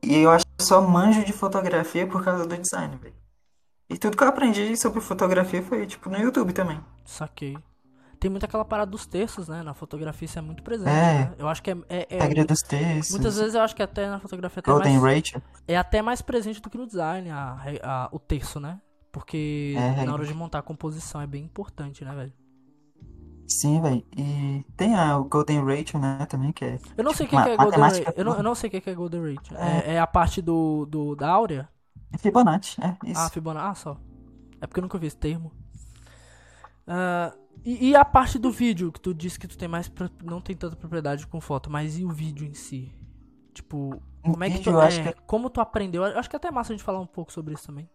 E 0.00 0.16
eu 0.16 0.30
acho 0.30 0.46
que 0.46 0.52
eu 0.60 0.64
só 0.64 0.80
manjo 0.80 1.24
de 1.24 1.32
fotografia 1.32 2.06
por 2.06 2.22
causa 2.22 2.46
do 2.46 2.56
design, 2.56 2.96
velho. 2.98 3.16
E 3.88 3.98
tudo 3.98 4.16
que 4.16 4.22
eu 4.22 4.28
aprendi 4.28 4.76
sobre 4.76 5.00
fotografia 5.00 5.60
foi, 5.60 5.84
tipo, 5.84 6.08
no 6.08 6.16
YouTube 6.16 6.52
também. 6.52 6.80
Saquei. 7.04 7.58
Tem 8.20 8.30
muito 8.30 8.44
aquela 8.44 8.64
parada 8.66 8.90
dos 8.90 9.06
textos, 9.06 9.48
né? 9.48 9.62
Na 9.62 9.72
fotografia 9.72 10.26
isso 10.26 10.38
é 10.38 10.42
muito 10.42 10.62
presente, 10.62 10.90
É. 10.90 11.30
né? 11.30 11.34
Eu 11.38 11.48
acho 11.48 11.62
que 11.62 11.70
é, 11.70 11.76
é- 11.88 12.06
é- 12.10 12.22
Regra 12.22 12.44
dos 12.44 12.60
textos, 12.60 13.10
muitas 13.12 13.36
vezes 13.38 13.54
eu 13.54 13.62
acho 13.62 13.74
que 13.74 13.82
até 13.82 14.10
na 14.10 14.20
fotografia 14.20 14.60
até 14.60 14.70
Golden 14.70 14.98
mais, 15.00 15.16
Ratio. 15.16 15.42
é 15.66 15.76
até 15.76 16.02
mais 16.02 16.20
presente 16.20 16.60
do 16.60 16.68
que 16.68 16.76
no 16.76 16.86
design, 16.86 17.30
a, 17.30 17.56
a- 17.82 18.08
o 18.12 18.18
terço, 18.18 18.60
né? 18.60 18.78
Porque 19.10 19.74
É, 19.76 20.04
na 20.04 20.12
hora 20.12 20.24
de 20.26 20.34
montar 20.34 20.58
a 20.58 20.62
composição 20.62 21.20
é 21.20 21.26
bem 21.26 21.42
importante, 21.44 22.04
né, 22.04 22.14
velho? 22.14 22.32
Sim, 23.48 23.80
velho. 23.80 24.04
E 24.16 24.64
tem 24.76 24.94
a, 24.94 25.18
o 25.18 25.24
Golden 25.24 25.64
Ratio, 25.64 25.98
né, 25.98 26.24
também, 26.26 26.52
que 26.52 26.64
é 26.64 26.78
Eu 26.96 27.02
não 27.02 27.12
sei 27.12 27.26
o 27.26 27.28
que, 27.28 27.34
Ma- 27.34 27.42
que 27.44 27.50
é 27.50 27.56
Golden 27.56 27.80
Rate. 27.80 28.04
Eu 28.16 28.24
não, 28.24 28.36
eu 28.36 28.42
não 28.42 28.54
sei 28.54 28.68
o 28.68 28.70
que, 28.70 28.90
é 28.90 28.94
Golden 28.94 29.34
Rate. 29.34 29.54
É, 29.56 29.94
é 29.94 29.98
a 29.98 30.06
parte 30.06 30.40
do, 30.40 30.86
do 30.86 31.16
da 31.16 31.28
Áurea? 31.28 31.68
é 32.12 32.18
Fibonacci, 32.18 32.80
é 32.80 32.96
isso. 33.10 33.20
Ah, 33.20 33.28
Fibonacci. 33.28 33.66
Ah, 33.70 33.74
só. 33.74 33.96
É 34.60 34.66
porque 34.66 34.78
eu 34.78 34.82
nunca 34.82 34.98
vi 34.98 35.06
esse 35.08 35.16
termo. 35.16 35.52
Ah, 36.92 37.32
e, 37.64 37.90
e 37.90 37.96
a 37.96 38.04
parte 38.04 38.38
do 38.38 38.50
vídeo, 38.50 38.90
que 38.90 39.00
tu 39.00 39.14
disse 39.14 39.38
que 39.38 39.46
tu 39.48 39.56
tem 39.56 39.68
mais. 39.68 39.88
pro- 39.88 40.10
Não 40.24 40.40
tem 40.40 40.56
tanta 40.56 40.76
propriedade 40.76 41.26
com 41.26 41.40
foto, 41.40 41.70
mas 41.70 41.96
e 41.98 42.04
o 42.04 42.10
vídeo 42.10 42.44
em 42.46 42.54
si? 42.54 42.92
Tipo, 43.54 44.02
O 44.24 44.32
como 44.32 44.44
é 44.44 44.50
que 44.50 44.58
tu. 44.58 44.70
é, 44.80 45.12
que- 45.12 45.20
Como 45.26 45.50
tu 45.50 45.60
aprendeu? 45.60 46.04
Eu 46.04 46.18
acho 46.18 46.28
que 46.28 46.36
é 46.36 46.38
até 46.38 46.50
massa 46.50 46.72
a 46.72 46.76
gente 46.76 46.84
falar 46.84 47.00
um 47.00 47.06
pouco 47.06 47.32
sobre 47.32 47.54
isso 47.54 47.66
também. 47.66 47.88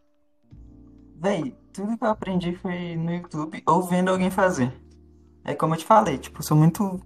Véi, 1.18 1.56
tudo 1.74 1.98
que 1.98 2.04
eu 2.04 2.10
aprendi 2.10 2.56
foi 2.56 2.96
no 2.96 3.12
YouTube 3.12 3.64
ou 3.68 3.82
vendo 3.82 4.10
alguém 4.12 4.30
fazer. 4.30 4.72
É 5.46 5.56
como 5.56 5.76
eu 5.76 5.80
te 5.80 5.86
falei, 5.86 6.18
tipo, 6.18 6.40
eu 6.40 6.44
sou 6.44 6.58
muito 6.58 7.02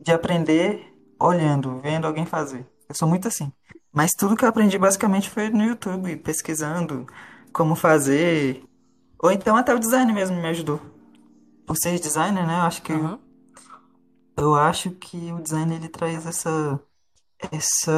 de 0.00 0.12
aprender 0.12 0.94
olhando, 1.20 1.80
vendo 1.80 2.06
alguém 2.06 2.26
fazer. 2.26 2.66
Eu 2.88 2.94
sou 2.94 3.08
muito 3.08 3.28
assim. 3.28 3.52
Mas 3.92 4.12
tudo 4.14 4.36
que 4.36 4.44
eu 4.44 4.50
aprendi 4.50 4.78
basicamente 4.78 5.30
foi 5.30 5.50
no 5.50 5.64
YouTube, 5.64 6.16
pesquisando 6.18 7.06
como 7.52 7.76
fazer. 7.76 8.64
Ou 9.22 9.32
então 9.32 9.56
até 9.56 9.74
o 9.74 9.78
design 9.78 10.12
mesmo 10.12 10.36
me 10.40 10.48
ajudou. 10.48 10.80
Por 11.68 11.76
ser 11.76 12.00
designer, 12.00 12.44
né? 12.46 12.54
Eu 12.54 12.62
acho 12.62 12.82
que 12.82 12.92
Aham. 12.92 13.20
eu 14.36 14.54
acho 14.54 14.90
que 14.92 15.32
o 15.32 15.40
design 15.40 15.74
ele 15.74 15.88
traz 15.88 16.26
essa 16.26 16.80
essa 17.52 17.92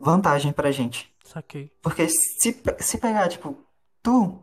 vantagem 0.00 0.52
pra 0.52 0.72
gente. 0.72 1.12
Saquei. 1.24 1.70
Porque 1.82 2.08
se, 2.08 2.52
pe- 2.52 2.76
se 2.82 2.98
pegar, 2.98 3.28
tipo, 3.28 3.56
tu, 4.02 4.38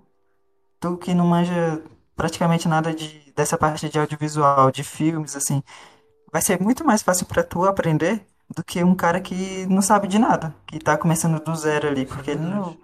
tu 0.79 0.97
que 0.97 1.13
não 1.13 1.27
manja 1.27 1.83
praticamente 2.15 2.67
nada 2.67 2.93
de, 2.93 3.31
dessa 3.35 3.57
parte 3.57 3.89
de 3.89 3.99
audiovisual, 3.99 4.71
de 4.71 4.83
filmes, 4.83 5.35
assim, 5.35 5.63
vai 6.31 6.41
ser 6.41 6.61
muito 6.61 6.85
mais 6.85 7.01
fácil 7.03 7.25
pra 7.27 7.43
tu 7.43 7.65
aprender 7.65 8.25
do 8.55 8.63
que 8.63 8.83
um 8.83 8.95
cara 8.95 9.21
que 9.21 9.65
não 9.67 9.81
sabe 9.81 10.07
de 10.07 10.19
nada, 10.19 10.55
que 10.67 10.79
tá 10.79 10.97
começando 10.97 11.43
do 11.43 11.55
zero 11.55 11.87
ali, 11.87 12.05
porque 12.05 12.31
ele 12.31 12.41
não, 12.41 12.77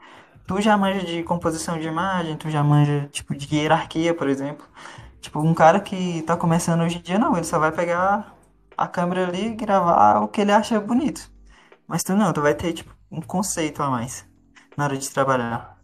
tu 0.48 0.62
já 0.62 0.78
manja 0.78 1.06
de 1.06 1.24
composição 1.24 1.80
de 1.80 1.88
imagem, 1.88 2.38
tu 2.38 2.50
já 2.50 2.64
manja, 2.64 3.10
tipo, 3.12 3.36
de 3.36 3.56
hierarquia, 3.56 4.14
por 4.14 4.30
exemplo. 4.30 4.66
Tipo, 5.22 5.42
um 5.42 5.54
cara 5.54 5.80
que 5.80 6.22
tá 6.24 6.38
começando 6.38 6.82
hoje 6.82 6.98
em 7.00 7.02
dia, 7.02 7.20
não, 7.20 7.36
ele 7.36 7.46
só 7.46 7.60
vai 7.60 7.72
pegar 7.72 8.36
a 8.78 8.88
câmera 8.88 9.28
ali 9.28 9.48
e 9.48 9.56
gravar 9.56 10.22
o 10.22 10.28
que 10.28 10.42
ele 10.42 10.52
acha 10.52 10.80
bonito. 10.80 11.30
Mas 11.88 12.04
tu 12.04 12.16
não, 12.16 12.32
tu 12.32 12.42
vai 12.42 12.54
ter, 12.56 12.74
tipo, 12.74 12.96
um 13.12 13.22
conceito 13.22 13.82
a 13.84 13.90
mais 13.90 14.28
na 14.78 14.86
hora 14.86 14.98
de 14.98 15.10
trabalhar. 15.10 15.78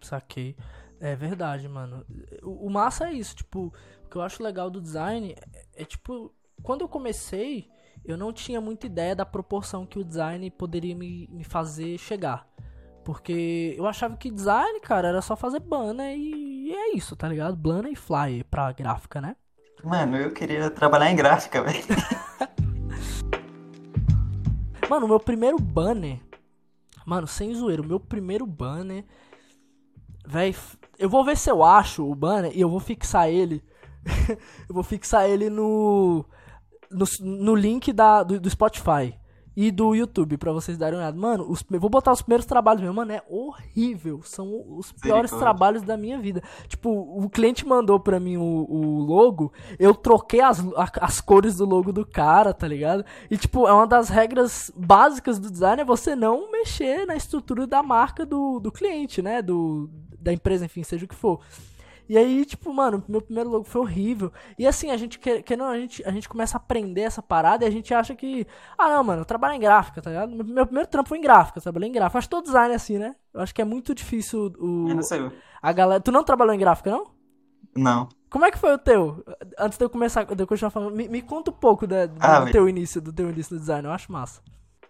Saquei. 0.00 0.56
É 1.00 1.16
verdade, 1.16 1.68
mano. 1.68 2.04
O, 2.42 2.68
massa 2.70 3.08
é 3.08 3.12
isso, 3.12 3.34
tipo, 3.34 3.72
o 4.04 4.08
que 4.08 4.16
eu 4.16 4.22
acho 4.22 4.42
legal 4.42 4.70
do 4.70 4.80
design 4.80 5.34
é, 5.52 5.82
é, 5.82 5.84
tipo, 5.84 6.32
quando 6.62 6.82
eu 6.82 6.88
comecei, 6.88 7.68
eu 8.04 8.16
não 8.16 8.32
tinha 8.32 8.60
muita 8.60 8.86
ideia 8.86 9.16
da 9.16 9.24
proporção 9.24 9.86
que 9.86 9.98
o 9.98 10.04
design 10.04 10.50
poderia 10.50 10.94
me, 10.94 11.26
me 11.30 11.44
fazer 11.44 11.98
chegar. 11.98 12.46
Porque 13.04 13.74
eu 13.78 13.86
achava 13.86 14.16
que 14.16 14.30
design, 14.30 14.80
cara, 14.80 15.08
era 15.08 15.22
só 15.22 15.34
fazer 15.34 15.60
banner 15.60 16.16
e, 16.16 16.72
é 16.72 16.96
isso, 16.96 17.16
tá 17.16 17.28
ligado? 17.28 17.56
Banner 17.56 17.92
e 17.92 17.96
flyer 17.96 18.44
pra 18.44 18.72
gráfica, 18.72 19.20
né? 19.20 19.36
Mano, 19.82 20.16
eu 20.16 20.32
queria 20.32 20.70
trabalhar 20.70 21.10
em 21.10 21.16
gráfica, 21.16 21.62
velho. 21.62 21.80
Mano, 24.88 25.08
meu 25.08 25.20
primeiro 25.20 25.58
banner. 25.58 26.20
Mano, 27.06 27.26
sem 27.26 27.54
zoeiro, 27.54 27.82
o 27.82 27.86
meu 27.86 27.98
primeiro 27.98 28.46
banner. 28.46 29.04
Véi, 30.26 30.54
eu 30.98 31.08
vou 31.08 31.24
ver 31.24 31.36
se 31.36 31.50
eu 31.50 31.64
acho 31.64 32.08
o 32.08 32.14
banner 32.14 32.52
e 32.54 32.60
eu 32.60 32.68
vou 32.68 32.80
fixar 32.80 33.28
ele. 33.28 33.64
eu 34.68 34.74
vou 34.74 34.82
fixar 34.82 35.28
ele 35.28 35.48
no. 35.48 36.26
No, 36.90 37.06
no 37.20 37.54
link 37.54 37.92
da, 37.92 38.24
do, 38.24 38.40
do 38.40 38.50
Spotify 38.50 39.19
e 39.56 39.70
do 39.70 39.94
YouTube, 39.94 40.36
para 40.36 40.52
vocês 40.52 40.78
darem 40.78 40.98
uma 40.98 41.02
olhada. 41.02 41.18
Mano, 41.18 41.50
os, 41.50 41.64
eu 41.70 41.80
vou 41.80 41.90
botar 41.90 42.12
os 42.12 42.22
primeiros 42.22 42.46
trabalhos 42.46 42.82
meu, 42.82 42.92
mano, 42.92 43.12
é 43.12 43.22
horrível. 43.28 44.20
São 44.22 44.64
os 44.76 44.92
piores 44.92 45.30
trabalhos 45.30 45.82
da 45.82 45.96
minha 45.96 46.18
vida. 46.18 46.42
Tipo, 46.68 46.90
o 46.90 47.28
cliente 47.28 47.66
mandou 47.66 47.98
pra 47.98 48.20
mim 48.20 48.36
o, 48.36 48.42
o 48.42 49.00
logo, 49.00 49.52
eu 49.78 49.94
troquei 49.94 50.40
as, 50.40 50.64
as 51.00 51.20
cores 51.20 51.56
do 51.56 51.64
logo 51.64 51.92
do 51.92 52.06
cara, 52.06 52.54
tá 52.54 52.66
ligado? 52.66 53.04
E, 53.30 53.36
tipo, 53.36 53.66
é 53.66 53.72
uma 53.72 53.86
das 53.86 54.08
regras 54.08 54.70
básicas 54.76 55.38
do 55.38 55.50
design 55.50 55.82
é 55.82 55.84
você 55.84 56.14
não 56.14 56.50
mexer 56.50 57.06
na 57.06 57.16
estrutura 57.16 57.66
da 57.66 57.82
marca 57.82 58.24
do, 58.24 58.60
do 58.60 58.70
cliente, 58.70 59.20
né? 59.20 59.42
Do, 59.42 59.90
da 60.18 60.32
empresa, 60.32 60.64
enfim, 60.64 60.82
seja 60.82 61.04
o 61.04 61.08
que 61.08 61.14
for. 61.14 61.40
E 62.10 62.18
aí, 62.18 62.44
tipo, 62.44 62.74
mano, 62.74 63.04
meu 63.08 63.22
primeiro 63.22 63.48
logo 63.48 63.62
foi 63.62 63.82
horrível. 63.82 64.32
E 64.58 64.66
assim, 64.66 64.90
a 64.90 64.96
gente 64.96 65.16
quer, 65.16 65.44
não, 65.56 65.68
a 65.68 65.78
gente, 65.78 66.02
a 66.04 66.10
gente 66.10 66.28
começa 66.28 66.56
a 66.56 66.60
aprender 66.60 67.02
essa 67.02 67.22
parada 67.22 67.64
e 67.64 67.68
a 67.68 67.70
gente 67.70 67.94
acha 67.94 68.16
que, 68.16 68.48
ah, 68.76 68.88
não, 68.88 69.04
mano, 69.04 69.20
eu 69.20 69.24
trabalho 69.24 69.54
em 69.54 69.60
gráfica, 69.60 70.02
tá 70.02 70.10
ligado? 70.10 70.34
Meu 70.44 70.66
primeiro 70.66 70.90
trampo 70.90 71.08
foi 71.08 71.18
em 71.18 71.20
gráfica, 71.20 71.60
eu 71.60 71.62
trabalhei 71.62 71.88
em 71.88 71.92
gráfica. 71.92 72.18
Acho 72.18 72.28
todo 72.28 72.46
design 72.46 72.72
é 72.72 72.74
assim, 72.74 72.98
né? 72.98 73.14
Eu 73.32 73.40
acho 73.40 73.54
que 73.54 73.62
é 73.62 73.64
muito 73.64 73.94
difícil 73.94 74.52
o. 74.58 75.00
Sei. 75.04 75.30
A 75.62 75.72
galera. 75.72 76.00
Tu 76.00 76.10
não 76.10 76.24
trabalhou 76.24 76.52
em 76.52 76.58
gráfica, 76.58 76.90
não? 76.90 77.12
Não. 77.76 78.08
Como 78.28 78.44
é 78.44 78.50
que 78.50 78.58
foi 78.58 78.74
o 78.74 78.78
teu? 78.78 79.24
Antes 79.56 79.78
de 79.78 79.84
eu 79.84 79.88
começar, 79.88 80.24
de 80.24 80.42
eu 80.42 80.48
continuar 80.48 80.70
falando, 80.70 80.96
me, 80.96 81.08
me 81.08 81.22
conta 81.22 81.52
um 81.52 81.54
pouco 81.54 81.86
da, 81.86 82.06
do, 82.06 82.16
ah, 82.18 82.40
do 82.40 82.50
teu 82.50 82.68
início, 82.68 83.00
do 83.00 83.12
teu 83.12 83.30
início 83.30 83.54
no 83.54 83.60
design, 83.60 83.86
eu 83.86 83.92
acho 83.92 84.10
massa. 84.10 84.42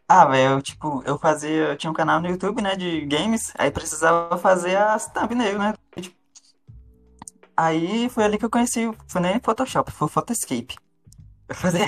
Ah, 0.08 0.24
velho, 0.24 0.54
eu, 0.54 0.62
tipo, 0.62 1.02
eu 1.04 1.18
fazia, 1.18 1.68
eu 1.68 1.76
tinha 1.76 1.90
um 1.90 1.94
canal 1.94 2.18
no 2.18 2.28
YouTube, 2.28 2.62
né, 2.62 2.74
de 2.74 3.02
games, 3.02 3.52
aí 3.58 3.70
precisava 3.70 4.38
fazer 4.38 4.76
as 4.76 5.06
thumbnails, 5.06 5.58
né, 5.58 5.74
tipo, 6.00 6.19
Aí 7.62 8.08
foi 8.08 8.24
ali 8.24 8.38
que 8.38 8.44
eu 8.46 8.48
conheci, 8.48 8.90
foi 9.06 9.20
nem 9.20 9.38
Photoshop, 9.38 9.92
foi 9.92 10.08
Photoscape. 10.08 10.78
Eu 11.46 11.54
fazia, 11.54 11.86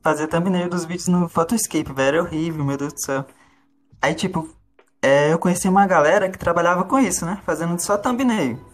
fazia 0.00 0.28
thumbnail 0.28 0.68
dos 0.68 0.84
vídeos 0.84 1.08
no 1.08 1.28
Photoscape, 1.28 1.92
velho, 1.92 2.18
era 2.18 2.22
horrível, 2.22 2.64
meu 2.64 2.76
Deus 2.76 2.92
do 2.92 3.00
céu. 3.00 3.24
Aí, 4.00 4.14
tipo, 4.14 4.48
é, 5.02 5.32
eu 5.32 5.38
conheci 5.40 5.68
uma 5.68 5.84
galera 5.84 6.30
que 6.30 6.38
trabalhava 6.38 6.84
com 6.84 6.96
isso, 6.96 7.26
né, 7.26 7.40
fazendo 7.44 7.76
só 7.80 7.98
thumbnail. 7.98 8.64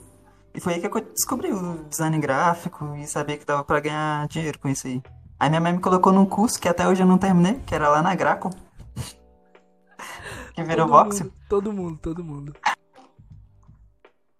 E 0.54 0.60
foi 0.60 0.74
aí 0.74 0.80
que 0.80 0.86
eu 0.86 1.00
descobri 1.00 1.50
o 1.50 1.84
design 1.84 2.18
gráfico 2.18 2.94
e 2.96 3.06
sabia 3.06 3.38
que 3.38 3.46
dava 3.46 3.64
pra 3.64 3.80
ganhar 3.80 4.28
dinheiro 4.28 4.58
com 4.58 4.68
isso 4.68 4.86
aí. 4.86 5.02
Aí 5.40 5.48
minha 5.48 5.60
mãe 5.62 5.72
me 5.72 5.80
colocou 5.80 6.12
num 6.12 6.26
curso 6.26 6.60
que 6.60 6.68
até 6.68 6.86
hoje 6.86 7.02
eu 7.02 7.06
não 7.06 7.16
terminei, 7.16 7.54
que 7.66 7.74
era 7.74 7.88
lá 7.88 8.02
na 8.02 8.14
Graco. 8.14 8.50
que 10.52 10.62
virou 10.64 10.86
todo 10.86 11.04
voxel. 11.04 11.24
Mundo, 11.24 11.34
todo 11.48 11.72
mundo, 11.72 11.98
todo 11.98 12.22
mundo. 12.22 12.56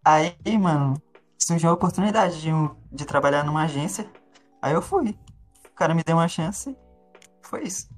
Aí, 0.04 0.36
mano, 0.58 1.00
surgiu 1.44 1.70
a 1.70 1.72
oportunidade 1.74 2.40
de, 2.40 2.50
de 2.90 3.04
trabalhar 3.04 3.44
numa 3.44 3.64
agência. 3.64 4.10
Aí 4.60 4.72
eu 4.72 4.82
fui. 4.82 5.18
O 5.66 5.74
cara 5.74 5.94
me 5.94 6.02
deu 6.02 6.16
uma 6.16 6.28
chance. 6.28 6.76
Foi 7.42 7.64
isso. 7.64 7.88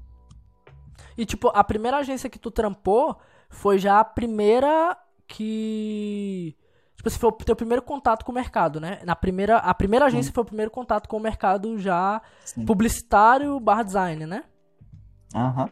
E, 1.17 1.25
tipo, 1.25 1.49
a 1.55 1.63
primeira 1.63 1.99
agência 1.99 2.31
que 2.31 2.39
tu 2.39 2.51
trampou 2.51 3.19
foi 3.49 3.79
já 3.79 4.01
a 4.01 4.05
primeira 4.05 4.97
que. 5.27 6.57
Tipo, 6.97 7.09
assim, 7.09 7.19
foi 7.19 7.29
o 7.29 7.33
teu 7.33 7.57
primeiro 7.57 7.83
contato 7.83 8.25
com 8.25 8.33
o 8.33 8.35
mercado, 8.35 8.81
né? 8.81 9.01
Na 9.05 9.15
primeira, 9.15 9.59
a 9.59 9.75
primeira 9.75 10.07
agência 10.07 10.31
Sim. 10.31 10.35
foi 10.35 10.43
o 10.43 10.47
primeiro 10.47 10.71
contato 10.71 11.09
com 11.09 11.17
o 11.17 11.21
mercado 11.21 11.79
já 11.79 12.23
Sim. 12.45 12.65
publicitário 12.65 13.61
barra 13.61 13.83
design, 13.83 14.27
né? 14.27 14.45
Aham. 15.35 15.65
Uhum. 15.65 15.69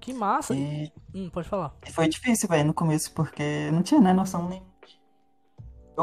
Que 0.00 0.14
massa. 0.14 0.54
E... 0.54 0.90
Hum, 1.14 1.28
pode 1.30 1.48
falar. 1.48 1.74
E 1.86 1.92
foi 1.92 2.08
difícil, 2.08 2.48
velho, 2.48 2.64
no 2.64 2.74
começo, 2.74 3.12
porque 3.12 3.70
não 3.70 3.82
tinha 3.82 4.00
né, 4.00 4.14
noção 4.14 4.48
nem 4.48 4.62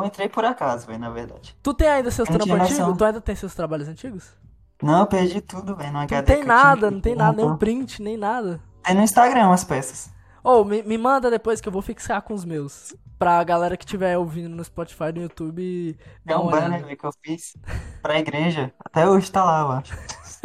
eu 0.02 0.06
entrei 0.06 0.30
por 0.30 0.46
acaso, 0.46 0.88
velho, 0.88 1.00
na 1.00 1.10
verdade. 1.10 1.56
Tu 1.62 1.74
tem 1.74 1.88
ainda 1.88 2.12
seus 2.12 2.28
trampos 2.28 2.50
antigos? 2.50 2.98
Tu 2.98 3.06
ainda 3.06 3.22
tem 3.22 3.36
seus 3.36 3.56
trabalhos 3.56 3.88
antigos? 3.88 4.34
Não, 4.82 5.00
eu 5.00 5.08
perdi 5.08 5.42
tudo, 5.42 5.76
velho, 5.76 5.92
no 5.92 6.00
HD. 6.00 6.16
Não 6.16 6.24
tem 6.40 6.48
nada, 6.48 6.92
não 6.92 7.02
tem 7.02 7.16
nada, 7.16 7.38
nem 7.38 7.46
um 7.46 7.58
print, 7.58 8.02
nem 8.02 8.16
nada. 8.16 8.62
Tem 8.84 8.96
no 8.96 9.02
Instagram 9.02 9.52
as 9.52 9.64
peças. 9.64 10.10
Ou, 10.44 10.62
oh, 10.62 10.66
me, 10.66 10.82
me 10.84 10.98
manda 10.98 11.30
depois 11.30 11.60
que 11.60 11.68
eu 11.68 11.72
vou 11.72 11.82
fixar 11.82 12.22
com 12.22 12.34
os 12.34 12.46
meus. 12.46 12.96
Pra 13.20 13.44
galera 13.44 13.76
que 13.76 13.84
estiver 13.84 14.18
ouvindo 14.18 14.56
no 14.56 14.64
Spotify, 14.64 15.12
no 15.14 15.24
YouTube. 15.24 15.98
É 16.26 16.38
um 16.38 16.48
banner 16.48 16.96
que 16.96 17.06
eu 17.06 17.12
fiz 17.24 17.58
pra 18.02 18.20
igreja. 18.20 18.72
Até 18.80 19.10
hoje 19.10 19.32
tá 19.32 19.44
lá, 19.44 19.62
eu 19.62 19.72
acho. 19.72 19.98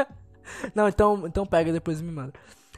Não, 0.74 0.88
então, 0.88 1.26
então 1.26 1.46
pega 1.46 1.72
depois 1.72 2.00
e 2.00 2.02
me 2.02 2.10
manda. 2.10 2.32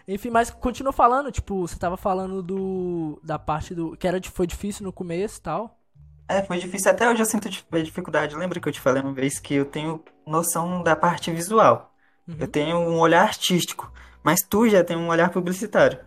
Enfim, 0.07 0.31
mas 0.31 0.51
continua 0.51 0.93
falando, 0.93 1.33
tipo, 1.33 1.67
você 1.67 1.79
tava 1.79 1.97
falando 1.97 2.43
do. 2.43 3.21
Da 3.23 3.39
parte 3.39 3.75
do. 3.75 3.97
Que 3.97 4.07
era, 4.07 4.21
foi 4.23 4.47
difícil 4.47 4.85
no 4.85 4.93
começo 4.93 5.39
e 5.39 5.43
tal. 5.43 5.79
É, 6.29 6.43
foi 6.43 6.59
difícil. 6.59 6.91
Até 6.91 7.09
hoje 7.09 7.23
eu 7.23 7.27
sinto 7.27 7.49
dificuldade. 7.49 8.37
Lembra 8.37 8.59
que 8.61 8.69
eu 8.69 8.73
te 8.73 8.81
falei 8.81 9.03
uma 9.03 9.13
vez 9.13 9.39
que 9.39 9.55
eu 9.55 9.65
tenho 9.65 10.03
noção 10.27 10.83
da 10.83 10.97
parte 10.97 11.31
visual. 11.31 11.95
Uhum. 12.27 12.37
Eu 12.41 12.49
tenho 12.49 12.77
um 12.79 12.99
olhar 12.99 13.23
artístico. 13.23 13.93
Mas 14.23 14.41
tu 14.41 14.69
já 14.69 14.83
tem 14.83 14.97
um 14.97 15.09
olhar 15.09 15.31
publicitário. 15.31 15.99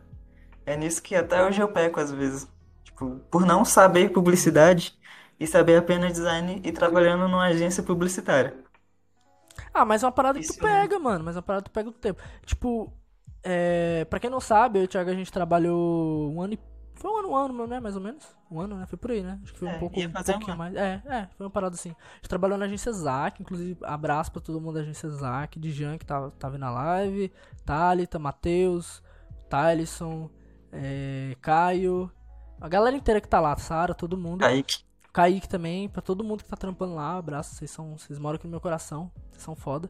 É 0.66 0.76
nisso 0.76 1.02
que 1.02 1.16
até 1.16 1.46
hoje 1.46 1.62
eu 1.62 1.68
peco 1.68 2.00
às 2.00 2.12
vezes. 2.12 2.48
Tipo, 2.84 3.22
por 3.30 3.46
não 3.46 3.64
saber 3.64 4.10
publicidade 4.10 4.98
e 5.40 5.46
saber 5.46 5.78
apenas 5.78 6.14
design 6.14 6.62
e 6.64 6.72
trabalhando 6.72 7.28
numa 7.28 7.46
agência 7.46 7.84
publicitária. 7.84 8.56
Ah, 9.72 9.86
mas 9.86 10.02
é 10.02 10.08
uma 10.08 10.12
parada 10.12 10.40
Isso 10.40 10.54
que 10.54 10.60
tu 10.60 10.62
pega, 10.64 10.98
mano. 10.98 11.24
Mas 11.24 11.36
é 11.36 11.40
uma 11.40 11.44
parada 11.44 11.64
que 11.64 11.70
tu 11.70 11.74
pega 11.74 11.92
do 11.92 11.98
tempo. 11.98 12.22
Tipo, 12.44 12.92
é... 13.44 14.04
pra 14.06 14.20
quem 14.20 14.32
não 14.32 14.40
sabe, 14.40 14.80
eu 14.80 14.84
e 14.84 14.86
o 14.86 14.88
Thiago 14.88 15.12
a 15.12 15.14
gente 15.14 15.32
trabalhou 15.32 16.34
um 16.34 16.42
ano 16.42 16.56
e 16.56 16.60
foi 16.98 17.12
um 17.12 17.18
ano, 17.18 17.30
um 17.30 17.36
ano, 17.36 17.68
né? 17.68 17.80
Mais 17.80 17.96
ou 17.96 18.02
menos. 18.02 18.26
Um 18.50 18.60
ano, 18.60 18.76
né? 18.78 18.86
Foi 18.86 18.98
por 18.98 19.12
aí, 19.12 19.22
né? 19.22 19.40
Acho 19.44 19.54
que 19.54 19.60
foi 19.60 19.68
um 19.68 19.72
é, 19.72 19.78
pouco 19.78 20.00
um 20.00 20.12
pouquinho 20.12 20.48
uma... 20.48 20.56
mais. 20.56 20.76
É, 20.76 21.02
é, 21.06 21.28
foi 21.38 21.46
uma 21.46 21.52
parada 21.52 21.76
assim. 21.76 21.90
A 21.90 22.16
gente 22.16 22.30
trabalhou 22.30 22.58
na 22.58 22.66
agência 22.66 22.92
Zac, 22.92 23.42
inclusive, 23.42 23.78
abraço 23.84 24.32
pra 24.32 24.42
todo 24.42 24.60
mundo 24.60 24.76
da 24.76 24.82
agência 24.82 25.10
Zac, 25.10 25.60
de 25.60 25.72
Jean 25.72 25.98
que 25.98 26.06
tava, 26.06 26.32
tava 26.32 26.58
na 26.58 26.70
live, 26.70 27.32
Thalita, 27.66 28.20
Matheus, 28.20 29.02
Tyson, 29.50 30.30
é, 30.72 31.36
Caio, 31.42 32.12
a 32.60 32.68
galera 32.68 32.96
inteira 32.96 33.22
que 33.22 33.28
tá 33.28 33.40
lá, 33.40 33.56
Sara, 33.56 33.94
todo 33.94 34.18
mundo. 34.18 34.40
Kaique. 34.40 34.86
Kaique 35.14 35.50
também, 35.50 35.90
pra 35.90 36.02
todo 36.02 36.24
mundo 36.24 36.44
que 36.44 36.50
tá 36.50 36.58
trampando 36.58 36.96
lá, 36.96 37.18
abraço, 37.18 37.56
vocês 37.56 37.72
são, 37.72 37.98
vocês 37.98 38.20
moram 38.20 38.36
aqui 38.36 38.46
no 38.46 38.52
meu 38.52 38.62
coração, 38.62 39.12
vocês 39.32 39.44
são 39.44 39.56
foda. 39.56 39.90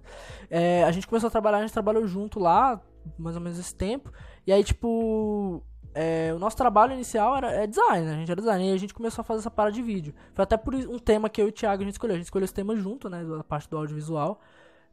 É, 0.50 0.84
a 0.84 0.92
gente 0.92 1.08
começou 1.08 1.28
a 1.28 1.32
trabalhar, 1.32 1.58
a 1.58 1.62
gente 1.62 1.74
trabalhou 1.74 2.06
junto 2.08 2.40
lá, 2.40 2.82
mais 3.18 3.36
ou 3.36 3.42
menos 3.42 3.58
esse 3.60 3.76
tempo, 3.76 4.12
e 4.46 4.54
aí, 4.54 4.64
tipo, 4.64 5.64
é, 6.00 6.32
o 6.32 6.38
nosso 6.38 6.56
trabalho 6.56 6.94
inicial 6.94 7.36
era 7.36 7.52
é 7.52 7.66
design, 7.66 8.06
né? 8.06 8.14
A 8.14 8.18
gente 8.18 8.32
era 8.32 8.40
design. 8.40 8.70
E 8.70 8.72
a 8.72 8.78
gente 8.78 8.94
começou 8.94 9.24
a 9.24 9.26
fazer 9.26 9.40
essa 9.40 9.50
parada 9.50 9.74
de 9.74 9.82
vídeo. 9.82 10.14
Foi 10.32 10.44
até 10.44 10.56
por 10.56 10.76
um 10.76 11.00
tema 11.00 11.28
que 11.28 11.42
eu 11.42 11.48
e 11.48 11.50
o 11.50 11.52
Thiago 11.52 11.82
a 11.82 11.86
gente 11.86 11.94
escolheu. 11.94 12.14
A 12.14 12.18
gente 12.18 12.26
escolheu 12.26 12.46
esse 12.46 12.54
tema 12.54 12.76
junto, 12.76 13.10
né? 13.10 13.24
Da 13.24 13.44
parte 13.44 13.68
do 13.68 13.78
audiovisual. 13.78 14.40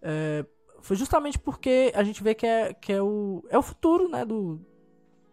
É, 0.01 0.47
foi 0.81 0.97
justamente 0.97 1.39
porque 1.39 1.93
a 1.95 2.03
gente 2.03 2.23
vê 2.23 2.35
que 2.35 2.47
é, 2.47 2.73
que 2.73 2.91
é, 2.91 3.03
o, 3.03 3.45
é 3.51 3.59
o 3.59 3.63
futuro, 3.63 4.09
né? 4.09 4.25
Do, 4.25 4.59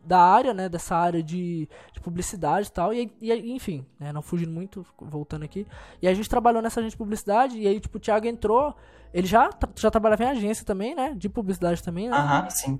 da 0.04 0.20
área, 0.20 0.54
né? 0.54 0.68
Dessa 0.68 0.94
área 0.94 1.24
de, 1.24 1.70
de 1.94 2.02
publicidade 2.02 2.68
e 2.68 2.72
tal. 2.72 2.94
E, 2.94 3.10
e 3.22 3.32
enfim, 3.54 3.86
né, 3.98 4.12
não 4.12 4.22
fugindo 4.22 4.52
muito, 4.52 4.86
voltando 5.00 5.46
aqui. 5.46 5.66
E 6.02 6.08
a 6.08 6.14
gente 6.14 6.30
trabalhou 6.30 6.62
nessa 6.62 6.82
agência 6.82 6.96
de 6.96 6.98
publicidade. 6.98 7.58
E 7.58 7.66
aí, 7.66 7.80
tipo, 7.80 7.98
o 7.98 8.02
Thiago 8.02 8.28
entrou. 8.28 8.76
Ele 9.14 9.26
já, 9.26 9.50
já 9.78 9.90
trabalhava 9.90 10.22
em 10.26 10.32
agência 10.32 10.66
também, 10.66 10.94
né? 10.94 11.14
De 11.16 11.30
publicidade 11.30 11.82
também, 11.82 12.10
né? 12.10 12.18
Aham, 12.18 12.50
sim. 12.50 12.78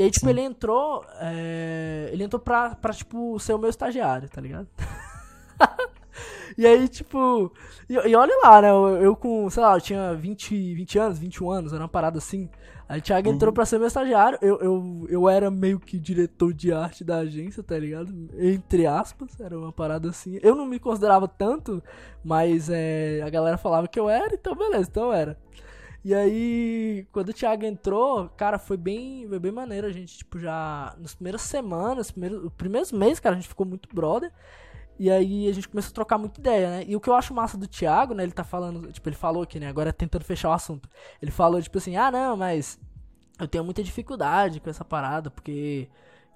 E 0.00 0.02
aí, 0.02 0.10
tipo, 0.10 0.24
Sim. 0.24 0.30
ele 0.30 0.40
entrou. 0.40 1.04
É... 1.20 2.08
Ele 2.10 2.24
entrou 2.24 2.40
pra, 2.40 2.74
pra, 2.74 2.90
tipo, 2.90 3.38
ser 3.38 3.52
o 3.52 3.58
meu 3.58 3.68
estagiário, 3.68 4.30
tá 4.30 4.40
ligado? 4.40 4.66
e 6.56 6.66
aí, 6.66 6.88
tipo. 6.88 7.52
E, 7.86 7.92
e, 7.92 8.16
olha 8.16 8.34
lá, 8.42 8.62
né? 8.62 8.70
Eu, 8.70 8.96
eu, 8.96 9.14
com, 9.14 9.50
sei 9.50 9.62
lá, 9.62 9.76
eu 9.76 9.80
tinha 9.82 10.14
20, 10.14 10.74
20 10.74 10.98
anos, 10.98 11.18
21 11.18 11.50
anos, 11.50 11.72
era 11.74 11.82
uma 11.82 11.88
parada 11.88 12.16
assim. 12.16 12.48
Aí 12.88 12.98
o 12.98 13.02
Thiago 13.02 13.28
uhum. 13.28 13.34
entrou 13.34 13.52
pra 13.52 13.66
ser 13.66 13.76
meu 13.76 13.88
estagiário. 13.88 14.38
Eu, 14.40 14.58
eu, 14.60 15.06
eu 15.10 15.28
era 15.28 15.50
meio 15.50 15.78
que 15.78 15.98
diretor 15.98 16.54
de 16.54 16.72
arte 16.72 17.04
da 17.04 17.18
agência, 17.18 17.62
tá 17.62 17.78
ligado? 17.78 18.10
Entre 18.38 18.86
aspas, 18.86 19.38
era 19.38 19.58
uma 19.58 19.70
parada 19.70 20.08
assim. 20.08 20.38
Eu 20.42 20.54
não 20.54 20.64
me 20.64 20.78
considerava 20.78 21.28
tanto, 21.28 21.82
mas 22.24 22.70
é, 22.70 23.20
a 23.22 23.28
galera 23.28 23.58
falava 23.58 23.86
que 23.86 24.00
eu 24.00 24.08
era, 24.08 24.32
então 24.32 24.56
beleza, 24.56 24.88
então 24.90 25.08
eu 25.08 25.12
era. 25.12 25.36
E 26.02 26.14
aí, 26.14 27.06
quando 27.12 27.28
o 27.28 27.32
Thiago 27.32 27.64
entrou, 27.64 28.28
cara, 28.30 28.58
foi 28.58 28.76
bem, 28.76 29.26
foi 29.28 29.38
bem 29.38 29.52
maneiro. 29.52 29.86
A 29.86 29.92
gente, 29.92 30.18
tipo, 30.18 30.38
já. 30.38 30.94
Nas 30.98 31.14
primeiras 31.14 31.42
semanas, 31.42 32.10
primeiros, 32.10 32.44
os 32.44 32.52
primeiros 32.54 32.92
meses, 32.92 33.20
cara, 33.20 33.36
a 33.36 33.38
gente 33.38 33.48
ficou 33.48 33.66
muito 33.66 33.88
brother. 33.94 34.32
E 34.98 35.10
aí 35.10 35.48
a 35.48 35.52
gente 35.52 35.68
começou 35.68 35.90
a 35.90 35.94
trocar 35.94 36.18
muita 36.18 36.40
ideia, 36.40 36.70
né? 36.70 36.84
E 36.86 36.94
o 36.94 37.00
que 37.00 37.08
eu 37.08 37.14
acho 37.14 37.34
massa 37.34 37.56
do 37.56 37.66
Thiago, 37.66 38.14
né? 38.14 38.22
Ele 38.22 38.32
tá 38.32 38.44
falando, 38.44 38.92
tipo, 38.92 39.08
ele 39.08 39.16
falou 39.16 39.42
aqui, 39.42 39.58
né? 39.58 39.68
Agora 39.68 39.92
tentando 39.92 40.24
fechar 40.24 40.50
o 40.50 40.52
assunto. 40.52 40.88
Ele 41.22 41.30
falou, 41.30 41.60
tipo 41.60 41.78
assim, 41.78 41.96
ah, 41.96 42.10
não, 42.10 42.36
mas 42.36 42.78
eu 43.38 43.48
tenho 43.48 43.64
muita 43.64 43.82
dificuldade 43.82 44.60
com 44.60 44.70
essa 44.70 44.84
parada, 44.84 45.30
porque. 45.30 45.88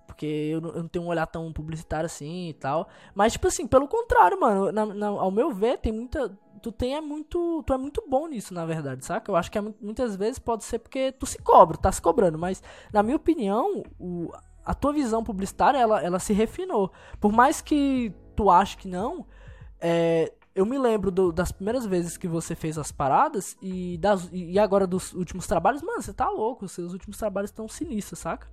Porque 0.06 0.26
eu 0.26 0.60
não, 0.60 0.86
tenho 0.86 1.04
um 1.04 1.08
olhar 1.08 1.26
tão 1.26 1.50
publicitário 1.52 2.06
assim 2.06 2.50
e 2.50 2.54
tal. 2.54 2.88
Mas, 3.14 3.32
tipo 3.32 3.48
assim, 3.48 3.66
pelo 3.66 3.88
contrário, 3.88 4.38
mano, 4.38 4.70
na, 4.70 4.86
na, 4.86 5.06
ao 5.08 5.30
meu 5.30 5.50
ver, 5.50 5.78
tem 5.78 5.92
muita 5.92 6.30
tu 6.64 6.72
tem 6.72 6.96
é 6.96 7.00
muito. 7.00 7.62
Tu 7.66 7.74
é 7.74 7.76
muito 7.76 8.02
bom 8.08 8.26
nisso, 8.26 8.54
na 8.54 8.64
verdade, 8.64 9.04
saca? 9.04 9.30
Eu 9.30 9.36
acho 9.36 9.50
que 9.50 9.58
é, 9.58 9.60
muitas 9.60 10.16
vezes 10.16 10.38
pode 10.38 10.64
ser 10.64 10.78
porque 10.78 11.12
tu 11.12 11.26
se 11.26 11.36
cobra, 11.38 11.76
tá 11.76 11.92
se 11.92 12.00
cobrando, 12.00 12.38
mas 12.38 12.62
na 12.90 13.02
minha 13.02 13.16
opinião, 13.16 13.82
o, 14.00 14.32
a 14.64 14.72
tua 14.72 14.94
visão 14.94 15.22
publicitária 15.22 15.76
ela, 15.76 16.02
ela 16.02 16.18
se 16.18 16.32
refinou. 16.32 16.90
Por 17.20 17.32
mais 17.32 17.60
que 17.60 18.14
tu 18.34 18.48
ache 18.48 18.78
que 18.78 18.88
não, 18.88 19.26
é, 19.78 20.32
eu 20.54 20.64
me 20.64 20.78
lembro 20.78 21.10
do, 21.10 21.32
das 21.32 21.50
primeiras 21.50 21.84
vezes 21.84 22.16
que 22.16 22.28
você 22.28 22.54
fez 22.54 22.78
as 22.78 22.92
paradas 22.92 23.56
e, 23.60 23.98
das, 23.98 24.28
e 24.32 24.56
agora 24.58 24.86
dos 24.86 25.12
últimos 25.12 25.46
trabalhos, 25.46 25.82
mano, 25.82 26.00
você 26.00 26.12
tá 26.12 26.28
louco, 26.30 26.66
os 26.66 26.72
seus 26.72 26.92
últimos 26.92 27.18
trabalhos 27.18 27.50
estão 27.50 27.66
sinistros, 27.66 28.20
saca? 28.20 28.46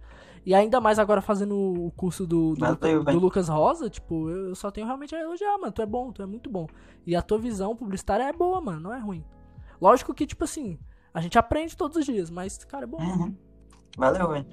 E 0.44 0.56
ainda 0.56 0.82
mais 0.82 0.98
agora 0.98 1.22
fazendo 1.22 1.56
o 1.56 1.92
curso 1.92 2.26
do, 2.26 2.56
do, 2.56 2.76
do, 2.76 3.04
do 3.04 3.20
Lucas 3.20 3.48
Rosa, 3.48 3.88
tipo, 3.88 4.28
eu 4.30 4.56
só 4.56 4.72
tenho 4.72 4.88
realmente 4.88 5.14
a 5.14 5.20
elogiar, 5.20 5.56
mano. 5.60 5.72
Tu 5.72 5.84
é 5.84 5.86
bom, 5.86 6.12
tu 6.12 6.24
é 6.24 6.26
muito 6.26 6.50
bom. 6.50 6.68
E 7.06 7.16
a 7.16 7.22
tua 7.22 7.38
visão 7.38 7.76
publicitária 7.76 8.24
é 8.24 8.34
boa, 8.34 8.60
mano, 8.60 8.80
não 8.80 8.94
é 8.94 9.00
ruim. 9.00 9.24
Lógico 9.80 10.16
que, 10.16 10.26
tipo 10.26 10.44
assim, 10.44 10.80
a 11.14 11.22
gente 11.22 11.38
aprende 11.38 11.78
todos 11.78 11.98
os 11.98 12.06
dias, 12.06 12.32
mas, 12.32 12.58
cara, 12.64 12.86
é 12.86 12.88
bom. 12.88 12.98
Uhum. 12.98 13.36
Valeu, 13.96 14.30
velho. 14.30 14.46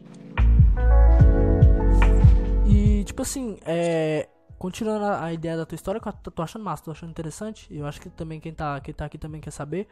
E, 2.66 3.05
tipo 3.05 3.22
assim, 3.22 3.57
é, 3.64 4.28
continuando 4.59 5.04
a, 5.04 5.32
ideia 5.32 5.56
da 5.56 5.64
tua 5.64 5.76
história, 5.76 6.00
que 6.00 6.09
eu 6.09 6.32
tô 6.32 6.42
achando 6.42 6.64
massa, 6.64 6.84
tô 6.84 6.90
achando 6.90 7.11
interessante. 7.11 7.66
E 7.72 7.78
eu 7.78 7.86
acho 7.86 8.00
que 8.00 8.11
também 8.11 8.40
quem 8.40 8.52
tá, 8.52 8.80
quem 8.80 8.92
tá 8.92 9.04
aqui 9.04 9.16
também 9.16 9.40
quer 9.40 9.50
saber. 9.50 9.86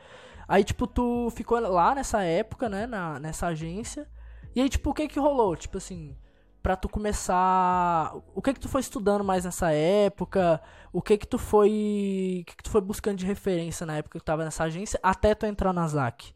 Aí, 0.48 0.64
tipo, 0.64 0.86
tu 0.86 1.30
ficou 1.30 1.58
lá 1.60 1.94
nessa 1.94 2.22
época, 2.22 2.68
né, 2.68 2.86
na, 2.86 3.18
nessa 3.20 3.46
agência. 3.46 4.08
E 4.54 4.60
aí, 4.60 4.68
tipo, 4.68 4.90
o 4.90 4.94
que 4.94 5.08
que 5.08 5.20
rolou? 5.20 5.56
Tipo 5.56 5.78
assim, 5.78 6.16
pra 6.62 6.76
tu 6.76 6.88
começar. 6.88 8.12
O 8.34 8.42
que 8.42 8.54
que 8.54 8.60
tu 8.60 8.68
foi 8.68 8.80
estudando 8.80 9.22
mais 9.22 9.44
nessa 9.44 9.70
época? 9.70 10.60
O 10.92 11.00
que 11.00 11.16
que 11.16 11.26
tu 11.26 11.38
foi. 11.38 12.40
O 12.42 12.44
que 12.44 12.56
que 12.56 12.62
tu 12.64 12.70
foi 12.70 12.80
buscando 12.80 13.18
de 13.18 13.26
referência 13.26 13.86
na 13.86 13.96
época 13.98 14.18
que 14.18 14.24
tu 14.24 14.26
tava 14.26 14.44
nessa 14.44 14.64
agência 14.64 14.98
até 15.02 15.34
tu 15.34 15.46
entrar 15.46 15.72
na 15.72 15.86
ZAC? 15.86 16.34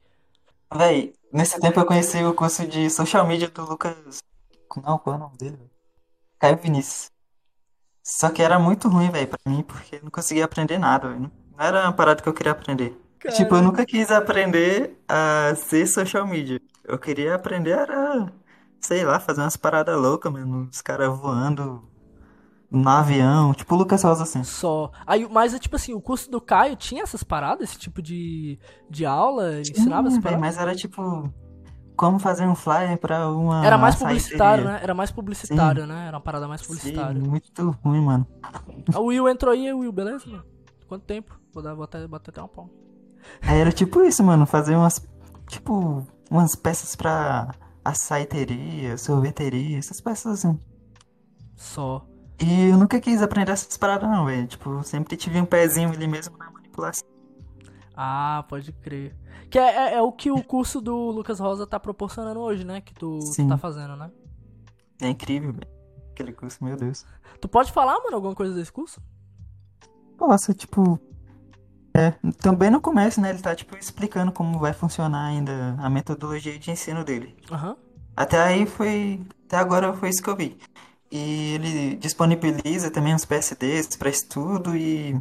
Véi, 0.73 1.15
nesse 1.33 1.59
tempo 1.59 1.81
eu 1.81 1.85
conheci 1.85 2.23
o 2.23 2.33
curso 2.33 2.65
de 2.65 2.89
social 2.91 3.27
media 3.27 3.49
do 3.49 3.65
Lucas. 3.65 4.23
Não, 4.77 4.99
qual 4.99 5.15
é 5.15 5.19
o 5.19 5.21
nome 5.21 5.37
dele? 5.37 5.59
Caio 6.39 6.57
Vinícius. 6.59 7.11
Só 8.03 8.31
que 8.31 8.43
era 8.43 8.59
muito 8.59 8.89
ruim, 8.89 9.11
velho, 9.11 9.29
pra 9.29 9.39
mim, 9.47 9.63
porque 9.63 9.97
eu 9.97 10.01
não 10.03 10.11
conseguia 10.11 10.45
aprender 10.45 10.79
nada, 10.79 11.09
véio. 11.09 11.21
Não 11.21 11.31
era 11.59 11.83
uma 11.83 11.93
parada 11.93 12.23
que 12.23 12.29
eu 12.29 12.33
queria 12.35 12.53
aprender. 12.53 12.99
Tipo, 13.37 13.57
eu 13.57 13.63
nunca 13.63 13.85
quis 13.85 14.11
aprender 14.11 14.99
a 15.07 15.55
ser 15.55 15.87
social 15.87 16.27
media. 16.27 16.61
Eu 16.85 16.99
queria 16.99 17.35
aprender 17.35 17.79
a, 17.79 18.33
sei 18.81 19.05
lá, 19.05 19.21
fazer 19.21 19.43
umas 19.43 19.57
paradas 19.57 19.95
loucas, 20.01 20.33
mano. 20.33 20.69
Os 20.73 20.81
caras 20.81 21.09
voando 21.19 21.87
no 22.71 22.89
avião, 22.89 23.53
tipo 23.53 23.75
o 23.75 23.79
Lucas 23.79 24.03
Rosa, 24.03 24.23
assim. 24.23 24.43
Só. 24.43 24.91
Aí, 25.07 25.29
mas, 25.31 25.59
tipo 25.59 25.77
assim, 25.77 25.93
o 25.93 26.01
curso 26.01 26.31
do 26.31 26.41
Caio 26.41 26.77
tinha 26.77 27.03
essas 27.03 27.23
paradas, 27.23 27.71
esse 27.71 27.79
tipo 27.79 28.01
de, 28.01 28.59
de 28.89 29.05
aula? 29.05 29.53
Ele 29.53 29.71
ensinava 29.71 30.09
essas 30.09 30.23
paradas? 30.23 30.41
Mas 30.41 30.57
era 30.57 30.75
tipo. 30.75 31.31
Como 32.01 32.19
fazer 32.19 32.47
um 32.47 32.55
flyer 32.55 32.97
pra 32.97 33.29
uma. 33.29 33.63
Era 33.63 33.77
mais 33.77 33.95
publicitário, 33.95 34.65
né? 34.65 34.81
Era 34.83 34.95
mais 34.95 35.11
publicitário, 35.11 35.83
Sim. 35.83 35.89
né? 35.91 36.07
Era 36.07 36.17
uma 36.17 36.23
parada 36.23 36.49
mais 36.49 36.63
publicitária. 36.63 37.21
Sim, 37.21 37.29
muito 37.29 37.71
ruim, 37.85 38.01
mano. 38.01 38.27
O 38.97 39.09
Will 39.09 39.29
entrou 39.29 39.53
aí, 39.53 39.71
Will, 39.71 39.93
beleza, 39.93 40.25
mano? 40.27 40.43
Quanto 40.89 41.05
tempo? 41.05 41.39
Vou, 41.53 41.63
dar, 41.63 41.75
vou 41.75 41.85
até, 41.85 42.09
bater 42.09 42.31
até 42.31 42.41
uma 42.41 42.49
palma. 42.49 42.71
Era 43.43 43.71
tipo 43.71 44.03
isso, 44.03 44.25
mano. 44.25 44.47
Fazer 44.47 44.77
umas. 44.77 45.07
Tipo, 45.47 46.03
umas 46.31 46.57
peças 46.57 46.97
pra 46.97 47.55
açaiteria, 47.85 48.97
sorveteria, 48.97 49.77
essas 49.77 50.01
peças 50.01 50.39
assim. 50.43 50.59
Só. 51.55 52.07
E 52.41 52.71
eu 52.71 52.79
nunca 52.79 52.99
quis 52.99 53.21
aprender 53.21 53.53
essas 53.53 53.77
paradas, 53.77 54.09
não, 54.09 54.25
velho. 54.25 54.47
Tipo, 54.47 54.83
sempre 54.85 55.19
tive 55.19 55.39
um 55.39 55.45
pezinho 55.45 55.91
ali 55.91 56.09
mesmo 56.09 56.39
na 56.39 56.51
manipulação. 56.51 57.07
Ah, 57.95 58.43
pode 58.49 58.73
crer. 58.73 59.15
Que 59.51 59.59
é, 59.59 59.63
é, 59.63 59.95
é 59.95 60.03
o 60.03 60.13
que 60.13 60.31
o 60.31 60.43
curso 60.43 60.81
do 60.81 60.95
Lucas 61.11 61.41
Rosa 61.41 61.67
tá 61.67 61.79
proporcionando 61.79 62.41
hoje, 62.41 62.65
né? 62.65 62.81
Que 62.81 62.95
tu, 62.95 63.19
tu 63.19 63.49
tá 63.49 63.57
fazendo, 63.57 63.97
né? 63.97 64.11
É 65.01 65.09
incrível, 65.09 65.53
velho. 65.53 65.69
Aquele 66.13 66.33
curso, 66.33 66.63
meu 66.63 66.77
Deus. 66.77 67.05
Tu 67.41 67.49
pode 67.49 67.73
falar, 67.73 67.99
mano, 67.99 68.17
alguma 68.17 68.35
coisa 68.35 68.55
desse 68.55 68.71
curso? 68.71 69.01
Posso, 70.19 70.53
tipo, 70.53 71.01
é, 71.95 72.13
também 72.41 72.71
no 72.71 72.81
começo, 72.81 73.21
né? 73.21 73.31
Ele 73.31 73.41
tá, 73.41 73.55
tipo, 73.55 73.77
explicando 73.77 74.31
como 74.31 74.59
vai 74.59 74.73
funcionar 74.73 75.27
ainda 75.27 75.77
a 75.79 75.91
metodologia 75.91 76.59
de 76.59 76.71
ensino 76.71 77.05
dele. 77.05 77.37
Uhum. 77.51 77.77
Até 78.17 78.41
aí 78.41 78.67
foi. 78.67 79.21
Até 79.47 79.57
agora 79.57 79.93
foi 79.95 80.11
isso 80.11 80.23
que 80.23 80.31
eu 80.31 80.37
vi. 80.37 80.59
E 81.11 81.55
ele 81.55 81.97
disponibiliza 81.97 82.91
também 82.91 83.15
uns 83.15 83.25
PSDs 83.25 83.97
para 83.97 84.11
estudo 84.11 84.77
e. 84.77 85.21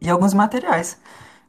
E 0.00 0.08
alguns 0.08 0.32
materiais. 0.32 0.98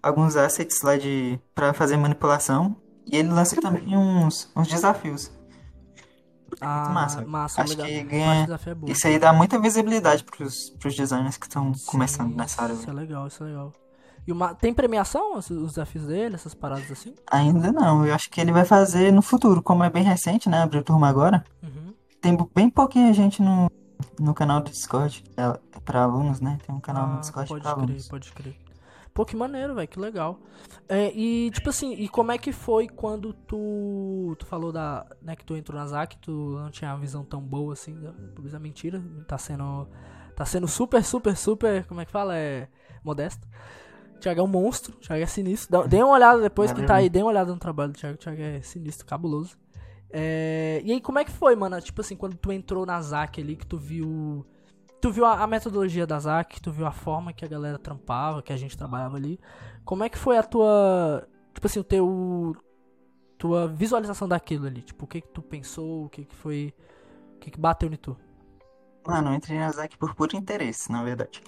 Alguns 0.01 0.35
assets 0.35 0.81
lá 0.81 0.97
de. 0.97 1.39
para 1.53 1.73
fazer 1.73 1.97
manipulação. 1.97 2.75
E 3.05 3.17
ele 3.17 3.29
lança 3.29 3.59
também 3.59 3.97
uns, 3.97 4.51
uns 4.55 4.67
desafios. 4.67 5.31
Ah, 6.59 6.89
massa. 6.89 7.25
massa 7.25 7.61
Acho 7.61 7.77
que 7.77 8.03
ganha... 8.03 8.45
É 8.45 8.91
isso 8.91 9.07
aí 9.07 9.17
dá 9.17 9.31
muita 9.31 9.59
visibilidade 9.59 10.23
pros, 10.23 10.69
pros 10.79 10.95
designers 10.95 11.37
que 11.37 11.45
estão 11.45 11.71
começando 11.87 12.35
nessa 12.35 12.61
área. 12.61 12.73
Isso 12.73 12.89
é 12.89 12.93
legal, 12.93 13.27
isso 13.27 13.43
é 13.43 13.47
legal. 13.47 13.73
E 14.27 14.31
uma... 14.31 14.53
Tem 14.53 14.73
premiação 14.73 15.35
os, 15.37 15.49
os 15.49 15.71
desafios 15.71 16.05
dele, 16.05 16.35
essas 16.35 16.53
paradas 16.53 16.91
assim? 16.91 17.15
Ainda 17.31 17.71
não, 17.71 18.05
eu 18.05 18.13
acho 18.13 18.29
que 18.29 18.39
ele 18.39 18.51
vai 18.51 18.65
fazer 18.65 19.11
no 19.11 19.21
futuro, 19.21 19.63
como 19.63 19.83
é 19.83 19.89
bem 19.89 20.03
recente, 20.03 20.49
né? 20.49 20.61
Abriu 20.61 20.83
turma 20.83 21.07
agora. 21.07 21.43
Uhum. 21.63 21.93
Tem 22.21 22.37
bem 22.53 22.69
pouquinha 22.69 23.11
gente 23.13 23.41
no, 23.41 23.71
no 24.19 24.33
canal 24.33 24.61
do 24.61 24.69
Discord, 24.69 25.23
é 25.35 25.79
pra 25.83 26.03
alunos, 26.03 26.39
né? 26.39 26.59
Tem 26.65 26.75
um 26.75 26.79
canal 26.79 27.05
ah, 27.05 27.13
no 27.13 27.19
Discord 27.21 27.49
pode 27.49 27.63
pra 27.63 27.73
crer, 27.73 27.83
alunos. 27.83 28.07
Pode 28.07 28.31
crer. 28.31 28.55
Pô, 29.13 29.25
que 29.25 29.35
maneiro, 29.35 29.75
velho, 29.75 29.87
que 29.87 29.99
legal. 29.99 30.39
É, 30.87 31.11
e, 31.13 31.51
tipo 31.51 31.69
assim, 31.69 31.93
e 31.93 32.07
como 32.07 32.31
é 32.31 32.37
que 32.37 32.51
foi 32.51 32.87
quando 32.87 33.33
tu. 33.33 34.35
Tu 34.39 34.45
falou 34.45 34.71
da. 34.71 35.05
né, 35.21 35.35
que 35.35 35.45
tu 35.45 35.55
entrou 35.55 35.77
na 35.77 35.85
ZAC, 35.85 36.17
tu 36.17 36.57
não 36.57 36.71
tinha 36.71 36.91
uma 36.91 36.99
visão 36.99 37.23
tão 37.23 37.41
boa 37.41 37.73
assim. 37.73 37.97
Talvez 38.33 38.53
é 38.53 38.59
mentira. 38.59 39.03
Tá 39.27 39.37
sendo. 39.37 39.87
Tá 40.35 40.45
sendo 40.45 40.67
super, 40.67 41.03
super, 41.03 41.35
super. 41.35 41.85
Como 41.85 41.99
é 41.99 42.05
que 42.05 42.11
fala? 42.11 42.37
É. 42.37 42.69
Modesto. 43.03 43.47
Thiago 44.21 44.39
é 44.39 44.43
um 44.43 44.47
monstro, 44.47 44.93
Thiago 44.97 45.23
é 45.23 45.25
sinistro. 45.25 45.87
Dê 45.87 45.97
uma 45.97 46.13
olhada 46.13 46.39
depois 46.39 46.71
que 46.71 46.83
tá 46.83 46.95
aí, 46.95 47.09
dê 47.09 47.19
uma 47.19 47.29
olhada 47.29 47.51
no 47.51 47.57
trabalho 47.57 47.91
do 47.91 47.97
Thiago. 47.97 48.17
Thiago 48.17 48.41
é 48.41 48.61
sinistro, 48.61 49.05
cabuloso. 49.05 49.57
É... 50.11 50.81
E 50.83 50.91
aí, 50.91 51.01
como 51.01 51.19
é 51.19 51.25
que 51.25 51.31
foi, 51.31 51.55
mano? 51.55 51.81
Tipo 51.81 52.01
assim, 52.01 52.15
quando 52.15 52.35
tu 52.35 52.51
entrou 52.51 52.85
na 52.85 53.01
ZAC 53.01 53.41
ali, 53.41 53.55
que 53.55 53.65
tu 53.65 53.77
viu. 53.77 54.45
Tu 55.01 55.11
viu 55.11 55.25
a, 55.25 55.41
a 55.41 55.47
metodologia 55.47 56.05
da 56.05 56.19
ZAC, 56.19 56.61
tu 56.61 56.71
viu 56.71 56.85
a 56.85 56.91
forma 56.91 57.33
que 57.33 57.43
a 57.43 57.47
galera 57.47 57.79
trampava, 57.79 58.41
que 58.41 58.53
a 58.53 58.57
gente 58.57 58.77
trabalhava 58.77 59.17
ali. 59.17 59.39
Como 59.83 60.03
é 60.03 60.09
que 60.09 60.17
foi 60.17 60.37
a 60.37 60.43
tua. 60.43 61.27
Tipo 61.53 61.67
assim, 61.67 61.79
o 61.79 61.83
teu. 61.83 62.55
Tua 63.37 63.67
visualização 63.67 64.27
daquilo 64.27 64.67
ali? 64.67 64.83
Tipo, 64.83 65.05
o 65.05 65.07
que 65.07 65.19
que 65.19 65.29
tu 65.29 65.41
pensou? 65.41 66.05
O 66.05 66.09
que 66.09 66.25
que 66.25 66.35
foi. 66.35 66.73
O 67.35 67.39
que 67.39 67.49
que 67.49 67.59
bateu 67.59 67.91
em 67.91 67.95
tu? 67.95 68.15
Mano, 69.07 69.31
eu 69.31 69.33
entrei 69.33 69.57
na 69.57 69.71
ZAC 69.71 69.97
por 69.97 70.13
puro 70.13 70.37
interesse, 70.37 70.91
na 70.91 71.03
verdade. 71.03 71.41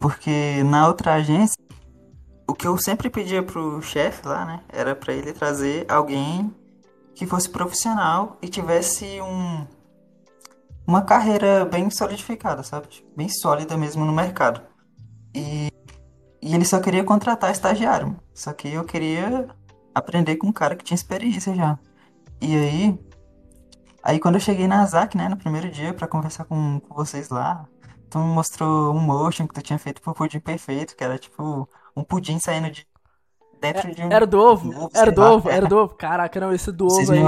Porque 0.00 0.62
na 0.64 0.88
outra 0.88 1.14
agência 1.14 1.56
o 2.48 2.54
que 2.54 2.66
eu 2.66 2.78
sempre 2.78 3.10
pedia 3.10 3.42
pro 3.42 3.82
chefe 3.82 4.26
lá, 4.26 4.44
né, 4.44 4.60
era 4.68 4.94
para 4.94 5.12
ele 5.12 5.32
trazer 5.32 5.84
alguém 5.88 6.54
que 7.14 7.26
fosse 7.26 7.48
profissional 7.50 8.38
e 8.40 8.48
tivesse 8.48 9.20
um 9.20 9.66
uma 10.86 11.02
carreira 11.02 11.64
bem 11.64 11.90
solidificada, 11.90 12.62
sabe? 12.62 12.88
Bem 13.16 13.28
sólida 13.28 13.76
mesmo 13.76 14.04
no 14.04 14.12
mercado. 14.12 14.62
E, 15.34 15.68
e 16.40 16.54
ele 16.54 16.64
só 16.64 16.80
queria 16.80 17.04
contratar 17.04 17.50
estagiário. 17.50 18.16
Só 18.32 18.52
que 18.52 18.68
eu 18.68 18.84
queria 18.84 19.48
aprender 19.94 20.36
com 20.36 20.48
um 20.48 20.52
cara 20.52 20.76
que 20.76 20.84
tinha 20.84 20.94
experiência 20.94 21.54
já. 21.54 21.78
E 22.40 22.54
aí, 22.54 22.98
aí 24.02 24.20
quando 24.20 24.36
eu 24.36 24.40
cheguei 24.40 24.68
na 24.68 24.84
ZAC, 24.86 25.16
né, 25.16 25.28
no 25.28 25.36
primeiro 25.36 25.70
dia 25.70 25.92
para 25.92 26.06
conversar 26.06 26.44
com, 26.44 26.80
com 26.80 26.94
vocês 26.94 27.30
lá, 27.30 27.66
tu 28.08 28.18
me 28.18 28.26
mostrou 28.26 28.94
um 28.94 29.00
motion 29.00 29.46
que 29.46 29.54
tu 29.54 29.62
tinha 29.62 29.78
feito 29.78 30.00
pro 30.00 30.14
Pudim 30.14 30.38
Perfeito, 30.38 30.96
que 30.96 31.02
era 31.02 31.18
tipo 31.18 31.68
um 31.96 32.04
pudim 32.04 32.38
saindo 32.38 32.70
de 32.70 32.86
dentro 33.60 33.88
é, 33.88 33.90
de 33.92 34.02
um. 34.02 34.12
Era 34.12 34.26
do 34.26 34.38
ovo? 34.38 34.90
era 34.94 35.12
do 35.12 35.22
ovo? 35.22 35.50
Era 35.50 35.66
do 35.66 35.76
ovo? 35.76 35.94
Caraca, 35.94 36.40
não, 36.40 36.52
esse 36.52 36.72
do 36.72 36.86
ovo 36.86 37.12
aí. 37.12 37.22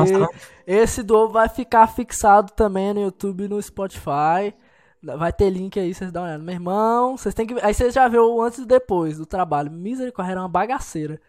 Esse 0.66 1.02
do 1.02 1.16
ovo 1.16 1.32
vai 1.32 1.48
ficar 1.48 1.86
fixado 1.86 2.52
também 2.52 2.94
no 2.94 3.00
YouTube 3.00 3.44
e 3.44 3.48
no 3.48 3.60
Spotify. 3.60 4.54
Vai 5.02 5.32
ter 5.32 5.48
link 5.50 5.78
aí, 5.78 5.94
vocês 5.94 6.10
dão 6.10 6.22
uma 6.22 6.28
olhada. 6.28 6.42
Meu 6.42 6.54
irmão, 6.54 7.16
vocês 7.16 7.34
têm 7.34 7.46
que. 7.46 7.54
Aí 7.62 7.72
vocês 7.72 7.94
já 7.94 8.08
viram 8.08 8.34
o 8.34 8.42
antes 8.42 8.58
e 8.58 8.66
depois 8.66 9.16
do 9.16 9.26
trabalho. 9.26 9.70
Misericórdia, 9.70 10.32
era 10.32 10.40
uma 10.40 10.48
bagaceira. 10.48 11.20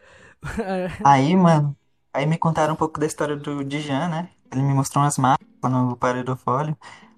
Aí, 1.04 1.36
mano, 1.36 1.76
Aí 2.14 2.26
me 2.26 2.38
contaram 2.38 2.74
um 2.74 2.78
pouco 2.78 3.00
da 3.00 3.06
história 3.06 3.36
do 3.36 3.64
Dijan, 3.64 4.08
né? 4.10 4.30
Ele 4.52 4.64
me 4.64 4.74
mostrou 4.74 5.04
umas 5.04 5.18
marcas 5.18 5.48
no 5.64 5.96
paredofólio. 5.96 6.76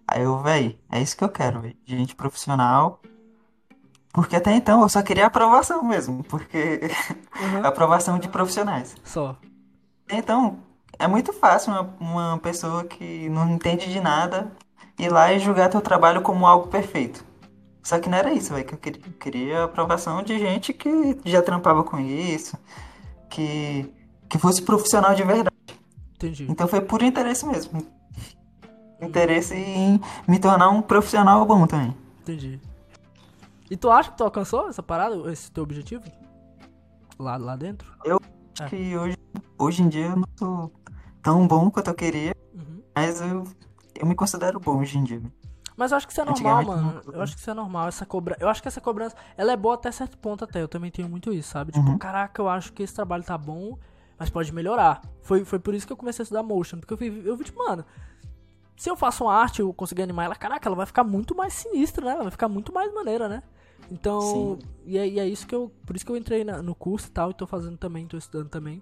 Aí 0.07 0.23
eu, 0.23 0.37
véi, 0.39 0.79
é 0.91 1.01
isso 1.01 1.15
que 1.15 1.23
eu 1.23 1.29
quero, 1.29 1.61
véi. 1.61 1.77
Gente 1.85 2.15
profissional. 2.15 3.01
Porque 4.13 4.35
até 4.35 4.53
então 4.53 4.81
eu 4.81 4.89
só 4.89 5.01
queria 5.01 5.25
aprovação 5.25 5.83
mesmo. 5.83 6.23
Porque. 6.23 6.81
Uhum. 7.39 7.63
aprovação 7.65 8.19
de 8.19 8.27
profissionais. 8.27 8.95
Só. 9.03 9.37
Então, 10.09 10.59
é 10.99 11.07
muito 11.07 11.31
fácil 11.31 11.71
uma, 11.71 11.95
uma 11.99 12.37
pessoa 12.39 12.83
que 12.83 13.29
não 13.29 13.49
entende 13.49 13.91
de 13.91 13.99
nada 13.99 14.51
ir 14.99 15.09
lá 15.09 15.33
e 15.33 15.39
julgar 15.39 15.69
teu 15.69 15.81
trabalho 15.81 16.21
como 16.21 16.45
algo 16.45 16.67
perfeito. 16.67 17.25
Só 17.81 17.97
que 17.99 18.09
não 18.09 18.17
era 18.17 18.31
isso, 18.31 18.53
velho, 18.53 18.65
que 18.65 18.73
eu 18.73 18.77
queria. 18.77 19.01
Eu 19.05 19.13
queria 19.13 19.63
aprovação 19.63 20.21
de 20.21 20.37
gente 20.37 20.73
que 20.73 21.17
já 21.25 21.41
trampava 21.41 21.83
com 21.83 21.99
isso, 21.99 22.55
que, 23.29 23.91
que 24.29 24.37
fosse 24.37 24.61
profissional 24.61 25.15
de 25.15 25.23
verdade. 25.23 25.55
Entendi. 26.15 26.45
Então 26.47 26.67
foi 26.67 26.81
por 26.81 27.01
interesse 27.01 27.45
mesmo. 27.45 27.83
Interesse 29.01 29.55
em 29.55 29.99
me 30.27 30.37
tornar 30.37 30.69
um 30.69 30.81
profissional 30.81 31.43
bom 31.43 31.65
também. 31.65 31.95
Entendi. 32.21 32.59
E 33.71 33.77
tu 33.77 33.89
acha 33.89 34.11
que 34.11 34.17
tu 34.17 34.25
alcançou 34.25 34.67
essa 34.67 34.83
parada, 34.83 35.15
esse 35.31 35.49
teu 35.49 35.63
objetivo? 35.63 36.03
Lá, 37.17 37.37
lá 37.37 37.55
dentro? 37.55 37.89
Acho 38.01 38.63
É. 38.63 38.67
que 38.67 38.97
hoje, 38.97 39.17
hoje 39.57 39.81
em 39.81 39.87
dia 39.87 40.07
eu 40.07 40.15
não 40.17 40.25
sou 40.37 40.73
tão 41.23 41.47
bom 41.47 41.71
quanto 41.71 41.87
eu 41.89 41.93
queria, 41.95 42.35
Uhum. 42.53 42.83
mas 42.93 43.21
eu, 43.21 43.45
eu 43.95 44.05
me 44.05 44.13
considero 44.13 44.59
bom 44.59 44.81
hoje 44.81 44.97
em 44.97 45.05
dia. 45.05 45.21
Mas 45.77 45.91
eu 45.91 45.97
acho 45.97 46.05
que 46.05 46.11
isso 46.11 46.19
é 46.19 46.25
normal, 46.25 46.65
mano. 46.65 47.01
Eu 47.13 47.21
acho 47.21 47.33
que 47.33 47.39
isso 47.39 47.49
é 47.49 47.53
normal, 47.53 47.87
essa 47.87 48.05
cobrança. 48.05 48.43
Eu 48.43 48.49
acho 48.49 48.61
que 48.61 48.67
essa 48.67 48.81
cobrança, 48.81 49.15
ela 49.37 49.53
é 49.53 49.55
boa 49.57 49.75
até 49.75 49.89
certo 49.89 50.17
ponto 50.17 50.43
até. 50.43 50.61
Eu 50.61 50.67
também 50.67 50.91
tenho 50.91 51.07
muito 51.07 51.31
isso, 51.31 51.49
sabe? 51.49 51.71
Tipo, 51.71 51.91
Uhum. 51.91 51.97
caraca, 51.97 52.41
eu 52.41 52.49
acho 52.49 52.73
que 52.73 52.83
esse 52.83 52.93
trabalho 52.93 53.23
tá 53.23 53.37
bom, 53.37 53.79
mas 54.19 54.29
pode 54.29 54.53
melhorar. 54.53 55.01
Foi, 55.21 55.45
foi 55.45 55.59
por 55.59 55.73
isso 55.73 55.87
que 55.87 55.93
eu 55.93 55.97
comecei 55.97 56.23
a 56.23 56.25
estudar 56.25 56.43
motion, 56.43 56.77
porque 56.79 56.93
eu 56.93 56.97
vi, 56.97 57.25
eu 57.25 57.37
vi 57.37 57.45
tipo, 57.45 57.57
mano, 57.65 57.85
se 58.75 58.89
eu 58.89 58.97
faço 58.97 59.23
uma 59.23 59.33
arte, 59.33 59.61
eu 59.61 59.73
conseguir 59.73 60.01
animar 60.01 60.25
ela, 60.25 60.35
caraca, 60.35 60.67
ela 60.67 60.75
vai 60.75 60.85
ficar 60.85 61.05
muito 61.05 61.33
mais 61.33 61.53
sinistra, 61.53 62.05
né? 62.05 62.11
Ela 62.11 62.23
vai 62.23 62.31
ficar 62.31 62.49
muito 62.49 62.73
mais 62.73 62.93
maneira, 62.93 63.29
né? 63.29 63.41
Então, 63.91 64.57
e 64.85 64.97
é, 64.97 65.07
e 65.07 65.19
é 65.19 65.27
isso 65.27 65.45
que 65.45 65.53
eu, 65.53 65.69
por 65.85 65.95
isso 65.95 66.05
que 66.05 66.11
eu 66.11 66.15
entrei 66.17 66.45
na- 66.45 66.61
no 66.61 66.73
curso 66.73 67.07
e 67.07 67.11
tal, 67.11 67.31
e 67.31 67.33
tô 67.33 67.45
fazendo 67.45 67.77
também, 67.77 68.07
tô 68.07 68.17
estudando 68.17 68.49
também. 68.49 68.81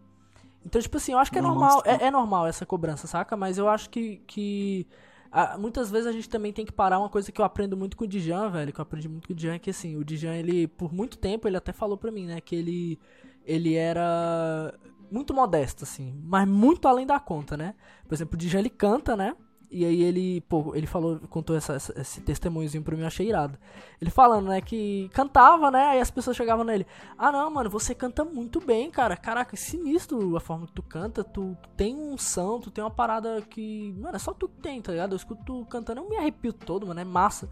Então, 0.65 0.79
tipo 0.81 0.97
assim, 0.97 1.13
eu 1.13 1.17
acho 1.17 1.31
que 1.31 1.39
é 1.39 1.41
Nossa. 1.41 1.53
normal, 1.53 1.83
é, 1.85 2.05
é 2.07 2.11
normal 2.11 2.45
essa 2.47 2.65
cobrança, 2.65 3.07
saca? 3.07 3.35
Mas 3.35 3.57
eu 3.57 3.67
acho 3.67 3.89
que, 3.89 4.17
que 4.27 4.85
ah, 5.31 5.57
muitas 5.57 5.89
vezes 5.89 6.05
a 6.07 6.11
gente 6.11 6.29
também 6.29 6.53
tem 6.53 6.65
que 6.65 6.71
parar 6.71 6.99
uma 6.99 7.09
coisa 7.09 7.31
que 7.31 7.41
eu 7.41 7.45
aprendo 7.45 7.75
muito 7.77 7.97
com 7.97 8.03
o 8.03 8.07
Dijan, 8.07 8.49
velho, 8.51 8.71
que 8.71 8.79
eu 8.79 8.83
aprendi 8.83 9.09
muito 9.09 9.27
com 9.27 9.33
o 9.33 9.35
Dijan, 9.35 9.55
é 9.55 9.59
que 9.59 9.69
assim, 9.71 9.95
o 9.95 10.03
Dijan, 10.03 10.35
ele, 10.35 10.67
por 10.67 10.93
muito 10.93 11.17
tempo, 11.17 11.47
ele 11.47 11.57
até 11.57 11.71
falou 11.73 11.97
pra 11.97 12.11
mim, 12.11 12.27
né, 12.27 12.39
que 12.41 12.55
ele, 12.55 12.99
ele 13.45 13.73
era 13.75 14.73
muito 15.11 15.33
modesto, 15.33 15.83
assim, 15.85 16.13
mas 16.23 16.47
muito 16.47 16.87
além 16.87 17.05
da 17.07 17.19
conta, 17.19 17.57
né? 17.57 17.73
Por 18.07 18.13
exemplo, 18.13 18.35
o 18.35 18.37
Dijan, 18.37 18.59
ele 18.59 18.69
canta, 18.69 19.15
né? 19.15 19.35
E 19.71 19.85
aí 19.85 20.01
ele, 20.01 20.41
pô, 20.41 20.73
ele 20.73 20.87
falou, 20.87 21.19
contou 21.29 21.55
essa, 21.55 21.73
essa- 21.73 22.01
esse 22.01 22.21
testemunhozinho 22.21 22.83
pra 22.83 22.95
mim, 22.95 23.01
eu 23.01 23.07
achei 23.07 23.27
irado. 23.29 23.55
Ele 24.01 24.09
falando, 24.09 24.47
né, 24.47 24.61
que 24.61 25.09
cantava, 25.13 25.69
né, 25.69 25.83
aí 25.89 25.99
as 26.01 26.09
pessoas 26.09 26.35
chegavam 26.35 26.63
nele, 26.65 26.87
ah 27.17 27.31
não, 27.31 27.51
mano, 27.51 27.69
você 27.69 27.93
canta 27.93 28.25
muito 28.25 28.59
bem, 28.59 28.89
cara, 28.89 29.15
caraca, 29.15 29.55
é 29.55 29.57
sinistro 29.57 30.35
a 30.35 30.39
forma 30.39 30.65
que 30.65 30.73
tu 30.73 30.81
canta, 30.81 31.23
tu, 31.23 31.55
tem 31.77 31.95
um 31.95 32.17
som, 32.17 32.59
tu 32.59 32.71
tem 32.71 32.83
uma 32.83 32.89
parada 32.89 33.41
que, 33.47 33.93
mano, 33.99 34.15
é 34.15 34.19
só 34.19 34.33
tu 34.33 34.49
que 34.49 34.59
tem, 34.59 34.81
tá 34.81 34.91
ligado? 34.91 35.11
Eu 35.13 35.17
escuto 35.17 35.43
tu 35.45 35.65
cantando, 35.67 36.01
eu 36.01 36.09
me 36.09 36.17
arrepio 36.17 36.51
todo, 36.51 36.87
mano, 36.87 36.99
é 36.99 37.03
massa. 37.05 37.47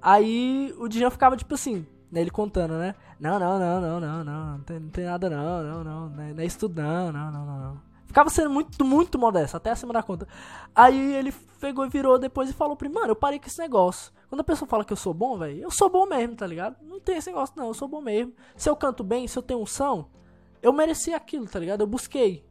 Aí 0.00 0.74
o 0.78 0.88
Djan 0.88 1.10
ficava 1.10 1.36
tipo 1.36 1.54
assim, 1.54 1.86
né, 2.10 2.20
ele 2.20 2.30
contando, 2.30 2.74
né, 2.74 2.94
não, 3.20 3.38
não, 3.38 3.58
não, 3.58 3.80
não, 3.80 4.00
não, 4.00 4.24
não, 4.24 4.46
não 4.58 4.60
tem, 4.64 4.80
não 4.80 4.88
tem 4.90 5.04
nada 5.04 5.30
não, 5.30 5.62
não, 5.62 5.84
não, 5.84 6.08
não 6.10 6.22
é, 6.24 6.32
não 6.34 6.42
é 6.42 6.46
isso 6.46 6.58
tudo 6.58 6.82
não, 6.82 7.12
não, 7.12 7.30
não, 7.30 7.46
não, 7.46 7.58
não. 7.60 7.91
Ficava 8.12 8.28
sendo 8.28 8.50
muito, 8.50 8.84
muito 8.84 9.18
modesto, 9.18 9.56
até 9.56 9.70
acima 9.70 9.90
da 9.90 10.02
conta. 10.02 10.28
Aí 10.74 11.14
ele 11.14 11.32
pegou 11.58 11.86
e 11.86 11.88
virou 11.88 12.18
depois 12.18 12.50
e 12.50 12.52
falou 12.52 12.76
pra 12.76 12.86
mim, 12.86 12.94
mano, 12.94 13.12
eu 13.12 13.16
parei 13.16 13.38
com 13.38 13.46
esse 13.46 13.58
negócio. 13.58 14.12
Quando 14.28 14.42
a 14.42 14.44
pessoa 14.44 14.68
fala 14.68 14.84
que 14.84 14.92
eu 14.92 14.98
sou 14.98 15.14
bom, 15.14 15.38
velho, 15.38 15.62
eu 15.62 15.70
sou 15.70 15.88
bom 15.88 16.04
mesmo, 16.04 16.36
tá 16.36 16.46
ligado? 16.46 16.76
Não 16.82 17.00
tem 17.00 17.16
esse 17.16 17.30
negócio, 17.30 17.54
não, 17.56 17.68
eu 17.68 17.74
sou 17.74 17.88
bom 17.88 18.02
mesmo. 18.02 18.34
Se 18.54 18.68
eu 18.68 18.76
canto 18.76 19.02
bem, 19.02 19.26
se 19.26 19.38
eu 19.38 19.42
tenho 19.42 19.62
unção, 19.62 20.10
eu 20.60 20.74
mereci 20.74 21.14
aquilo, 21.14 21.46
tá 21.46 21.58
ligado? 21.58 21.80
Eu 21.80 21.86
busquei. 21.86 22.44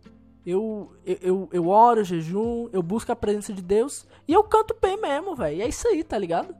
Eu, 0.43 0.91
eu, 1.05 1.18
eu, 1.22 1.49
eu 1.51 1.68
oro, 1.68 2.03
jejum, 2.03 2.68
eu 2.74 2.82
busco 2.82 3.12
a 3.12 3.16
presença 3.16 3.53
de 3.53 3.62
Deus 3.62 4.07
e 4.28 4.34
eu 4.34 4.43
canto 4.43 4.76
bem 4.82 4.99
mesmo, 4.99 5.36
velho. 5.36 5.62
É 5.62 5.68
isso 5.68 5.88
aí, 5.88 6.03
tá 6.03 6.18
ligado? 6.18 6.55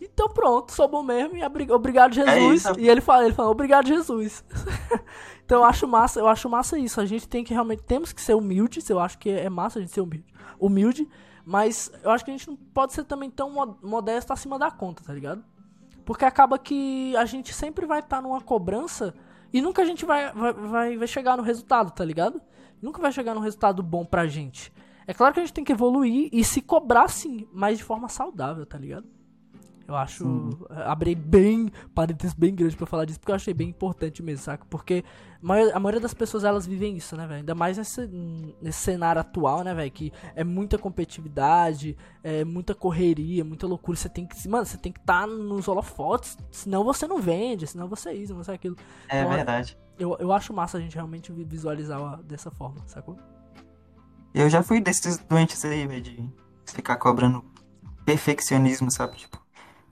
Então 0.00 0.28
pronto, 0.28 0.72
sou 0.72 0.86
bom 0.88 1.02
mesmo 1.02 1.36
e 1.36 1.42
obrigado 1.72 2.12
Jesus. 2.14 2.64
isso. 2.66 2.78
e 2.80 2.88
ele 2.88 3.00
fala, 3.00 3.24
ele 3.24 3.34
fala, 3.34 3.50
obrigado 3.50 3.86
Jesus. 3.86 4.44
então 5.44 5.58
eu 5.60 5.64
acho 5.64 5.86
massa, 5.88 6.20
eu 6.20 6.28
acho 6.28 6.48
massa 6.48 6.78
isso. 6.78 7.00
A 7.00 7.06
gente 7.06 7.26
tem 7.28 7.42
que 7.42 7.54
realmente 7.54 7.82
temos 7.82 8.12
que 8.12 8.20
ser 8.20 8.34
humildes, 8.34 8.88
eu 8.90 9.00
acho 9.00 9.18
que 9.18 9.30
é 9.30 9.48
massa 9.48 9.78
a 9.78 9.82
gente 9.82 9.92
ser 9.92 10.02
humilde. 10.02 10.26
Humilde, 10.58 11.08
mas 11.44 11.90
eu 12.02 12.10
acho 12.10 12.24
que 12.24 12.30
a 12.30 12.34
gente 12.36 12.48
não 12.48 12.56
pode 12.56 12.92
ser 12.92 13.04
também 13.04 13.30
tão 13.30 13.50
mo- 13.50 13.78
modesto 13.82 14.32
acima 14.32 14.58
da 14.58 14.70
conta, 14.70 15.02
tá 15.02 15.12
ligado? 15.12 15.42
Porque 16.04 16.24
acaba 16.24 16.58
que 16.58 17.16
a 17.16 17.24
gente 17.24 17.52
sempre 17.54 17.86
vai 17.86 18.00
estar 18.00 18.20
numa 18.20 18.40
cobrança 18.40 19.14
e 19.52 19.60
nunca 19.62 19.82
a 19.82 19.84
gente 19.84 20.04
vai, 20.04 20.32
vai, 20.32 20.52
vai, 20.52 20.96
vai 20.98 21.06
chegar 21.08 21.36
no 21.36 21.42
resultado, 21.42 21.90
tá 21.90 22.04
ligado? 22.04 22.40
Nunca 22.82 23.00
vai 23.00 23.10
chegar 23.10 23.34
num 23.34 23.40
resultado 23.40 23.82
bom 23.82 24.04
pra 24.04 24.26
gente. 24.26 24.72
É 25.06 25.14
claro 25.14 25.32
que 25.32 25.40
a 25.40 25.42
gente 25.42 25.54
tem 25.54 25.64
que 25.64 25.72
evoluir 25.72 26.28
e 26.32 26.44
se 26.44 26.60
cobrar 26.60 27.08
sim, 27.08 27.48
mas 27.52 27.78
de 27.78 27.84
forma 27.84 28.08
saudável, 28.08 28.66
tá 28.66 28.76
ligado? 28.76 29.06
Eu 29.88 29.94
acho. 29.94 30.50
Abri 30.84 31.14
bem 31.14 31.70
parênteses 31.94 32.34
bem 32.34 32.52
grande 32.54 32.76
pra 32.76 32.86
falar 32.86 33.04
disso, 33.04 33.20
porque 33.20 33.30
eu 33.30 33.36
achei 33.36 33.54
bem 33.54 33.68
importante 33.68 34.20
mesmo, 34.22 34.42
saca? 34.44 34.66
Porque 34.68 35.04
a 35.40 35.46
maioria, 35.46 35.76
a 35.76 35.78
maioria 35.78 36.00
das 36.00 36.12
pessoas 36.12 36.42
elas 36.42 36.66
vivem 36.66 36.96
isso, 36.96 37.16
né, 37.16 37.24
velho? 37.24 37.38
Ainda 37.38 37.54
mais 37.54 37.78
nesse, 37.78 38.04
nesse 38.60 38.78
cenário 38.80 39.20
atual, 39.20 39.62
né, 39.62 39.72
velho? 39.72 39.90
Que 39.92 40.12
é 40.34 40.42
muita 40.42 40.76
competitividade, 40.76 41.96
é 42.22 42.44
muita 42.44 42.74
correria, 42.74 43.44
muita 43.44 43.66
loucura. 43.66 43.96
Você 43.96 44.08
tem 44.08 44.26
que. 44.26 44.48
Mano, 44.48 44.66
você 44.66 44.76
tem 44.76 44.90
que 44.90 44.98
estar 44.98 45.24
nos 45.26 45.68
holofotes, 45.68 46.36
senão 46.50 46.82
você 46.82 47.06
não 47.06 47.20
vende, 47.20 47.66
senão 47.66 47.86
você 47.86 48.08
é 48.08 48.14
isso, 48.14 48.34
não 48.34 48.42
sei 48.42 48.56
aquilo. 48.56 48.76
É 49.08 49.20
Então, 49.20 49.32
verdade. 49.34 49.78
Eu, 49.98 50.16
eu 50.18 50.32
acho 50.32 50.52
massa 50.52 50.78
a 50.78 50.80
gente 50.80 50.94
realmente 50.96 51.32
vi- 51.32 51.44
visualizar 51.44 52.20
dessa 52.24 52.50
forma, 52.50 52.82
sacou? 52.86 53.16
Eu 54.34 54.50
já 54.50 54.62
fui 54.62 54.80
desses 54.80 55.16
doentes 55.16 55.64
aí, 55.64 55.86
velho, 55.86 56.02
de 56.02 56.30
ficar 56.66 56.96
cobrando 56.96 57.42
perfeccionismo, 58.04 58.90
sabe? 58.90 59.16
Tipo, 59.16 59.40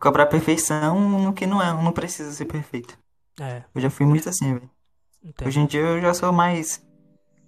cobrar 0.04 0.26
perfeição 0.26 1.00
no 1.18 1.32
que 1.32 1.46
não 1.46 1.62
é, 1.62 1.72
não 1.72 1.90
precisa 1.92 2.30
ser 2.30 2.44
perfeito. 2.44 2.96
É, 3.40 3.62
Eu 3.74 3.80
já 3.80 3.88
fui 3.88 4.04
muito 4.04 4.28
assim, 4.28 4.54
velho. 4.54 4.70
Hoje 5.44 5.58
em 5.58 5.66
dia 5.66 5.80
eu 5.80 6.00
já 6.00 6.12
sou 6.12 6.30
mais 6.30 6.84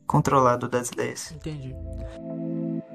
controlado 0.07 0.67
das 0.67 0.89
ideias. 0.89 1.31
Entendi. 1.33 1.75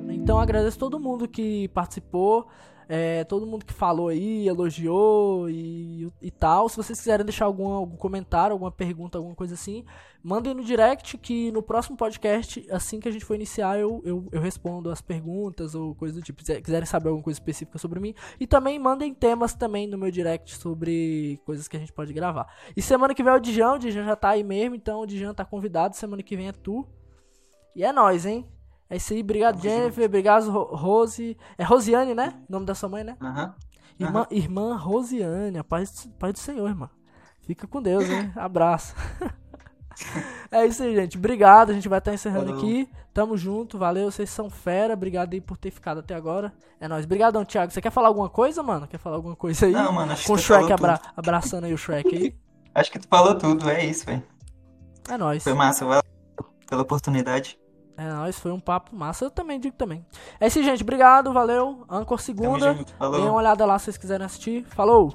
Então 0.09 0.39
agradeço 0.39 0.80
todo 0.80 0.99
mundo 0.99 1.28
que 1.28 1.68
participou, 1.70 2.47
é, 2.93 3.23
todo 3.23 3.47
mundo 3.47 3.65
que 3.65 3.71
falou 3.71 4.09
aí, 4.09 4.45
elogiou 4.49 5.49
e, 5.49 6.11
e 6.21 6.29
tal. 6.29 6.67
Se 6.67 6.75
vocês 6.75 6.99
quiserem 6.99 7.25
deixar 7.25 7.45
algum, 7.45 7.69
algum 7.69 7.95
comentário, 7.95 8.51
alguma 8.51 8.69
pergunta, 8.69 9.17
alguma 9.17 9.33
coisa 9.33 9.53
assim, 9.53 9.85
mandem 10.21 10.53
no 10.53 10.61
direct 10.61 11.17
que 11.17 11.53
no 11.53 11.63
próximo 11.63 11.95
podcast, 11.95 12.67
assim 12.69 12.99
que 12.99 13.07
a 13.07 13.11
gente 13.11 13.23
for 13.23 13.35
iniciar, 13.35 13.79
eu, 13.79 14.01
eu, 14.03 14.27
eu 14.29 14.41
respondo 14.41 14.89
as 14.91 15.01
perguntas 15.01 15.73
ou 15.73 15.95
coisa 15.95 16.15
do 16.15 16.21
tipo. 16.21 16.43
Se 16.43 16.61
quiserem 16.61 16.85
saber 16.85 17.07
alguma 17.07 17.23
coisa 17.23 17.39
específica 17.39 17.79
sobre 17.79 17.97
mim. 18.01 18.13
E 18.37 18.45
também 18.45 18.77
mandem 18.77 19.13
temas 19.13 19.53
também 19.53 19.87
no 19.87 19.97
meu 19.97 20.11
direct 20.11 20.57
sobre 20.57 21.39
coisas 21.45 21.69
que 21.69 21.77
a 21.77 21.79
gente 21.79 21.93
pode 21.93 22.11
gravar. 22.11 22.53
E 22.75 22.81
semana 22.81 23.15
que 23.15 23.23
vem 23.23 23.31
é 23.31 23.35
o 23.37 23.39
Dijan, 23.39 23.75
o 23.75 23.79
Dijan 23.79 24.03
já 24.03 24.17
tá 24.17 24.31
aí 24.31 24.43
mesmo, 24.43 24.75
então 24.75 24.99
o 24.99 25.05
Dijan 25.05 25.33
tá 25.33 25.45
convidado, 25.45 25.95
semana 25.95 26.21
que 26.21 26.35
vem 26.35 26.49
é 26.49 26.51
tu. 26.51 26.85
E 27.73 27.85
é 27.85 27.93
nóis, 27.93 28.25
hein? 28.25 28.45
É 28.91 28.97
isso 28.97 29.13
aí, 29.13 29.21
obrigado 29.21 29.55
Tamo 29.61 29.63
Jennifer, 29.69 30.05
obrigado 30.05 30.51
Ro- 30.51 30.75
Rose. 30.75 31.37
É 31.57 31.63
Rosiane, 31.63 32.13
né? 32.13 32.33
O 32.47 32.51
nome 32.51 32.65
da 32.65 32.75
sua 32.75 32.89
mãe, 32.89 33.03
né? 33.03 33.15
Aham. 33.21 33.55
Irmã, 33.97 34.27
irmã 34.29 34.75
Rosiane, 34.75 35.57
a 35.57 35.63
paz, 35.63 36.09
paz 36.19 36.33
do 36.33 36.39
Senhor, 36.39 36.67
irmã. 36.67 36.89
Fica 37.41 37.65
com 37.67 37.81
Deus, 37.81 38.09
hein? 38.09 38.31
Abraço. 38.35 38.93
é 40.51 40.65
isso 40.65 40.83
aí, 40.83 40.95
gente. 40.95 41.17
Obrigado, 41.17 41.69
a 41.69 41.73
gente 41.73 41.87
vai 41.87 41.99
estar 41.99 42.13
encerrando 42.13 42.53
aqui. 42.53 42.89
Tamo 43.13 43.37
junto, 43.37 43.77
valeu, 43.77 44.11
vocês 44.11 44.29
são 44.29 44.49
fera. 44.49 44.93
Obrigado 44.93 45.33
aí 45.33 45.41
por 45.41 45.57
ter 45.57 45.71
ficado 45.71 45.99
até 45.99 46.13
agora. 46.15 46.53
É 46.79 46.87
nóis. 46.87 47.05
Obrigadão, 47.05 47.45
Thiago. 47.45 47.71
Você 47.71 47.81
quer 47.81 47.91
falar 47.91 48.07
alguma 48.07 48.29
coisa, 48.29 48.61
mano? 48.63 48.87
Quer 48.87 48.97
falar 48.97 49.17
alguma 49.17 49.35
coisa 49.35 49.65
aí? 49.67 49.71
Não, 49.71 49.91
mano, 49.91 50.11
acho 50.13 50.25
Com 50.27 50.33
o 50.33 50.35
que 50.37 50.41
tu 50.41 50.45
Shrek 50.47 50.71
abra- 50.71 50.97
tudo. 50.97 51.13
abraçando 51.15 51.65
aí 51.65 51.73
o 51.73 51.77
Shrek 51.77 52.15
aí. 52.15 52.35
Acho 52.75 52.89
que 52.89 52.99
tu 52.99 53.07
falou 53.09 53.35
tudo, 53.37 53.69
é 53.69 53.85
isso, 53.85 54.05
velho. 54.05 54.23
É 55.09 55.17
nóis. 55.17 55.43
Foi 55.43 55.53
massa, 55.53 55.85
valeu 55.85 56.01
pela 56.65 56.81
oportunidade. 56.83 57.59
É 57.97 58.07
nóis, 58.07 58.39
foi 58.39 58.51
um 58.51 58.59
papo 58.59 58.95
massa. 58.95 59.25
Eu 59.25 59.31
também 59.31 59.59
digo 59.59 59.75
também. 59.75 60.05
É 60.39 60.47
isso 60.47 60.63
gente. 60.63 60.83
Obrigado, 60.83 61.31
valeu. 61.33 61.85
Anchor 61.89 62.19
segunda. 62.19 62.73
Dê 62.73 62.83
uma 62.99 63.33
olhada 63.33 63.65
lá 63.65 63.77
se 63.77 63.85
vocês 63.85 63.97
quiserem 63.97 64.25
assistir. 64.25 64.65
Falou! 64.65 65.13